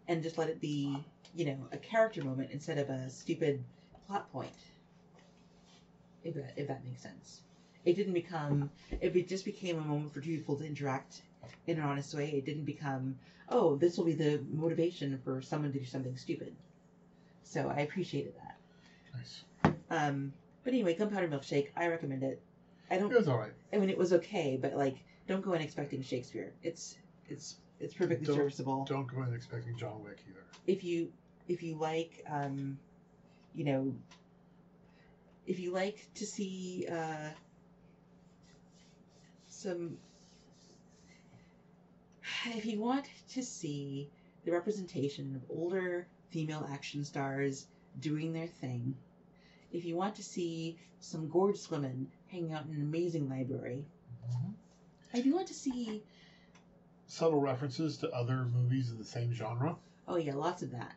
and 0.08 0.22
just 0.24 0.38
let 0.38 0.50
it 0.50 0.60
be, 0.62 0.98
you 1.36 1.46
know, 1.46 1.58
a 1.72 1.78
character 1.78 2.24
moment 2.24 2.50
instead 2.52 2.78
of 2.78 2.90
a 2.90 3.10
stupid 3.10 3.64
plot 4.08 4.32
point. 4.32 4.50
If 6.24 6.36
that, 6.36 6.54
if 6.58 6.68
that 6.68 6.84
makes 6.84 7.02
sense. 7.02 7.42
It 7.86 7.96
didn't 7.96 8.14
become, 8.14 8.70
if 9.00 9.16
it 9.16 9.28
just 9.28 9.46
became 9.46 9.78
a 9.78 9.82
moment 9.82 10.14
for 10.14 10.20
two 10.20 10.38
people 10.38 10.58
to 10.58 10.66
interact 10.66 11.22
in 11.68 11.78
an 11.78 11.84
honest 11.84 12.14
way. 12.14 12.30
It 12.30 12.46
didn't 12.46 12.66
become, 12.66 13.18
oh, 13.50 13.76
this 13.78 13.98
will 13.98 14.06
be 14.06 14.14
the 14.14 14.42
motivation 14.52 15.20
for 15.24 15.42
someone 15.42 15.72
to 15.72 15.80
do 15.80 15.86
something 15.86 16.18
stupid. 16.18 16.56
So 17.44 17.72
I 17.74 17.82
appreciated 17.82 18.34
that. 18.36 18.58
Nice. 19.16 19.44
Um, 19.90 20.34
but 20.64 20.74
anyway, 20.74 20.94
Gunpowder 20.94 21.28
Milkshake, 21.28 21.70
I 21.76 21.88
recommend 21.88 22.24
it. 22.24 22.42
I 22.92 22.98
don't. 22.98 23.12
It 23.12 23.18
was 23.18 23.28
all 23.28 23.38
right. 23.38 23.54
I 23.72 23.78
mean, 23.78 23.90
it 23.90 23.98
was 23.98 24.14
okay, 24.14 24.58
but 24.62 24.76
like, 24.76 24.98
don't 25.28 25.42
go 25.42 25.54
in 25.54 25.62
expecting 25.62 26.02
Shakespeare. 26.02 26.52
It's 26.64 26.98
it's 27.28 27.56
it's 27.80 27.94
perfectly 27.94 28.26
Don't- 28.26 28.36
serviceable. 28.36 28.86
Don't 28.86 29.08
go 29.08 29.24
in 29.24 29.34
expecting 29.34 29.78
John 29.78 30.04
Wick 30.04 30.20
either. 30.30 30.44
If 30.68 30.84
you 30.84 31.12
if 31.48 31.64
you 31.64 31.76
like, 31.76 32.24
um, 32.30 32.78
you 33.56 33.66
know, 33.66 33.96
if 35.48 35.60
you 35.60 35.72
like 35.72 36.08
to 36.16 36.26
see 36.26 36.86
uh, 36.92 37.30
some, 39.48 39.98
if 42.46 42.66
you 42.66 42.80
want 42.80 43.06
to 43.34 43.44
see 43.44 44.10
the 44.46 44.52
representation 44.52 45.36
of 45.36 45.58
older 45.58 46.06
female 46.30 46.68
action 46.72 47.04
stars 47.04 47.66
doing 48.00 48.32
their 48.32 48.48
thing, 48.48 48.96
if 49.72 49.86
you 49.86 49.96
want 49.96 50.16
to 50.16 50.24
see 50.24 50.78
some 51.00 51.28
gorgeous 51.30 51.72
women 51.72 52.08
hanging 52.28 52.54
out 52.54 52.66
in 52.68 52.76
an 52.76 52.82
amazing 52.82 53.28
library, 53.28 53.86
if 55.14 55.26
you 55.26 55.34
want 55.34 55.48
to 55.48 55.54
see 55.56 56.04
Subtle 57.10 57.42
references 57.42 57.98
to 57.98 58.10
other 58.12 58.46
movies 58.46 58.92
of 58.92 59.00
the 59.00 59.04
same 59.04 59.34
genre. 59.34 59.76
Oh 60.08 60.16
yeah, 60.18 60.36
lots 60.36 60.62
of 60.62 60.72
that. 60.72 60.94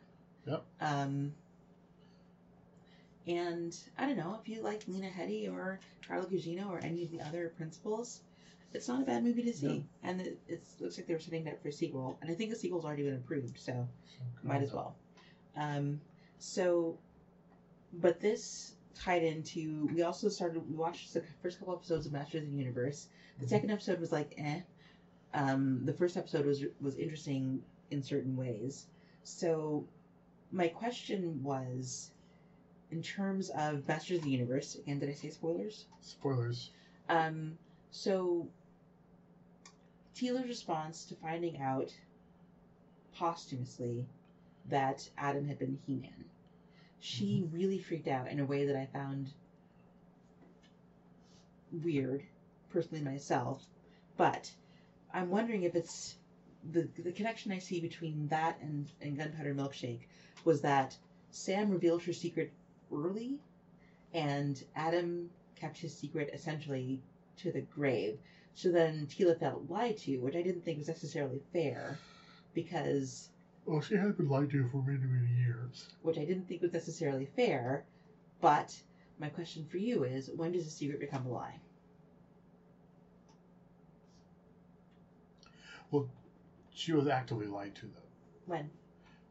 Yep. 0.47 0.63
Um, 0.81 1.33
and 3.27 3.75
I 3.97 4.07
don't 4.07 4.19
know 4.19 4.39
if 4.41 4.47
you 4.47 4.63
like 4.63 4.83
Lena 4.87 5.09
Headey 5.09 5.51
or 5.51 5.81
Carla 6.07 6.27
Gugino 6.27 6.69
or 6.69 6.81
any 6.81 7.05
of 7.05 7.11
the 7.11 7.23
other 7.23 7.49
principals, 7.57 8.21
it's 8.75 8.89
not 8.89 9.01
a 9.01 9.05
bad 9.07 9.25
movie 9.25 9.43
to 9.45 9.55
see. 9.55 9.87
And 10.03 10.21
it 10.21 10.39
it's, 10.49 10.79
looks 10.81 10.99
like 10.99 11.07
they 11.07 11.15
were 11.15 11.21
setting 11.21 11.47
it 11.47 11.55
up 11.55 11.63
for 11.63 11.69
a 11.69 11.73
sequel, 11.73 12.19
and 12.21 12.31
I 12.31 12.35
think 12.35 12.51
the 12.51 12.57
sequel's 12.57 12.85
already 12.85 13.05
been 13.05 13.15
approved, 13.15 13.59
so 13.59 13.73
So, 13.73 13.89
might 14.43 14.63
as 14.63 14.73
well. 14.73 14.95
Um, 15.57 15.99
so, 16.39 16.99
but 17.95 18.21
this 18.21 18.75
tied 18.95 19.23
into. 19.23 19.89
We 19.95 20.03
also 20.03 20.29
started. 20.29 20.69
We 20.69 20.77
watched 20.77 21.15
the 21.15 21.23
first 21.43 21.59
couple 21.59 21.75
episodes 21.75 22.05
of 22.05 22.13
Masters 22.13 22.43
of 22.43 22.51
the 22.51 22.57
Universe. 22.59 23.09
The 23.39 23.47
Mhm. 23.47 23.49
second 23.49 23.71
episode 23.71 23.99
was 24.01 24.13
like 24.13 24.35
eh. 24.37 24.61
Um, 25.35 25.81
the 25.85 25.93
first 25.93 26.17
episode 26.17 26.47
was 26.47 26.65
was 26.81 26.97
interesting 26.97 27.63
in 27.91 28.03
certain 28.03 28.37
ways. 28.37 28.87
So, 29.25 29.87
my 30.51 30.69
question 30.69 31.43
was, 31.43 32.11
in 32.91 33.03
terms 33.03 33.51
of 33.51 33.89
Masters 33.89 34.19
of 34.19 34.25
the 34.25 34.31
Universe. 34.31 34.75
Again, 34.77 34.99
did 34.99 35.09
I 35.09 35.15
say 35.15 35.31
spoilers? 35.31 35.87
Spoilers. 36.01 36.71
Um, 37.09 37.57
so, 37.91 38.49
Teela's 40.15 40.47
response 40.47 41.05
to 41.07 41.15
finding 41.15 41.61
out 41.61 41.95
posthumously 43.15 44.07
that 44.69 45.09
Adam 45.19 45.47
had 45.49 45.59
been 45.59 45.79
He 45.87 45.97
Man, 45.97 46.25
she 47.01 47.49
really 47.53 47.79
freaked 47.79 48.09
out 48.09 48.29
in 48.29 48.41
a 48.41 48.45
way 48.45 48.67
that 48.67 48.77
I 48.77 48.87
found 48.87 49.33
weird, 51.83 52.23
personally 52.71 53.03
myself. 53.03 53.67
But 54.17 54.53
I'm 55.13 55.31
wondering 55.31 55.63
if 55.65 55.75
it's 55.75 56.17
the 56.73 56.89
the 56.99 57.13
connection 57.13 57.53
I 57.53 57.59
see 57.59 57.81
between 57.81 58.29
that 58.29 58.59
and, 58.61 58.89
and 59.01 59.17
Gunpowder 59.19 59.55
Milkshake 59.55 60.07
was 60.45 60.61
that 60.63 60.97
Sam 61.31 61.71
revealed 61.71 62.03
her 62.05 62.13
secret 62.13 62.53
early, 62.93 63.39
and 64.13 64.63
Adam 64.77 65.31
kept 65.57 65.79
his 65.79 65.97
secret 65.97 66.31
essentially 66.33 67.01
to 67.39 67.53
the 67.53 67.61
grave. 67.63 68.19
So 68.55 68.71
then 68.71 69.07
Teela 69.07 69.39
felt 69.39 69.71
lied 69.71 69.97
to, 69.99 70.19
which 70.19 70.37
I 70.37 70.43
didn't 70.43 70.63
think 70.65 70.79
was 70.79 70.89
necessarily 70.89 71.41
fair, 71.53 71.99
because 72.55 73.31
Well, 73.65 73.81
she 73.81 73.97
had 73.97 74.17
been 74.17 74.29
lied 74.29 74.51
to 74.51 74.69
for 74.69 74.83
many, 74.83 74.99
many 74.99 75.33
years. 75.41 75.89
which 76.03 76.19
I 76.19 76.25
didn't 76.25 76.47
think 76.49 76.63
was 76.63 76.73
necessarily 76.73 77.27
fair. 77.27 77.85
But 78.41 78.83
my 79.19 79.29
question 79.31 79.65
for 79.71 79.79
you 79.79 80.05
is, 80.05 80.31
when 80.31 80.53
does 80.53 80.67
a 80.67 80.71
secret 80.71 81.01
become 81.01 81.27
a 81.27 81.31
lie? 81.31 81.61
Well, 85.93 86.09
she 86.73 86.93
was 86.93 87.07
actively 87.07 87.47
lied 87.47 87.75
to, 87.77 87.87
though, 87.87 88.09
When 88.47 88.71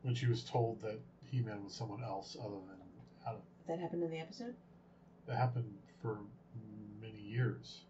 when 0.03 0.15
she 0.15 0.27
was 0.27 0.43
told 0.43 0.81
that 0.81 0.99
He 1.23 1.41
Man 1.41 1.63
was 1.63 1.73
someone 1.73 2.03
else 2.03 2.37
other 2.39 2.55
than 2.55 2.77
Adam. 3.27 3.41
that 3.67 3.79
happened 3.79 4.03
in 4.03 4.11
the 4.11 4.19
episode? 4.19 4.55
That 5.25 5.37
happened 5.37 5.77
for 6.01 6.19
many 7.01 7.19
years. 7.19 7.81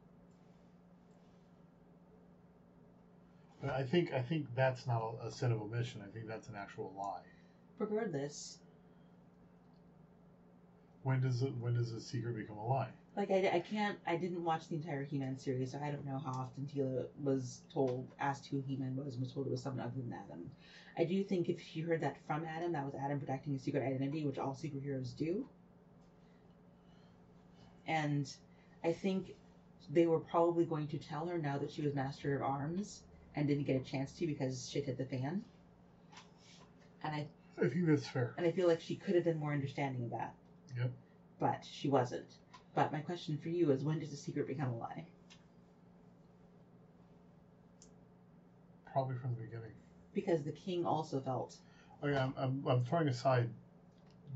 But 3.61 3.72
I 3.72 3.84
think 3.84 4.13
I 4.13 4.22
think 4.22 4.47
that's 4.55 4.88
not 4.88 5.01
a, 5.22 5.28
a 5.28 5.32
sin 5.32 5.51
of 5.51 5.61
omission. 5.61 6.01
I 6.01 6.09
think 6.11 6.28
that's 6.28 6.47
an 6.47 6.55
actual 6.55 6.93
lie. 6.97 7.22
Regardless, 7.78 8.57
When 11.03 11.22
does 11.22 11.41
it 11.43 11.53
when 11.57 11.74
does 11.74 11.91
a 11.91 11.99
secret 11.99 12.36
become 12.36 12.57
a 12.57 12.65
lie? 12.65 12.89
Like 13.16 13.30
I, 13.30 13.51
I 13.53 13.59
can't, 13.59 13.97
I 14.07 14.16
didn't 14.16 14.43
watch 14.43 14.70
the 14.70 14.76
entire 14.76 15.03
He-Man 15.03 15.38
series, 15.38 15.74
so 15.74 15.80
I 15.84 15.91
don't 15.91 16.05
know 16.05 16.18
how 16.18 16.32
often 16.32 16.70
Teela 16.74 17.07
was 17.22 17.62
told, 17.74 18.07
asked 18.20 18.47
who 18.47 18.62
He-Man 18.66 18.95
was, 18.95 19.16
and 19.16 19.24
was 19.24 19.34
told 19.34 19.47
it 19.47 19.51
was 19.51 19.62
someone 19.62 19.86
other 19.86 19.97
than 19.97 20.14
Adam. 20.14 20.49
I 20.97 21.03
do 21.03 21.24
think 21.24 21.49
if 21.49 21.59
she 21.62 21.82
heard 21.82 22.01
that 22.01 22.18
from 22.26 22.45
Adam, 22.45 22.72
that 22.72 22.86
was 22.86 22.95
Adam 22.95 23.20
protecting 23.20 23.53
his 23.53 23.62
secret 23.62 23.84
identity, 23.84 24.26
which 24.26 24.38
all 24.38 24.53
superheroes 24.55 25.16
do. 25.16 25.45
And 27.88 28.32
I 28.84 28.93
think 28.93 29.36
they 29.89 30.05
were 30.07 30.20
probably 30.20 30.64
going 30.66 30.88
to 30.88 30.97
tell 30.97 31.26
her 31.26 31.38
now 31.38 31.57
that 31.57 31.72
she 31.72 31.82
was 31.82 31.93
Master 31.93 32.36
of 32.36 32.41
Arms 32.41 33.03
and 33.36 33.47
didn't 33.47 33.66
get 33.66 33.76
a 33.76 33.84
chance 33.84 34.14
to 34.14 34.28
because 34.28 34.70
shit 34.70 34.86
hit 34.86 34.97
the 34.97 35.05
fan. 35.05 35.43
And 37.03 37.16
I 37.16 37.28
I 37.62 37.68
think 37.68 37.88
that's 37.88 38.07
fair. 38.07 38.34
and 38.38 38.45
I 38.45 38.51
feel 38.51 38.68
like 38.68 38.80
she 38.80 38.95
could 38.95 39.16
have 39.16 39.24
been 39.26 39.38
more 39.38 39.51
understanding 39.53 40.03
of 40.05 40.12
that. 40.12 40.34
Yep. 40.78 40.91
But 41.39 41.66
she 41.70 41.89
wasn't. 41.89 42.36
But 42.74 42.91
my 42.91 42.99
question 42.99 43.38
for 43.38 43.49
you 43.49 43.72
is 43.72 43.84
when 43.84 43.99
does 43.99 44.13
a 44.13 44.17
secret 44.17 44.47
become 44.47 44.69
a 44.69 44.78
lie? 44.78 45.05
Probably 48.91 49.15
from 49.17 49.36
the 49.36 49.41
beginning. 49.41 49.72
Because 50.13 50.43
the 50.43 50.51
king 50.51 50.86
also 50.86 51.19
felt 51.19 51.55
Okay, 52.03 52.17
I'm, 52.17 52.34
I'm, 52.36 52.63
I'm 52.67 52.84
throwing 52.84 53.07
aside. 53.07 53.47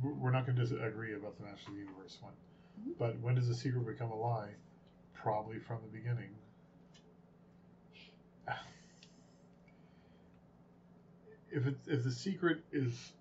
We're 0.03 0.31
not 0.31 0.45
going 0.45 0.55
to 0.57 0.61
disagree 0.61 1.13
about 1.15 1.35
the 1.37 1.45
Master 1.45 1.69
of 1.69 1.75
the 1.75 1.79
Universe 1.81 2.17
one, 2.21 2.33
Mhm. 2.79 2.93
but 2.99 3.17
when 3.21 3.33
does 3.35 3.49
a 3.49 3.55
secret 3.55 3.85
become 3.87 4.11
a 4.11 4.15
lie? 4.15 4.49
Probably 5.13 5.57
from 5.59 5.79
the 5.81 5.97
beginning. 5.97 6.29
If 11.51 11.65
it 11.67 11.77
if 11.87 12.03
the 12.03 12.11
secret 12.11 12.61
is 12.73 13.13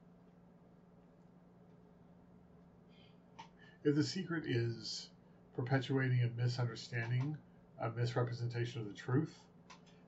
if 3.85 3.95
the 3.95 4.03
secret 4.03 4.45
is 4.47 5.09
perpetuating 5.55 6.21
a 6.23 6.43
misunderstanding, 6.43 7.37
a 7.81 7.91
misrepresentation 7.91 8.81
of 8.81 8.89
the 8.89 8.95
truth, 8.95 9.39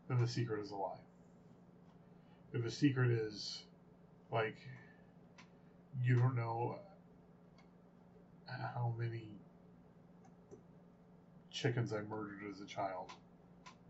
then 0.08 0.20
the 0.20 0.26
secret 0.26 0.62
is 0.62 0.70
a 0.70 0.76
lie. 0.76 0.98
If 2.52 2.64
the 2.64 2.70
secret 2.70 3.10
is 3.10 3.62
like 4.32 4.56
you 6.02 6.16
don't 6.18 6.36
know 6.36 6.78
how 8.48 8.94
many 8.98 9.28
chickens 11.50 11.92
I 11.92 12.00
murdered 12.02 12.40
as 12.50 12.60
a 12.60 12.66
child. 12.66 13.10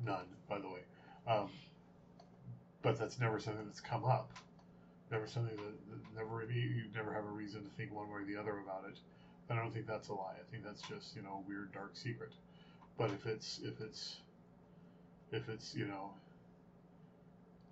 None, 0.05 0.27
by 0.49 0.59
the 0.59 0.69
way. 0.69 0.81
Um, 1.27 1.51
but 2.83 2.99
that's 2.99 3.19
never 3.19 3.39
something 3.41 3.65
that's 3.67 3.81
come 3.81 4.05
up. 4.05 4.33
Never 5.11 5.27
something 5.27 5.57
that, 5.57 5.91
that 5.91 6.25
never 6.25 6.45
you 6.51 6.85
never 6.95 7.13
have 7.13 7.25
a 7.25 7.29
reason 7.29 7.63
to 7.63 7.71
think 7.71 7.93
one 7.93 8.09
way 8.09 8.23
or 8.23 8.25
the 8.25 8.37
other 8.37 8.59
about 8.59 8.85
it. 8.89 8.99
I 9.51 9.55
don't 9.55 9.73
think 9.73 9.87
that's 9.87 10.09
a 10.09 10.15
lie. 10.15 10.35
I 10.41 10.51
think 10.51 10.65
that's 10.65 10.83
just 10.83 11.17
you 11.17 11.23
know 11.23 11.43
a 11.45 11.49
weird 11.49 11.73
dark 11.73 11.97
secret. 11.97 12.33
But 12.99 13.11
if 13.11 13.27
it's 13.27 13.61
if 13.65 13.81
it's 13.81 14.17
if 15.33 15.49
it's 15.49 15.75
you 15.75 15.87
know 15.87 16.11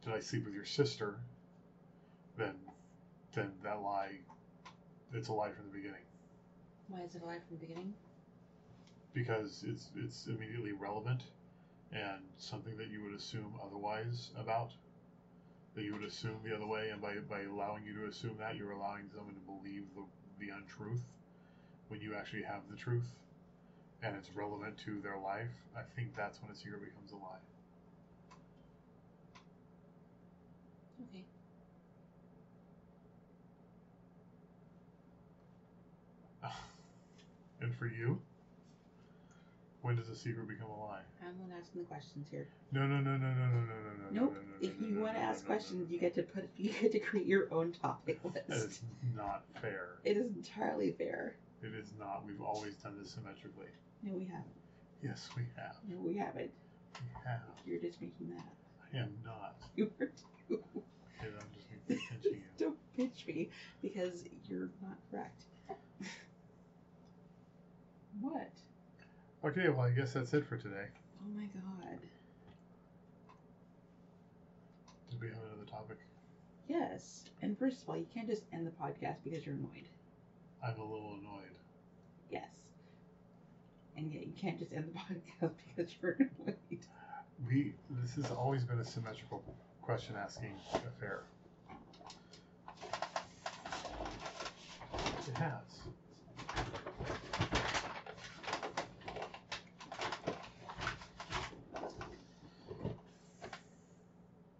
did 0.05 0.13
I 0.15 0.21
sleep 0.21 0.45
with 0.45 0.55
your 0.55 0.65
sister? 0.65 1.17
Then 2.37 2.55
then 3.35 3.53
that 3.63 3.81
lie 3.83 4.13
it's 5.13 5.29
a 5.29 5.33
lie 5.33 5.51
from 5.51 5.67
the 5.67 5.77
beginning 5.77 6.03
why 6.89 7.01
is 7.03 7.15
it 7.15 7.23
a 7.23 7.27
lie 7.27 7.39
from 7.47 7.57
the 7.59 7.67
beginning? 7.67 7.95
because 9.13 9.65
it's 9.67 9.91
it's 9.97 10.27
immediately 10.27 10.73
relevant 10.73 11.23
and 11.93 12.21
something 12.39 12.77
that 12.77 12.89
you 12.89 13.03
would 13.05 13.15
assume 13.15 13.55
otherwise 13.65 14.31
about 14.39 14.73
that 15.75 15.85
you 15.85 15.93
would 15.93 16.05
assume 16.05 16.37
the 16.45 16.55
other 16.55 16.67
way 16.67 16.91
and 16.91 17.01
by, 17.01 17.15
by 17.29 17.43
allowing 17.43 17.85
you 17.85 17.95
to 17.95 18.07
assume 18.07 18.37
that 18.39 18.57
you're 18.57 18.73
allowing 18.73 19.05
someone 19.15 19.35
to 19.35 19.41
believe 19.41 19.85
the, 19.95 20.03
the 20.45 20.53
untruth 20.53 21.03
when 21.89 22.01
you 22.01 22.15
actually 22.15 22.43
have 22.43 22.61
the 22.71 22.77
truth 22.77 23.07
and 24.03 24.17
it's 24.17 24.31
relevant 24.35 24.77
to 24.85 25.01
their 25.01 25.19
life, 25.19 25.49
I 25.77 25.83
think 25.97 26.15
that's 26.17 26.41
when 26.43 26.51
a 26.51 26.55
secret 26.55 26.81
becomes 26.81 27.13
a 27.13 27.17
lie. 27.17 27.43
Okay. 31.09 31.25
and 37.61 37.75
for 37.75 37.87
you? 37.87 38.19
When 39.83 39.97
does 39.97 40.09
a 40.09 40.17
secret 40.17 40.49
become 40.49 40.69
a 40.71 40.81
lie? 40.87 41.01
I'm 41.23 41.49
not 41.49 41.59
asking 41.61 41.83
the 41.83 41.87
questions 41.89 42.27
here. 42.31 42.47
No, 42.73 42.87
no, 42.87 43.01
no, 43.01 43.17
no, 43.19 43.29
no, 43.29 43.35
no, 43.35 43.61
no, 43.61 44.11
no. 44.11 44.11
Nope. 44.11 44.13
No, 44.13 44.23
Nope. 44.23 44.37
if 44.63 44.73
you 44.81 44.99
want 45.01 45.15
to 45.15 45.21
ask 45.21 45.45
questions, 45.45 45.91
you 45.91 45.99
get 45.99 46.15
to 46.15 46.23
put 46.23 46.49
you 46.57 46.71
get 46.73 46.93
to 46.93 46.99
create 46.99 47.27
your 47.27 47.53
own 47.53 47.73
topic 47.83 48.19
list. 48.25 48.49
That 48.49 48.57
is 48.57 48.81
not 49.15 49.43
fair. 49.61 49.89
It 50.05 50.17
is 50.17 50.31
entirely 50.35 50.93
fair. 50.93 51.35
It 51.65 51.75
is 51.75 51.95
not. 51.99 52.25
We've 52.27 52.43
always 52.43 52.75
done 52.75 52.99
this 53.01 53.11
symmetrically. 53.11 53.69
No, 54.03 54.13
we 54.13 54.25
haven't. 54.25 54.45
Yes, 55.03 55.31
we 55.35 55.45
have. 55.57 55.77
No, 55.89 55.97
we 55.99 56.15
haven't. 56.15 56.51
We 57.01 57.09
have. 57.25 57.41
You're 57.67 57.81
just 57.81 58.03
making 58.03 58.29
that 58.29 58.41
up. 58.41 58.57
I 58.93 58.99
am 58.99 59.15
not. 59.25 59.57
You 59.77 59.91
were 59.99 60.07
too. 60.07 60.63
Okay, 60.71 61.31
I'm 61.41 61.49
just 61.55 61.69
pinching 61.89 62.21
you. 62.23 62.43
Don't 62.59 62.77
pitch 62.97 63.25
me 63.27 63.49
because 63.81 64.25
you're 64.47 64.69
not 64.83 64.99
correct. 65.11 65.45
what? 68.21 68.51
Okay, 69.43 69.71
well, 69.71 69.87
I 69.87 69.91
guess 69.91 70.13
that's 70.13 70.35
it 70.35 70.47
for 70.47 70.59
today. 70.59 70.87
Oh 71.23 71.31
my 71.35 71.47
god. 71.47 71.99
Did 75.11 75.21
we 75.21 75.29
have 75.29 75.39
another 75.51 75.69
topic? 75.69 75.97
Yes. 76.69 77.25
And 77.41 77.59
first 77.59 77.83
of 77.83 77.89
all, 77.89 77.97
you 77.97 78.07
can't 78.13 78.29
just 78.29 78.43
end 78.53 78.67
the 78.67 78.71
podcast 78.71 79.17
because 79.25 79.47
you're 79.47 79.55
annoyed. 79.55 79.89
I'm 80.65 80.81
a 80.81 80.83
little 80.85 81.19
annoyed. 81.21 81.55
Yes. 82.31 82.49
And 83.97 84.13
yet 84.13 84.27
you 84.27 84.33
can't 84.33 84.59
just 84.59 84.73
end 84.73 84.93
the 84.93 84.99
podcast 85.47 85.53
because 85.77 85.95
you're 86.01 86.13
annoyed. 86.19 86.57
We 87.49 87.75
this 87.91 88.15
has 88.15 88.31
always 88.31 88.65
been 88.65 88.79
a 88.81 88.85
symmetrical 88.85 89.43
question 89.83 90.15
asking 90.17 90.55
affair. 90.87 91.25
It 95.27 95.35
has. 95.39 95.89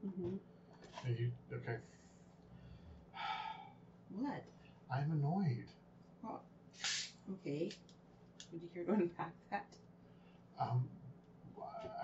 hmm 0.03 0.37
And 1.07 1.19
you 1.19 1.31
okay? 1.53 1.77
What? 4.11 4.45
I'm 4.91 5.11
annoyed. 5.13 5.67
Okay. 7.33 7.71
Would 8.53 8.63
you 8.63 8.69
care 8.73 8.85
to 8.85 8.93
unpack 8.93 9.33
that? 9.51 9.67
Um, 10.61 10.89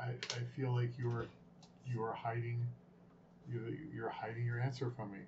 I, 0.01 0.09
I 0.09 0.41
feel 0.57 0.75
like 0.75 0.91
you're 0.99 1.27
you're 1.87 2.13
hiding 2.13 2.67
you 3.51 3.77
you're 3.95 4.09
hiding 4.09 4.45
your 4.45 4.61
answer 4.61 4.91
from 4.91 5.13
me. 5.13 5.19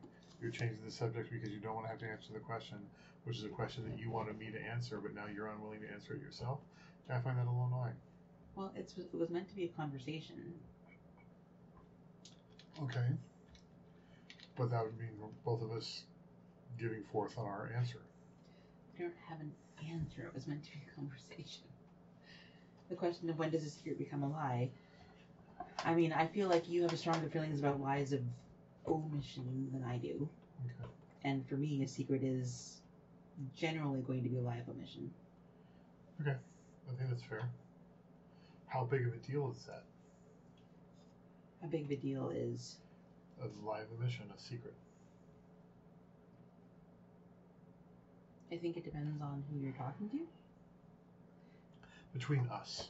You're 0.41 0.51
changing 0.51 0.79
the 0.85 0.91
subject 0.91 1.31
because 1.31 1.51
you 1.51 1.61
don't 1.61 1.75
want 1.75 1.87
to 1.87 1.91
have 1.91 2.01
to 2.01 2.09
answer 2.09 2.33
the 2.33 2.41
question, 2.41 2.79
which 3.25 3.39
is 3.39 3.45
a 3.45 3.49
question 3.49 3.85
that 3.89 3.99
you 3.99 4.11
wanted 4.11 4.39
me 4.39 4.51
to 4.51 4.61
answer, 4.61 4.99
but 5.01 5.15
now 5.15 5.27
you're 5.33 5.47
unwilling 5.47 5.81
to 5.83 5.93
answer 5.93 6.15
it 6.15 6.21
yourself. 6.21 6.59
I 7.09 7.21
find 7.21 7.37
that 7.39 7.47
a 7.47 7.51
little 7.51 7.67
annoying. 7.67 7.95
Well, 8.57 8.73
it's, 8.75 8.97
it 8.97 9.09
was 9.13 9.31
meant 9.31 9.49
to 9.51 9.55
be 9.55 9.65
a 9.65 9.69
conversation. 9.69 10.55
Okay. 12.83 13.07
But 14.57 14.71
that 14.71 14.83
would 14.83 14.99
mean 14.99 15.11
both 15.45 15.63
of 15.63 15.73
us 15.73 16.03
giving 16.79 17.03
forth 17.05 17.39
on 17.39 17.45
our 17.45 17.71
answer. 17.77 17.99
We 18.99 19.05
don't 19.05 19.15
have 19.29 19.41
an 19.41 19.53
answer. 19.91 20.23
It 20.27 20.35
was 20.35 20.47
meant 20.47 20.65
to 20.65 20.71
be 20.71 20.81
a 20.91 20.95
conversation. 20.95 21.65
The 22.89 22.97
question 22.97 23.31
of 23.31 23.39
when 23.39 23.51
does 23.51 23.65
a 23.65 23.71
secret 23.71 23.99
become 23.99 24.23
a 24.23 24.29
lie? 24.29 24.71
I 25.85 25.95
mean, 25.95 26.13
I 26.13 26.27
feel 26.27 26.49
like 26.49 26.69
you 26.69 26.83
have 26.83 26.99
stronger 26.99 27.29
feelings 27.29 27.59
about 27.61 27.81
lies 27.81 28.13
of 28.13 28.21
omission 28.87 29.71
than 29.73 29.85
I 29.85 29.97
do. 29.99 30.29
Okay. 30.65 30.91
And 31.25 31.47
for 31.49 31.55
me, 31.55 31.83
a 31.83 31.89
secret 31.89 32.23
is 32.23 32.81
generally 33.57 34.01
going 34.03 34.23
to 34.23 34.29
be 34.29 34.37
a 34.37 34.41
lie 34.41 34.57
of 34.59 34.69
omission. 34.69 35.11
Okay. 36.21 36.37
I 36.89 36.95
think 36.97 37.11
that's 37.11 37.23
fair. 37.23 37.43
How 38.67 38.85
big 38.85 39.07
of 39.07 39.13
a 39.15 39.17
deal 39.17 39.51
is 39.57 39.65
that? 39.65 39.85
How 41.61 41.69
big 41.69 41.85
of 41.85 41.91
a 41.91 41.97
deal 41.97 42.31
is 42.35 42.77
A 43.41 43.47
lie 43.67 43.81
of 43.81 43.87
omission, 43.99 44.25
a 44.37 44.41
secret. 44.41 44.75
I 48.53 48.57
think 48.59 48.77
it 48.77 48.85
depends 48.85 49.23
on 49.23 49.43
who 49.51 49.59
you're 49.59 49.73
talking 49.73 50.11
to. 50.11 50.19
Between 52.13 52.47
us. 52.53 52.89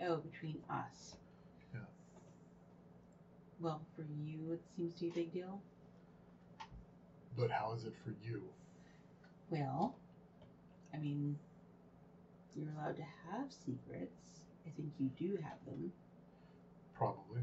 Oh, 0.00 0.18
between 0.18 0.58
us. 0.70 1.16
Yeah. 1.74 1.80
Well, 3.58 3.80
for 3.96 4.02
you, 4.02 4.52
it 4.52 4.60
seems 4.76 4.94
to 4.94 5.00
be 5.00 5.08
a 5.08 5.12
big 5.12 5.32
deal. 5.32 5.60
But 7.36 7.50
how 7.50 7.72
is 7.76 7.84
it 7.84 7.94
for 8.04 8.14
you? 8.24 8.42
Well, 9.50 9.96
I 10.94 10.98
mean, 10.98 11.36
you're 12.54 12.68
allowed 12.78 12.96
to 12.96 13.02
have 13.02 13.50
secrets. 13.50 14.46
I 14.64 14.70
think 14.76 14.92
you 15.00 15.10
do 15.18 15.36
have 15.42 15.58
them 15.66 15.92
Probably. 16.96 17.40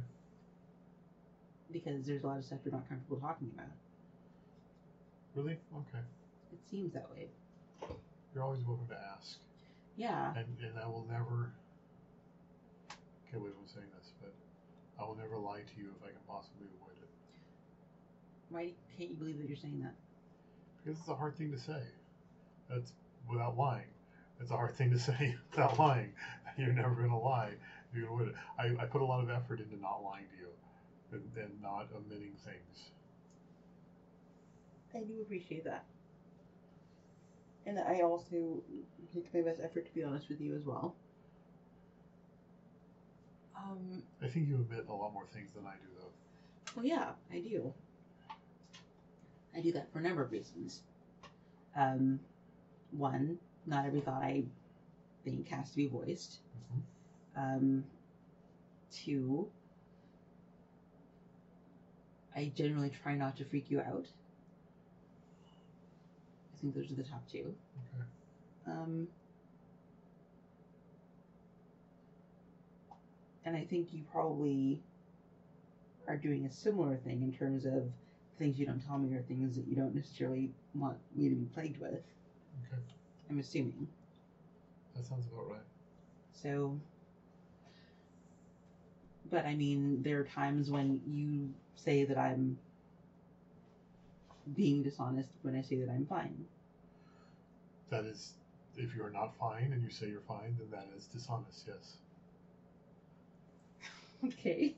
because 1.71 2.05
there's 2.05 2.23
a 2.23 2.27
lot 2.27 2.37
of 2.37 2.45
stuff 2.45 2.59
you're 2.63 2.73
not 2.73 2.87
comfortable 2.87 3.19
talking 3.19 3.51
about. 3.53 3.71
Really? 5.35 5.57
Okay. 5.75 6.03
It 6.53 6.59
seems 6.71 6.93
that 6.93 7.09
way. 7.11 7.27
You're 8.37 8.45
always 8.45 8.63
welcome 8.67 8.85
to 8.89 8.99
ask. 9.17 9.39
Yeah. 9.95 10.31
And 10.37 10.45
and 10.61 10.77
I 10.77 10.85
will 10.85 11.07
never 11.09 11.49
can't 13.31 13.41
believe 13.41 13.55
I'm 13.59 13.67
saying 13.67 13.87
this, 13.97 14.11
but 14.21 14.31
I 15.01 15.07
will 15.07 15.15
never 15.15 15.37
lie 15.39 15.61
to 15.61 15.75
you 15.75 15.89
if 15.97 16.03
I 16.05 16.09
can 16.09 16.21
possibly 16.27 16.67
avoid 16.77 16.93
it. 17.01 17.09
Why 18.49 18.73
can't 18.95 19.09
you 19.09 19.15
believe 19.15 19.39
that 19.39 19.47
you're 19.47 19.57
saying 19.57 19.79
that? 19.81 19.95
Because 20.83 20.99
it's 20.99 21.07
a 21.07 21.15
hard 21.15 21.35
thing 21.35 21.51
to 21.51 21.57
say. 21.57 21.81
That's 22.69 22.93
without 23.27 23.57
lying. 23.57 23.89
It's 24.39 24.51
a 24.51 24.55
hard 24.55 24.75
thing 24.75 24.91
to 24.91 24.99
say 25.09 25.35
without 25.49 25.79
lying. 25.79 26.11
You're 26.59 26.73
never 26.73 26.93
gonna 26.93 27.19
lie. 27.19 27.53
You 27.91 28.01
can 28.03 28.13
avoid 28.13 28.27
it. 28.27 28.35
I, 28.59 28.83
I 28.83 28.85
put 28.85 29.01
a 29.01 29.05
lot 29.05 29.23
of 29.23 29.31
effort 29.31 29.61
into 29.61 29.81
not 29.81 30.03
lying 30.03 30.25
to 30.29 30.37
you 30.37 30.49
and, 31.11 31.23
and 31.43 31.59
not 31.59 31.87
omitting 31.91 32.35
things. 32.45 32.91
I 34.93 34.99
do 34.99 35.21
appreciate 35.23 35.63
that. 35.63 35.85
And 37.67 37.77
I 37.77 37.99
also 37.99 38.63
make 39.13 39.31
my 39.33 39.41
best 39.41 39.59
effort 39.61 39.85
to 39.85 39.93
be 39.93 40.01
honest 40.01 40.29
with 40.29 40.39
you 40.39 40.55
as 40.55 40.63
well. 40.63 40.95
Um, 43.55 44.03
I 44.21 44.27
think 44.27 44.47
you 44.47 44.55
admit 44.55 44.85
a 44.87 44.93
lot 44.93 45.13
more 45.13 45.25
things 45.25 45.51
than 45.53 45.65
I 45.65 45.73
do 45.73 45.87
though. 45.99 46.11
well, 46.77 46.85
yeah, 46.85 47.11
I 47.31 47.39
do. 47.39 47.73
I 49.53 49.59
do 49.61 49.73
that 49.73 49.91
for 49.91 49.99
a 49.99 50.01
number 50.01 50.21
of 50.21 50.31
reasons. 50.31 50.81
Um, 51.75 52.21
one, 52.91 53.37
not 53.65 53.85
every 53.85 53.99
thought 53.99 54.23
I 54.23 54.45
think 55.25 55.49
has 55.49 55.69
to 55.71 55.75
be 55.75 55.87
voiced. 55.87 56.39
Mhm. 56.73 56.81
Um, 57.35 57.83
two, 58.91 59.51
I 62.33 62.51
generally 62.55 62.91
try 62.91 63.15
not 63.15 63.35
to 63.37 63.45
freak 63.45 63.69
you 63.69 63.81
out. 63.81 64.07
Think 66.73 66.75
those 66.75 66.91
are 66.91 67.01
the 67.01 67.07
top 67.07 67.23
two. 67.31 67.55
Okay. 67.95 68.03
Um, 68.67 69.07
and 73.45 73.55
I 73.55 73.63
think 73.63 73.93
you 73.93 74.03
probably 74.11 74.81
are 76.09 76.17
doing 76.17 76.45
a 76.45 76.51
similar 76.51 76.97
thing 76.97 77.21
in 77.21 77.31
terms 77.31 77.65
of 77.65 77.83
things 78.37 78.59
you 78.59 78.65
don't 78.65 78.85
tell 78.85 78.97
me 78.97 79.15
or 79.15 79.21
things 79.21 79.55
that 79.55 79.65
you 79.65 79.77
don't 79.77 79.95
necessarily 79.95 80.51
want 80.75 80.97
me 81.15 81.29
to 81.29 81.35
be 81.35 81.45
plagued 81.45 81.79
with. 81.79 81.93
Okay. 81.93 82.81
I'm 83.29 83.39
assuming. 83.39 83.87
That 84.93 85.05
sounds 85.05 85.25
about 85.31 85.49
right. 85.49 85.61
So, 86.33 86.77
but 89.31 89.45
I 89.45 89.55
mean, 89.55 90.03
there 90.03 90.19
are 90.19 90.25
times 90.25 90.69
when 90.69 90.99
you 91.07 91.53
say 91.75 92.03
that 92.03 92.17
I'm 92.17 92.57
being 94.53 94.83
dishonest 94.83 95.29
when 95.43 95.55
I 95.55 95.61
say 95.61 95.77
that 95.77 95.89
I'm 95.89 96.05
fine. 96.05 96.45
That 97.89 98.05
is, 98.05 98.33
if 98.75 98.95
you're 98.95 99.09
not 99.09 99.35
fine 99.39 99.71
and 99.73 99.81
you 99.81 99.89
say 99.89 100.07
you're 100.07 100.21
fine, 100.21 100.57
then 100.59 100.67
that 100.71 100.87
is 100.95 101.05
dishonest, 101.05 101.67
yes. 101.67 101.97
Okay. 104.25 104.75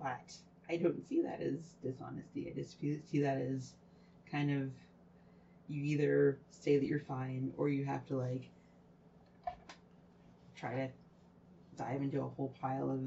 But 0.00 0.34
I 0.68 0.76
don't 0.76 1.06
see 1.08 1.22
that 1.22 1.40
as 1.40 1.74
dishonesty. 1.82 2.50
I 2.50 2.58
just 2.58 2.80
see 2.80 3.20
that 3.20 3.36
as 3.38 3.74
kind 4.30 4.50
of 4.50 4.70
you 5.68 5.84
either 5.84 6.38
say 6.50 6.78
that 6.78 6.86
you're 6.86 7.00
fine 7.00 7.52
or 7.56 7.68
you 7.68 7.84
have 7.84 8.06
to 8.06 8.16
like 8.16 8.48
try 10.56 10.74
to 10.74 10.88
dive 11.76 12.02
into 12.02 12.20
a 12.20 12.28
whole 12.28 12.54
pile 12.60 12.90
of 12.90 13.00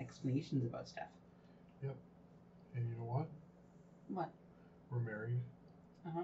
explanations 0.00 0.64
about 0.64 0.88
stuff. 0.88 1.08
Yep. 1.82 1.96
And 2.76 2.88
you 2.88 2.94
know 2.96 3.04
what? 3.04 3.26
What? 4.08 4.30
We're 4.92 4.98
married. 5.00 5.40
Uh-huh. 6.06 6.22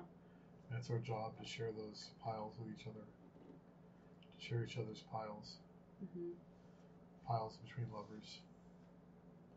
That's 0.70 0.90
our 0.90 0.98
job 0.98 1.38
to 1.40 1.46
share 1.46 1.72
those 1.72 2.10
piles 2.22 2.54
with 2.58 2.68
each 2.78 2.86
other. 2.86 3.00
To 3.00 4.44
share 4.44 4.62
each 4.62 4.76
other's 4.76 5.02
piles. 5.10 5.56
hmm 6.14 6.30
Piles 7.26 7.56
between 7.64 7.86
lovers. 7.92 8.40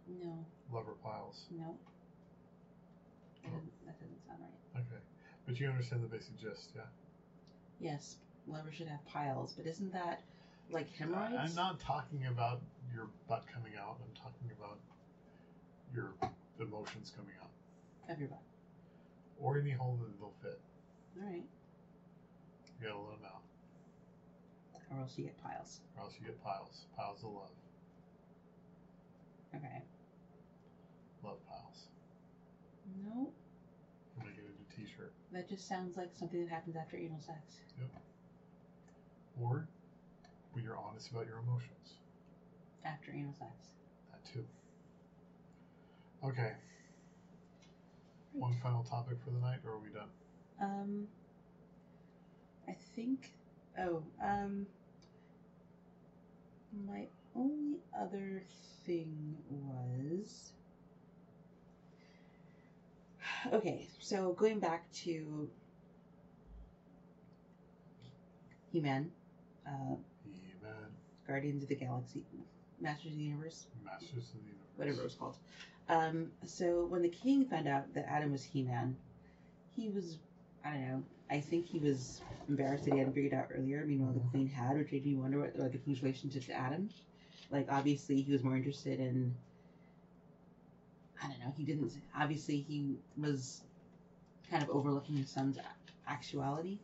No, 0.07 0.45
Lover 0.73 0.93
piles. 1.03 1.45
no. 1.51 1.77
That 3.43 3.49
Oh. 3.49 3.55
doesn't, 3.55 3.85
that 3.85 3.99
doesn't 3.99 4.25
sound 4.27 4.39
right. 4.41 4.81
Okay. 4.81 5.01
But 5.45 5.59
you 5.59 5.67
understand 5.69 6.03
the 6.03 6.07
basic 6.07 6.37
gist, 6.37 6.71
yeah? 6.75 6.81
Yes, 7.79 8.17
lovers 8.47 8.75
should 8.75 8.87
have 8.87 9.03
piles, 9.05 9.53
but 9.53 9.65
isn't 9.65 9.91
that 9.93 10.21
like 10.69 10.89
hemorrhoids? 10.97 11.51
I'm 11.51 11.55
not 11.55 11.79
talking 11.79 12.25
about 12.27 12.61
your 12.93 13.07
butt 13.27 13.45
coming 13.53 13.73
out. 13.79 13.97
I'm 14.03 14.13
talking 14.15 14.51
about 14.57 14.79
your 15.93 16.13
emotions 16.59 17.11
coming 17.15 17.33
out, 17.41 17.49
Everybody. 18.09 18.41
Or 19.41 19.59
any 19.59 19.71
hole 19.71 19.97
that 20.01 20.19
they'll 20.19 20.33
fit. 20.41 20.59
All 21.19 21.27
right. 21.27 21.43
You 22.79 22.87
gotta 22.87 22.99
let 22.99 23.17
them 23.21 23.25
out, 23.27 23.41
Or 24.91 24.99
else 25.01 25.17
you 25.17 25.25
get 25.25 25.37
piles. 25.43 25.81
or 25.97 26.03
else 26.03 26.13
you 26.19 26.25
get 26.25 26.41
piles. 26.43 26.85
Piles 26.95 27.23
of 27.23 27.31
love. 27.31 27.51
Okay. 29.55 29.81
Love 31.23 31.37
piles. 31.47 31.87
No, 33.03 33.31
I'm 34.17 34.23
gonna 34.23 34.35
get 34.35 34.45
a 34.45 34.75
T-shirt. 34.75 35.13
that 35.31 35.47
just 35.49 35.67
sounds 35.67 35.97
like 35.97 36.09
something 36.15 36.41
that 36.43 36.49
happens 36.49 36.75
after 36.75 36.97
anal 36.97 37.19
sex. 37.19 37.39
Yep. 37.79 37.89
Or 39.41 39.67
when 40.53 40.63
you're 40.63 40.77
honest 40.77 41.11
about 41.11 41.25
your 41.27 41.39
emotions. 41.39 41.95
After 42.83 43.11
anal 43.11 43.33
sex. 43.33 43.51
That 44.11 44.25
too. 44.33 44.45
Okay. 46.23 46.53
One 48.33 48.53
final 48.63 48.83
topic 48.83 49.17
for 49.23 49.31
the 49.31 49.39
night, 49.39 49.59
or 49.65 49.73
are 49.73 49.79
we 49.79 49.89
done? 49.89 50.09
Um, 50.61 51.07
I 52.67 52.75
think. 52.95 53.31
Oh, 53.79 54.03
um, 54.23 54.65
my 56.87 57.07
only 57.35 57.79
other 57.97 58.43
thing 58.85 59.35
was. 59.49 60.51
Okay, 63.51 63.87
so 63.99 64.33
going 64.33 64.59
back 64.59 64.89
to 64.91 65.49
He 68.71 68.79
Man, 68.79 69.11
uh, 69.65 69.95
He-Man, 70.23 70.73
Guardians 71.27 71.63
of 71.63 71.69
the 71.69 71.75
Galaxy, 71.75 72.23
Masters 72.79 73.11
of 73.13 73.17
the 73.17 73.23
Universe, 73.23 73.65
Masters 73.83 74.09
of 74.11 74.33
the 74.33 74.45
Universe. 74.45 74.67
whatever 74.75 75.01
it 75.01 75.03
was 75.03 75.15
called. 75.15 75.37
Um, 75.91 76.31
so 76.45 76.85
when 76.85 77.01
the 77.01 77.09
king 77.09 77.45
found 77.45 77.67
out 77.67 77.93
that 77.95 78.09
Adam 78.09 78.31
was 78.31 78.43
He-Man, 78.43 78.95
he 79.75 79.89
was, 79.89 80.17
I 80.63 80.71
don't 80.71 80.81
know, 80.87 81.03
I 81.29 81.41
think 81.41 81.67
he 81.67 81.79
was 81.79 82.21
embarrassed 82.47 82.85
that 82.85 82.93
he 82.93 82.99
hadn't 82.99 83.13
figured 83.13 83.33
out 83.33 83.49
earlier. 83.53 83.83
Meanwhile, 83.85 84.13
the 84.13 84.21
queen 84.31 84.47
had, 84.47 84.77
which 84.77 84.91
made 84.93 85.05
me 85.05 85.15
wonder 85.15 85.39
what, 85.39 85.55
what 85.57 85.71
the 85.73 85.77
king's 85.77 86.01
relationship 86.01 86.45
to 86.45 86.53
Adam. 86.53 86.89
Like, 87.51 87.67
obviously, 87.69 88.21
he 88.21 88.31
was 88.31 88.41
more 88.41 88.55
interested 88.55 88.99
in. 89.01 89.35
I 91.21 91.27
don't 91.27 91.39
know. 91.39 91.53
He 91.57 91.63
didn't. 91.65 91.91
Obviously, 92.17 92.57
he 92.61 92.95
was 93.17 93.61
kind 94.49 94.63
of 94.63 94.69
overlooking 94.69 95.17
his 95.17 95.29
son's 95.29 95.57
actuality 96.07 96.79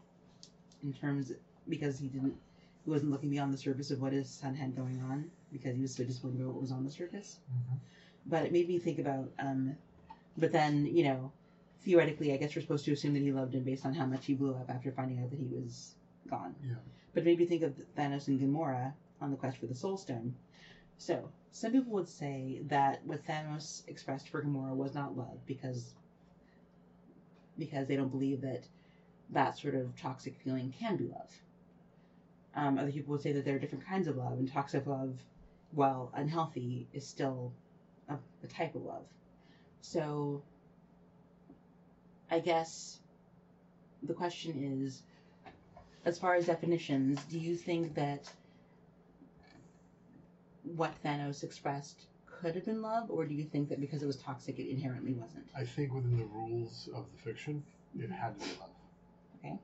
in 0.83 0.93
terms 0.93 1.31
because 1.69 1.97
he 1.97 2.07
didn't. 2.07 2.35
He 2.83 2.89
wasn't 2.89 3.11
looking 3.11 3.29
beyond 3.29 3.53
the 3.53 3.57
surface 3.57 3.89
of 3.89 4.01
what 4.01 4.11
his 4.11 4.29
son 4.29 4.53
had 4.53 4.75
going 4.75 5.01
on 5.01 5.31
because 5.51 5.75
he 5.75 5.81
was 5.81 5.93
so 5.93 6.03
disappointed 6.03 6.41
about 6.41 6.53
what 6.53 6.61
was 6.61 6.71
on 6.71 6.83
the 6.83 6.91
surface 6.91 7.39
Mhm. 7.49 7.79
But 8.27 8.45
it 8.45 8.51
made 8.51 8.67
me 8.67 8.77
think 8.77 8.99
about 8.99 9.31
um 9.39 9.75
but 10.37 10.51
then 10.51 10.85
you 10.85 11.03
know 11.03 11.31
theoretically 11.81 12.33
i 12.33 12.37
guess 12.37 12.55
we're 12.55 12.61
supposed 12.61 12.85
to 12.85 12.91
assume 12.91 13.13
that 13.13 13.21
he 13.21 13.31
loved 13.31 13.53
him 13.55 13.63
based 13.63 13.85
on 13.85 13.93
how 13.93 14.05
much 14.05 14.25
he 14.25 14.33
blew 14.33 14.53
up 14.53 14.69
after 14.69 14.91
finding 14.91 15.19
out 15.19 15.29
that 15.29 15.39
he 15.39 15.47
was 15.47 15.95
gone. 16.29 16.53
Yeah. 16.63 16.75
but 17.13 17.23
it 17.23 17.25
made 17.25 17.39
me 17.39 17.45
think 17.45 17.63
of 17.63 17.73
thanos 17.97 18.27
and 18.27 18.39
gamora 18.39 18.93
on 19.21 19.31
the 19.31 19.37
quest 19.37 19.57
for 19.57 19.65
the 19.65 19.75
soul 19.75 19.97
stone. 19.97 20.35
So 20.97 21.29
some 21.51 21.71
people 21.71 21.93
would 21.93 22.07
say 22.07 22.61
that 22.67 23.05
what 23.05 23.25
thanos 23.25 23.87
expressed 23.87 24.29
for 24.29 24.41
gamora 24.41 24.75
was 24.75 24.93
not 24.93 25.17
love 25.17 25.45
because 25.45 25.93
because 27.57 27.87
they 27.87 27.95
don't 27.95 28.11
believe 28.11 28.41
that 28.41 28.67
that 29.31 29.57
sort 29.57 29.75
of 29.75 29.95
toxic 29.95 30.37
feeling 30.43 30.73
can 30.77 30.95
be 30.95 31.07
love. 31.07 31.31
Um, 32.55 32.77
other 32.77 32.91
people 32.91 33.11
would 33.11 33.21
say 33.21 33.31
that 33.33 33.45
there 33.45 33.55
are 33.55 33.59
different 33.59 33.85
kinds 33.85 34.07
of 34.07 34.17
love 34.17 34.33
and 34.33 34.51
toxic 34.51 34.85
love 34.85 35.17
while 35.71 36.11
unhealthy 36.15 36.87
is 36.93 37.05
still 37.05 37.51
a, 38.09 38.15
a 38.43 38.47
type 38.47 38.75
of 38.75 38.83
love. 38.83 39.05
So 39.81 40.41
I 42.29 42.39
guess 42.39 42.99
the 44.03 44.13
question 44.13 44.83
is 44.83 45.03
as 46.05 46.17
far 46.17 46.35
as 46.35 46.45
definitions, 46.45 47.19
do 47.29 47.39
you 47.39 47.55
think 47.55 47.95
that 47.95 48.31
what 50.63 50.93
Thanos 51.03 51.43
expressed 51.43 52.05
could 52.25 52.55
have 52.55 52.65
been 52.65 52.81
love, 52.81 53.09
or 53.09 53.25
do 53.25 53.33
you 53.33 53.43
think 53.43 53.69
that 53.69 53.79
because 53.79 54.03
it 54.03 54.05
was 54.05 54.17
toxic, 54.17 54.59
it 54.59 54.69
inherently 54.69 55.13
wasn't? 55.13 55.45
I 55.55 55.63
think 55.63 55.93
within 55.93 56.17
the 56.17 56.25
rules 56.25 56.89
of 56.93 57.05
the 57.15 57.21
fiction, 57.23 57.63
it 57.97 58.11
had 58.11 58.39
to 58.39 58.45
be 58.45 58.51
love. 58.59 58.69
Okay. 59.39 59.57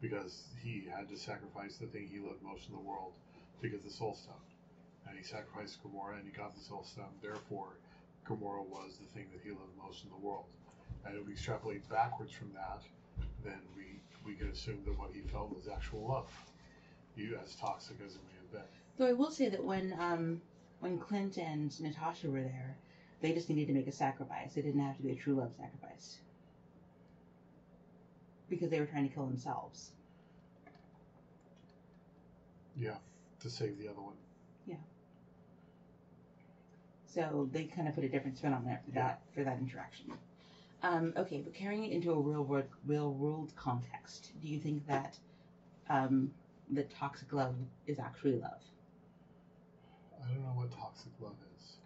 Because 0.00 0.44
he 0.62 0.86
had 0.94 1.08
to 1.08 1.16
sacrifice 1.16 1.76
the 1.76 1.86
thing 1.86 2.08
he 2.12 2.20
loved 2.20 2.42
most 2.42 2.68
in 2.68 2.74
the 2.74 2.80
world 2.80 3.12
to 3.62 3.68
get 3.68 3.84
the 3.84 3.90
Soul 3.90 4.14
Stone. 4.14 4.36
And 5.08 5.16
he 5.16 5.24
sacrificed 5.24 5.78
Gamora 5.82 6.16
and 6.18 6.24
he 6.24 6.30
got 6.30 6.54
the 6.54 6.60
Soul 6.60 6.84
Stone. 6.84 7.10
Therefore, 7.22 7.78
Gamora 8.26 8.66
was 8.66 8.98
the 8.98 9.06
thing 9.14 9.26
that 9.32 9.40
he 9.42 9.50
loved 9.50 9.76
most 9.82 10.04
in 10.04 10.10
the 10.10 10.16
world. 10.16 10.44
And 11.04 11.16
if 11.16 11.26
we 11.26 11.32
extrapolate 11.32 11.88
backwards 11.88 12.32
from 12.32 12.52
that, 12.54 12.82
then 13.44 13.60
we, 13.76 14.00
we 14.24 14.34
can 14.34 14.48
assume 14.48 14.80
that 14.84 14.98
what 14.98 15.10
he 15.12 15.20
felt 15.20 15.54
was 15.54 15.68
actual 15.68 16.06
love. 16.08 16.30
You 17.16 17.38
as 17.42 17.54
toxic 17.56 17.96
as 18.04 18.14
it 18.14 18.20
may 18.24 18.38
have 18.40 18.52
been. 18.52 18.70
Though 18.96 19.06
I 19.06 19.12
will 19.12 19.30
say 19.30 19.48
that 19.48 19.64
when 19.64 19.94
um, 19.98 20.40
when 20.80 20.98
Clint 20.98 21.36
and 21.36 21.80
Natasha 21.80 22.30
were 22.30 22.42
there, 22.42 22.76
they 23.20 23.32
just 23.32 23.48
needed 23.48 23.66
to 23.66 23.72
make 23.72 23.88
a 23.88 23.92
sacrifice. 23.92 24.56
It 24.56 24.62
didn't 24.62 24.80
have 24.80 24.96
to 24.96 25.02
be 25.02 25.10
a 25.10 25.16
true 25.16 25.34
love 25.34 25.50
sacrifice 25.56 26.18
because 28.48 28.70
they 28.70 28.80
were 28.80 28.86
trying 28.86 29.08
to 29.08 29.14
kill 29.14 29.26
themselves. 29.26 29.90
Yeah. 32.76 32.96
To 33.40 33.50
save 33.50 33.78
the 33.78 33.88
other 33.88 34.00
one. 34.00 34.14
So 37.08 37.48
they 37.52 37.64
kind 37.64 37.88
of 37.88 37.94
put 37.94 38.04
a 38.04 38.08
different 38.08 38.36
spin 38.36 38.52
on 38.52 38.66
it 38.68 38.80
for 38.84 38.90
that 38.92 39.22
for 39.34 39.42
that 39.42 39.58
interaction. 39.58 40.12
Um, 40.82 41.12
okay, 41.16 41.40
but 41.40 41.54
carrying 41.54 41.84
it 41.84 41.92
into 41.92 42.12
a 42.12 42.20
real 42.20 42.44
world 42.44 42.66
real 42.86 43.12
world 43.14 43.52
context, 43.56 44.32
do 44.42 44.48
you 44.48 44.60
think 44.60 44.86
that 44.86 45.18
um, 45.88 46.32
that 46.70 46.90
toxic 46.90 47.32
love 47.32 47.54
is 47.86 47.98
actually 47.98 48.38
love? 48.38 48.60
I 50.22 50.28
don't 50.28 50.42
know 50.42 50.52
what 50.54 50.70
toxic 50.70 51.12
love 51.18 51.36
is. 51.56 51.76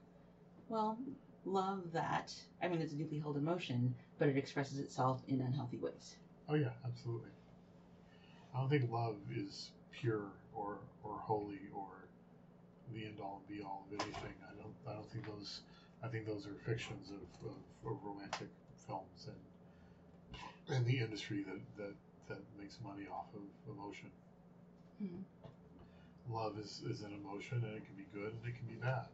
Well, 0.68 0.98
love 1.44 1.92
that 1.92 2.34
I 2.60 2.68
mean 2.68 2.80
it's 2.80 2.92
a 2.92 2.96
deeply 2.96 3.20
held 3.20 3.36
emotion, 3.36 3.94
but 4.18 4.28
it 4.28 4.36
expresses 4.36 4.80
itself 4.80 5.22
in 5.28 5.40
unhealthy 5.40 5.78
ways. 5.78 6.16
Oh 6.48 6.54
yeah, 6.54 6.70
absolutely. 6.84 7.30
I 8.54 8.60
don't 8.60 8.68
think 8.68 8.90
love 8.90 9.16
is 9.34 9.70
pure 9.92 10.32
or 10.54 10.78
or 11.04 11.18
holy 11.18 11.60
or 11.74 12.01
the 12.95 13.05
end 13.07 13.18
all 13.20 13.43
and 13.43 13.57
be 13.57 13.62
all 13.62 13.86
of 13.86 14.01
anything. 14.01 14.34
I 14.45 14.55
don't 14.61 14.74
I 14.88 14.93
don't 14.95 15.11
think 15.11 15.26
those 15.26 15.61
I 16.03 16.09
think 16.09 16.26
those 16.26 16.47
are 16.47 16.55
fictions 16.66 17.11
of, 17.11 17.22
of, 17.49 17.57
of 17.86 17.99
romantic 18.05 18.49
films 18.86 19.28
and 19.28 20.76
and 20.76 20.86
the 20.86 20.99
industry 20.99 21.43
that, 21.43 21.59
that, 21.76 21.95
that 22.28 22.38
makes 22.59 22.78
money 22.84 23.05
off 23.11 23.26
of 23.34 23.43
emotion. 23.72 24.11
Mhm. 25.03 25.22
Love 26.30 26.57
is, 26.59 26.82
is 26.88 27.03
an 27.03 27.12
emotion 27.12 27.62
and 27.66 27.76
it 27.76 27.84
can 27.84 27.97
be 27.97 28.07
good 28.14 28.32
and 28.32 28.47
it 28.47 28.57
can 28.57 28.66
be 28.66 28.78
bad. 28.80 29.07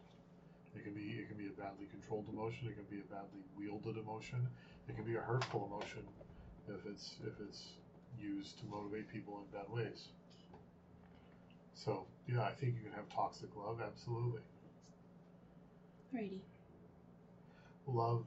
It 0.77 0.85
can 0.85 0.93
be 0.93 1.19
it 1.19 1.29
can 1.29 1.37
be 1.39 1.47
a 1.49 1.57
badly 1.61 1.87
controlled 1.91 2.29
emotion, 2.29 2.69
it 2.69 2.75
can 2.77 2.85
be 2.91 3.01
a 3.01 3.09
badly 3.13 3.43
wielded 3.57 3.97
emotion, 3.97 4.47
it 4.89 4.95
can 4.95 5.05
be 5.05 5.17
a 5.17 5.21
hurtful 5.21 5.67
emotion 5.73 6.05
if 6.69 6.85
it's 6.87 7.17
if 7.25 7.33
it's 7.41 7.73
used 8.21 8.59
to 8.61 8.67
motivate 8.67 9.09
people 9.09 9.41
in 9.41 9.59
bad 9.59 9.69
ways. 9.73 10.09
So 11.85 12.05
yeah, 12.27 12.43
I 12.43 12.51
think 12.53 12.75
you 12.75 12.83
can 12.83 12.93
have 12.93 13.09
toxic 13.09 13.49
love, 13.57 13.81
absolutely. 13.81 14.41
Alrighty. 16.15 16.41
Love 17.87 18.25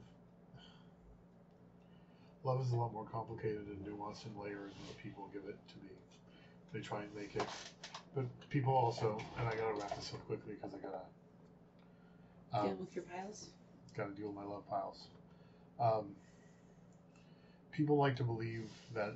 love 2.44 2.60
is 2.64 2.72
a 2.72 2.76
lot 2.76 2.92
more 2.92 3.04
complicated 3.04 3.66
and 3.68 3.78
nuanced 3.86 4.24
and 4.24 4.36
layered 4.36 4.70
than 4.70 4.86
what 4.86 4.98
people 4.98 5.28
give 5.32 5.42
it 5.48 5.56
to 5.68 5.74
be. 5.76 5.90
They 6.72 6.80
try 6.80 7.02
and 7.02 7.14
make 7.14 7.36
it, 7.36 7.46
but 8.14 8.24
people 8.48 8.72
also, 8.72 9.20
and 9.38 9.46
I 9.46 9.52
gotta 9.52 9.74
wrap 9.74 9.94
this 9.94 10.12
up 10.14 10.26
quickly 10.26 10.54
because 10.54 10.72
I 10.74 10.78
gotta 10.78 11.02
Deal 12.52 12.72
um, 12.72 12.78
with 12.80 12.94
your 12.94 13.04
piles. 13.04 13.48
got 13.96 14.08
to 14.08 14.14
deal 14.14 14.26
with 14.28 14.36
my 14.36 14.44
love 14.44 14.68
piles. 14.68 15.06
Um, 15.80 16.14
people 17.70 17.96
like 17.96 18.16
to 18.16 18.24
believe 18.24 18.68
that 18.94 19.14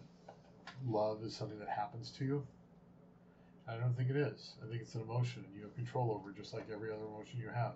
love 0.88 1.22
is 1.22 1.36
something 1.36 1.58
that 1.58 1.68
happens 1.68 2.10
to 2.18 2.24
you. 2.24 2.46
I 3.68 3.74
don't 3.76 3.96
think 3.96 4.10
it 4.10 4.16
is. 4.16 4.54
I 4.64 4.68
think 4.70 4.82
it's 4.82 4.94
an 4.94 5.02
emotion, 5.02 5.44
and 5.46 5.56
you 5.56 5.62
have 5.62 5.74
control 5.74 6.12
over 6.12 6.30
just 6.30 6.54
like 6.54 6.66
every 6.72 6.90
other 6.90 7.04
emotion 7.04 7.40
you 7.40 7.48
have. 7.48 7.72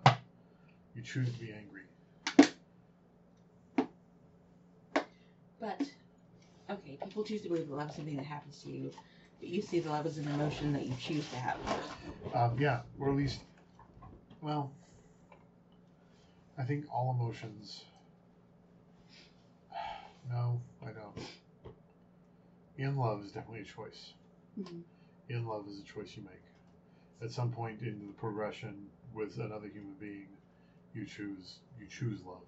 You 0.95 1.01
choose 1.01 1.31
to 1.31 1.39
be 1.39 1.51
angry. 1.53 1.81
But 5.59 5.81
okay, 6.69 6.97
people 7.03 7.23
choose 7.23 7.41
to 7.41 7.49
believe 7.49 7.67
that 7.67 7.75
love 7.75 7.89
is 7.89 7.95
something 7.95 8.15
that 8.15 8.25
happens 8.25 8.61
to 8.63 8.71
you, 8.71 8.91
but 9.39 9.49
you 9.49 9.61
see 9.61 9.79
the 9.79 9.89
love 9.89 10.05
as 10.05 10.17
an 10.17 10.27
emotion 10.29 10.73
that 10.73 10.85
you 10.85 10.95
choose 10.99 11.27
to 11.29 11.35
have. 11.35 11.57
Um, 12.33 12.57
yeah, 12.59 12.81
or 12.99 13.09
at 13.09 13.15
least, 13.15 13.41
well, 14.41 14.71
I 16.57 16.63
think 16.63 16.85
all 16.91 17.15
emotions. 17.19 17.83
No, 20.29 20.61
I 20.85 20.91
don't. 20.91 21.17
In 22.77 22.95
love 22.95 23.25
is 23.25 23.31
definitely 23.31 23.61
a 23.61 23.63
choice. 23.65 24.13
Mhm. 24.57 24.83
In 25.31 25.47
love 25.47 25.67
is 25.67 25.79
a 25.79 25.83
choice 25.83 26.15
you 26.15 26.23
make. 26.23 26.43
At 27.21 27.31
some 27.31 27.51
point 27.51 27.81
in 27.81 27.99
the 28.07 28.13
progression 28.13 28.87
with 29.13 29.37
another 29.37 29.67
human 29.67 29.95
being, 29.99 30.27
you 30.93 31.05
choose 31.05 31.59
you 31.79 31.87
choose 31.87 32.19
love. 32.25 32.45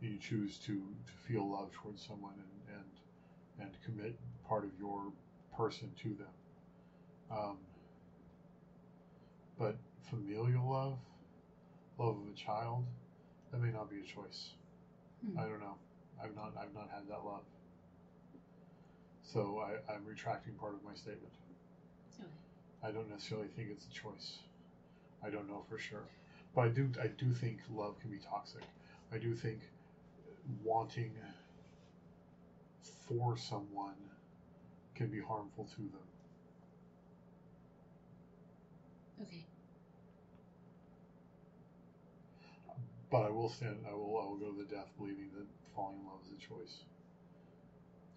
You 0.00 0.16
choose 0.18 0.58
to, 0.58 0.72
to 0.72 1.12
feel 1.28 1.50
love 1.50 1.70
towards 1.72 2.02
someone 2.06 2.34
and, 2.34 2.76
and 2.78 3.66
and 3.66 3.70
commit 3.84 4.16
part 4.48 4.64
of 4.64 4.70
your 4.78 5.12
person 5.56 5.90
to 6.02 6.08
them. 6.08 6.34
Um, 7.30 7.58
but 9.58 9.76
familial 10.08 10.68
love, 10.68 10.98
love 11.98 12.16
of 12.16 12.32
a 12.32 12.36
child, 12.36 12.84
that 13.52 13.60
may 13.60 13.70
not 13.70 13.90
be 13.90 13.96
a 13.98 14.02
choice. 14.02 14.50
Hmm. 15.24 15.38
I 15.38 15.42
don't 15.42 15.60
know. 15.60 15.76
I've 16.22 16.34
not 16.34 16.52
I've 16.58 16.74
not 16.74 16.88
had 16.92 17.08
that 17.08 17.24
love. 17.24 17.42
So 19.32 19.62
I, 19.62 19.92
I'm 19.92 20.04
retracting 20.04 20.54
part 20.54 20.74
of 20.74 20.82
my 20.82 20.94
statement. 20.94 21.32
Okay. 22.18 22.28
I 22.82 22.90
don't 22.90 23.08
necessarily 23.08 23.46
think 23.46 23.68
it's 23.70 23.86
a 23.86 23.90
choice. 23.90 24.38
I 25.22 25.30
don't 25.30 25.48
know 25.48 25.62
for 25.68 25.78
sure. 25.78 26.04
But 26.54 26.62
I 26.62 26.68
do 26.68 26.90
I 27.00 27.06
do 27.06 27.32
think 27.32 27.58
love 27.72 28.00
can 28.00 28.10
be 28.10 28.18
toxic. 28.18 28.62
I 29.12 29.18
do 29.18 29.34
think 29.34 29.60
wanting 30.64 31.12
for 33.06 33.36
someone 33.36 33.94
can 34.96 35.08
be 35.08 35.20
harmful 35.20 35.64
to 35.64 35.76
them. 35.76 36.08
Okay. 39.22 39.44
But 43.10 43.22
I 43.22 43.30
will 43.30 43.48
stand 43.48 43.76
I 43.88 43.92
will 43.92 44.18
I 44.20 44.26
will 44.28 44.38
go 44.38 44.50
to 44.50 44.58
the 44.58 44.74
death 44.74 44.88
believing 44.98 45.30
that 45.36 45.46
falling 45.74 45.98
in 46.00 46.06
love 46.06 46.18
is 46.26 46.32
a 46.32 46.48
choice. 46.48 46.82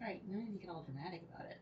All 0.03 0.09
right. 0.09 0.21
No 0.27 0.37
need 0.37 0.59
to 0.59 0.59
get 0.59 0.69
all 0.69 0.83
dramatic 0.83 1.21
about 1.33 1.49
it. 1.49 1.59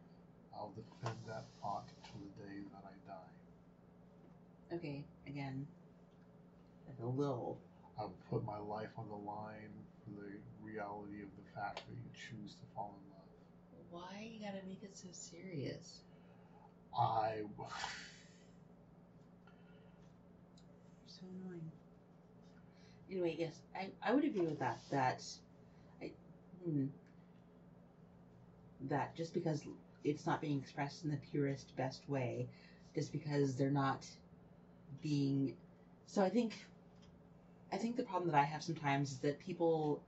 I'll 0.52 0.74
defend 0.76 1.16
that 1.28 1.46
pot 1.62 1.88
till 2.04 2.22
the 2.22 2.44
day 2.44 2.64
that 2.74 2.84
I 2.84 2.96
die. 3.08 4.76
Okay. 4.76 5.06
Again. 5.28 5.68
A 7.04 7.06
little. 7.06 7.60
I 8.00 8.04
will 8.04 8.18
put 8.32 8.44
my 8.44 8.58
life 8.58 8.89
on 8.98 9.08
the 9.10 9.16
line 9.16 9.70
for 10.04 10.10
the 10.10 10.39
reality 10.64 11.22
of 11.22 11.30
the 11.38 11.52
fact 11.54 11.76
that 11.76 11.94
you 11.94 12.10
choose 12.16 12.56
to 12.56 12.66
fall 12.74 12.96
in 12.98 13.12
love. 13.14 13.30
Why 13.92 14.32
you 14.34 14.39
gotta 14.39 14.66
make 14.68 14.82
it 14.82 14.98
so 14.98 15.08
serious? 15.12 16.00
I 16.98 17.36
You're 17.38 17.68
So 21.06 21.22
annoying. 21.30 21.72
Anyway, 23.12 23.36
yes, 23.38 23.62
I, 23.76 23.89
I 24.02 24.14
would 24.14 24.24
agree 24.24 24.48
with 24.48 24.60
that. 24.60 24.80
That 24.89 25.22
I 26.02 26.12
hmm, 26.64 26.86
that 28.89 29.15
just 29.15 29.34
because 29.34 29.63
it's 30.03 30.25
not 30.25 30.41
being 30.41 30.57
expressed 30.59 31.03
in 31.03 31.11
the 31.11 31.17
purest, 31.17 31.75
best 31.75 32.07
way, 32.09 32.47
just 32.95 33.11
because 33.11 33.55
they're 33.55 33.69
not 33.69 34.05
being. 35.01 35.53
So 36.07 36.21
I 36.21 36.29
think, 36.29 36.53
I 37.71 37.77
think 37.77 37.95
the 37.95 38.03
problem 38.03 38.32
that 38.32 38.38
I 38.38 38.43
have 38.43 38.63
sometimes 38.63 39.11
is 39.11 39.17
that 39.19 39.39
people 39.39 40.01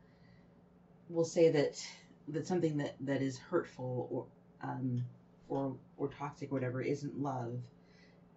will 1.09 1.25
say 1.25 1.49
that 1.49 1.85
that 2.29 2.47
something 2.47 2.77
that 2.77 2.95
that 3.01 3.21
is 3.21 3.37
hurtful 3.37 4.07
or 4.09 4.25
um 4.67 5.03
or 5.49 5.75
or 5.97 6.07
toxic 6.07 6.51
or 6.51 6.55
whatever 6.55 6.81
isn't 6.81 7.21
love 7.21 7.59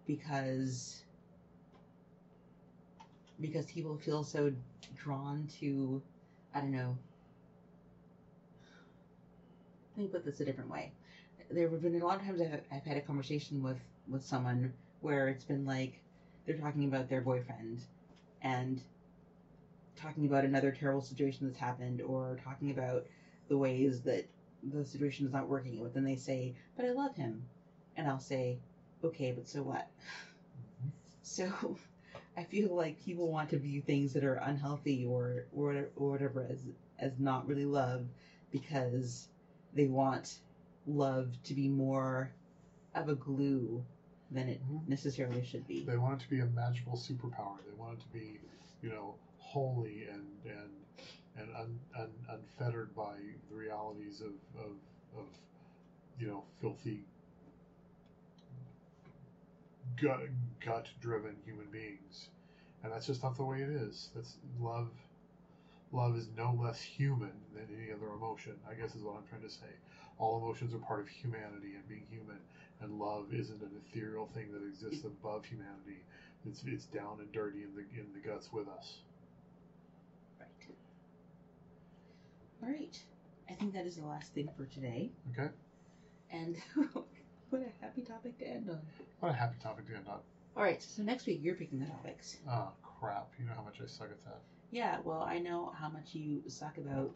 because 0.05 1.03
because 3.39 3.65
people 3.65 3.97
feel 3.97 4.23
so 4.23 4.51
drawn 4.95 5.47
to 5.59 6.01
I 6.53 6.61
don't 6.61 6.71
know. 6.71 6.97
Let 9.97 10.03
me 10.03 10.09
put 10.09 10.25
this 10.25 10.39
a 10.41 10.45
different 10.45 10.69
way. 10.69 10.91
There 11.49 11.67
have 11.67 11.81
been 11.81 11.99
a 11.99 12.05
lot 12.05 12.19
of 12.19 12.25
times 12.25 12.39
I've, 12.39 12.61
I've 12.71 12.83
had 12.83 12.97
a 12.97 13.01
conversation 13.01 13.63
with 13.63 13.79
with 14.07 14.23
someone 14.23 14.71
where 15.01 15.27
it's 15.27 15.43
been 15.43 15.65
like 15.65 15.99
they're 16.45 16.57
talking 16.57 16.85
about 16.85 17.09
their 17.09 17.21
boyfriend 17.21 17.81
and 18.43 18.79
talking 19.95 20.27
about 20.27 20.45
another 20.45 20.71
terrible 20.71 21.01
situation 21.01 21.47
that's 21.47 21.57
happened 21.57 22.01
or 22.01 22.39
talking 22.43 22.69
about 22.69 23.07
the 23.49 23.57
ways 23.57 24.01
that 24.01 24.27
the 24.71 24.85
situation 24.85 25.25
is 25.25 25.33
not 25.33 25.49
working 25.49 25.79
with 25.79 25.95
then 25.95 26.03
they 26.03 26.15
say 26.15 26.53
but 26.75 26.85
i 26.85 26.91
love 26.91 27.15
him. 27.15 27.43
And 27.95 28.07
i'll 28.07 28.19
say 28.19 28.59
okay 29.03 29.31
but 29.31 29.47
so 29.47 29.63
what? 29.63 29.87
Mm-hmm. 30.83 30.89
So 31.23 31.75
i 32.37 32.43
feel 32.43 32.75
like 32.75 33.03
people 33.03 33.31
want 33.31 33.49
to 33.49 33.57
view 33.57 33.81
things 33.81 34.13
that 34.13 34.23
are 34.23 34.35
unhealthy 34.35 35.07
or 35.07 35.45
or, 35.55 35.89
or 35.95 36.11
whatever 36.11 36.45
as 36.51 36.59
as 36.99 37.13
not 37.19 37.47
really 37.47 37.65
love 37.65 38.05
because 38.51 39.27
they 39.73 39.87
want 39.87 40.39
love 40.85 41.41
to 41.43 41.53
be 41.53 41.67
more 41.67 42.31
of 42.95 43.09
a 43.09 43.15
glue 43.15 43.83
than 44.31 44.49
it 44.49 44.61
Mhm. 44.67 44.87
necessarily 44.87 45.43
should 45.43 45.67
be 45.67 45.83
They 45.85 45.97
want 45.97 46.21
it 46.21 46.25
to 46.25 46.29
be 46.29 46.39
a 46.41 46.45
magical 46.47 46.93
superpower. 46.97 47.57
They 47.65 47.73
want 47.73 47.99
it 47.99 48.01
to 48.01 48.07
be, 48.09 48.39
you 48.81 48.89
know, 48.89 49.15
holy 49.37 50.05
and 50.07 50.25
and 50.45 50.71
and 51.37 51.55
un, 51.55 51.79
un, 51.95 52.11
unfettered 52.29 52.93
by 52.95 53.15
the 53.49 53.55
realities 53.55 54.21
of, 54.21 54.33
of 54.59 54.71
of 55.17 55.27
you 56.19 56.27
know 56.27 56.43
filthy 56.59 57.05
gut 59.95 60.21
gut 60.59 60.89
driven 61.01 61.35
human 61.45 61.67
beings, 61.71 62.29
and 62.83 62.91
that's 62.91 63.05
just 63.07 63.23
not 63.23 63.35
the 63.37 63.43
way 63.43 63.61
it 63.61 63.69
is. 63.69 64.09
That's 64.15 64.35
love. 64.59 64.89
Love 65.91 66.15
is 66.17 66.27
no 66.35 66.53
less 66.61 66.81
human 66.81 67.31
than 67.53 67.65
any 67.81 67.91
other 67.91 68.07
emotion. 68.13 68.53
I 68.69 68.73
guess 68.73 68.93
is 68.95 69.03
what 69.03 69.15
I'm 69.15 69.27
trying 69.29 69.41
to 69.43 69.49
say. 69.49 69.71
All 70.19 70.37
emotions 70.37 70.73
are 70.73 70.79
part 70.79 70.99
of 70.99 71.07
humanity 71.07 71.75
and 71.75 71.87
being 71.87 72.05
human, 72.09 72.39
and 72.81 72.99
love 72.99 73.33
isn't 73.33 73.61
an 73.61 73.71
ethereal 73.87 74.27
thing 74.33 74.51
that 74.51 74.65
exists 74.67 75.05
above 75.05 75.45
humanity. 75.45 76.03
It's 76.45 76.63
it's 76.65 76.85
down 76.85 77.19
and 77.19 77.31
dirty 77.31 77.63
in 77.63 77.73
the 77.75 77.81
in 77.99 78.07
the 78.13 78.19
guts 78.19 78.51
with 78.51 78.67
us. 78.67 78.99
right 80.39 80.47
all 82.63 82.69
right 82.69 82.99
i 83.49 83.53
think 83.53 83.73
that 83.73 83.85
is 83.85 83.95
the 83.97 84.05
last 84.05 84.33
thing 84.33 84.49
for 84.57 84.65
today 84.65 85.11
Okay. 85.31 85.49
and 86.31 86.55
what 87.49 87.61
a 87.61 87.83
happy 87.85 88.01
topic 88.01 88.37
to 88.39 88.47
end 88.47 88.69
on 88.69 88.79
What 89.19 89.29
a 89.31 89.35
happy 89.35 89.57
topic 89.61 89.87
to 89.87 89.95
end 89.95 90.07
on. 90.07 90.19
all 90.55 90.63
right 90.63 90.81
so 90.81 91.01
next 91.03 91.25
week 91.27 91.39
you're 91.43 91.55
picking 91.55 91.79
the 91.79 91.85
topics 91.85 92.37
Oh 92.49 92.69
crap! 92.99 93.29
You 93.39 93.45
know 93.45 93.53
how 93.55 93.63
much 93.63 93.79
I 93.81 93.87
suck 93.87 94.09
at 94.11 94.23
that. 94.25 94.41
Yeah, 94.71 94.97
well, 95.03 95.21
I 95.21 95.39
know 95.39 95.71
how 95.77 95.89
much 95.89 96.13
you 96.13 96.41
suck 96.47 96.77
about 96.77 97.11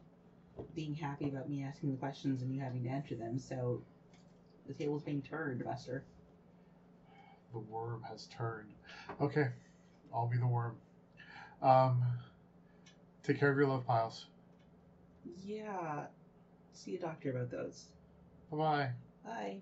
being 0.75 0.93
happy 0.93 1.27
about 1.27 1.49
me 1.49 1.63
asking 1.63 1.91
the 1.91 1.97
questions 1.97 2.41
and 2.41 2.53
you 2.53 2.61
having 2.61 2.83
to 2.83 2.89
answer 2.89 3.15
them, 3.15 3.37
so 3.39 3.81
the 4.67 4.73
table's 4.73 5.03
being 5.03 5.21
turned, 5.21 5.63
Buster. 5.63 6.03
The 7.51 7.59
worm 7.59 8.03
has 8.09 8.27
turned. 8.27 8.73
Okay, 9.19 9.49
I'll 10.13 10.27
be 10.27 10.37
the 10.37 10.47
worm. 10.47 10.77
Um, 11.61 12.01
take 13.23 13.39
care 13.39 13.51
of 13.51 13.57
your 13.57 13.67
love 13.67 13.85
piles. 13.85 14.27
Yeah. 15.43 16.05
See 16.73 16.95
a 16.95 16.99
doctor 16.99 17.31
about 17.31 17.51
those. 17.51 17.87
Bye 18.49 18.57
bye. 18.57 18.89
Bye. 19.25 19.61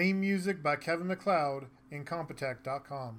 Theme 0.00 0.18
music 0.18 0.62
by 0.62 0.76
Kevin 0.76 1.08
MacLeod, 1.08 1.66
Incompetech.com. 1.92 3.18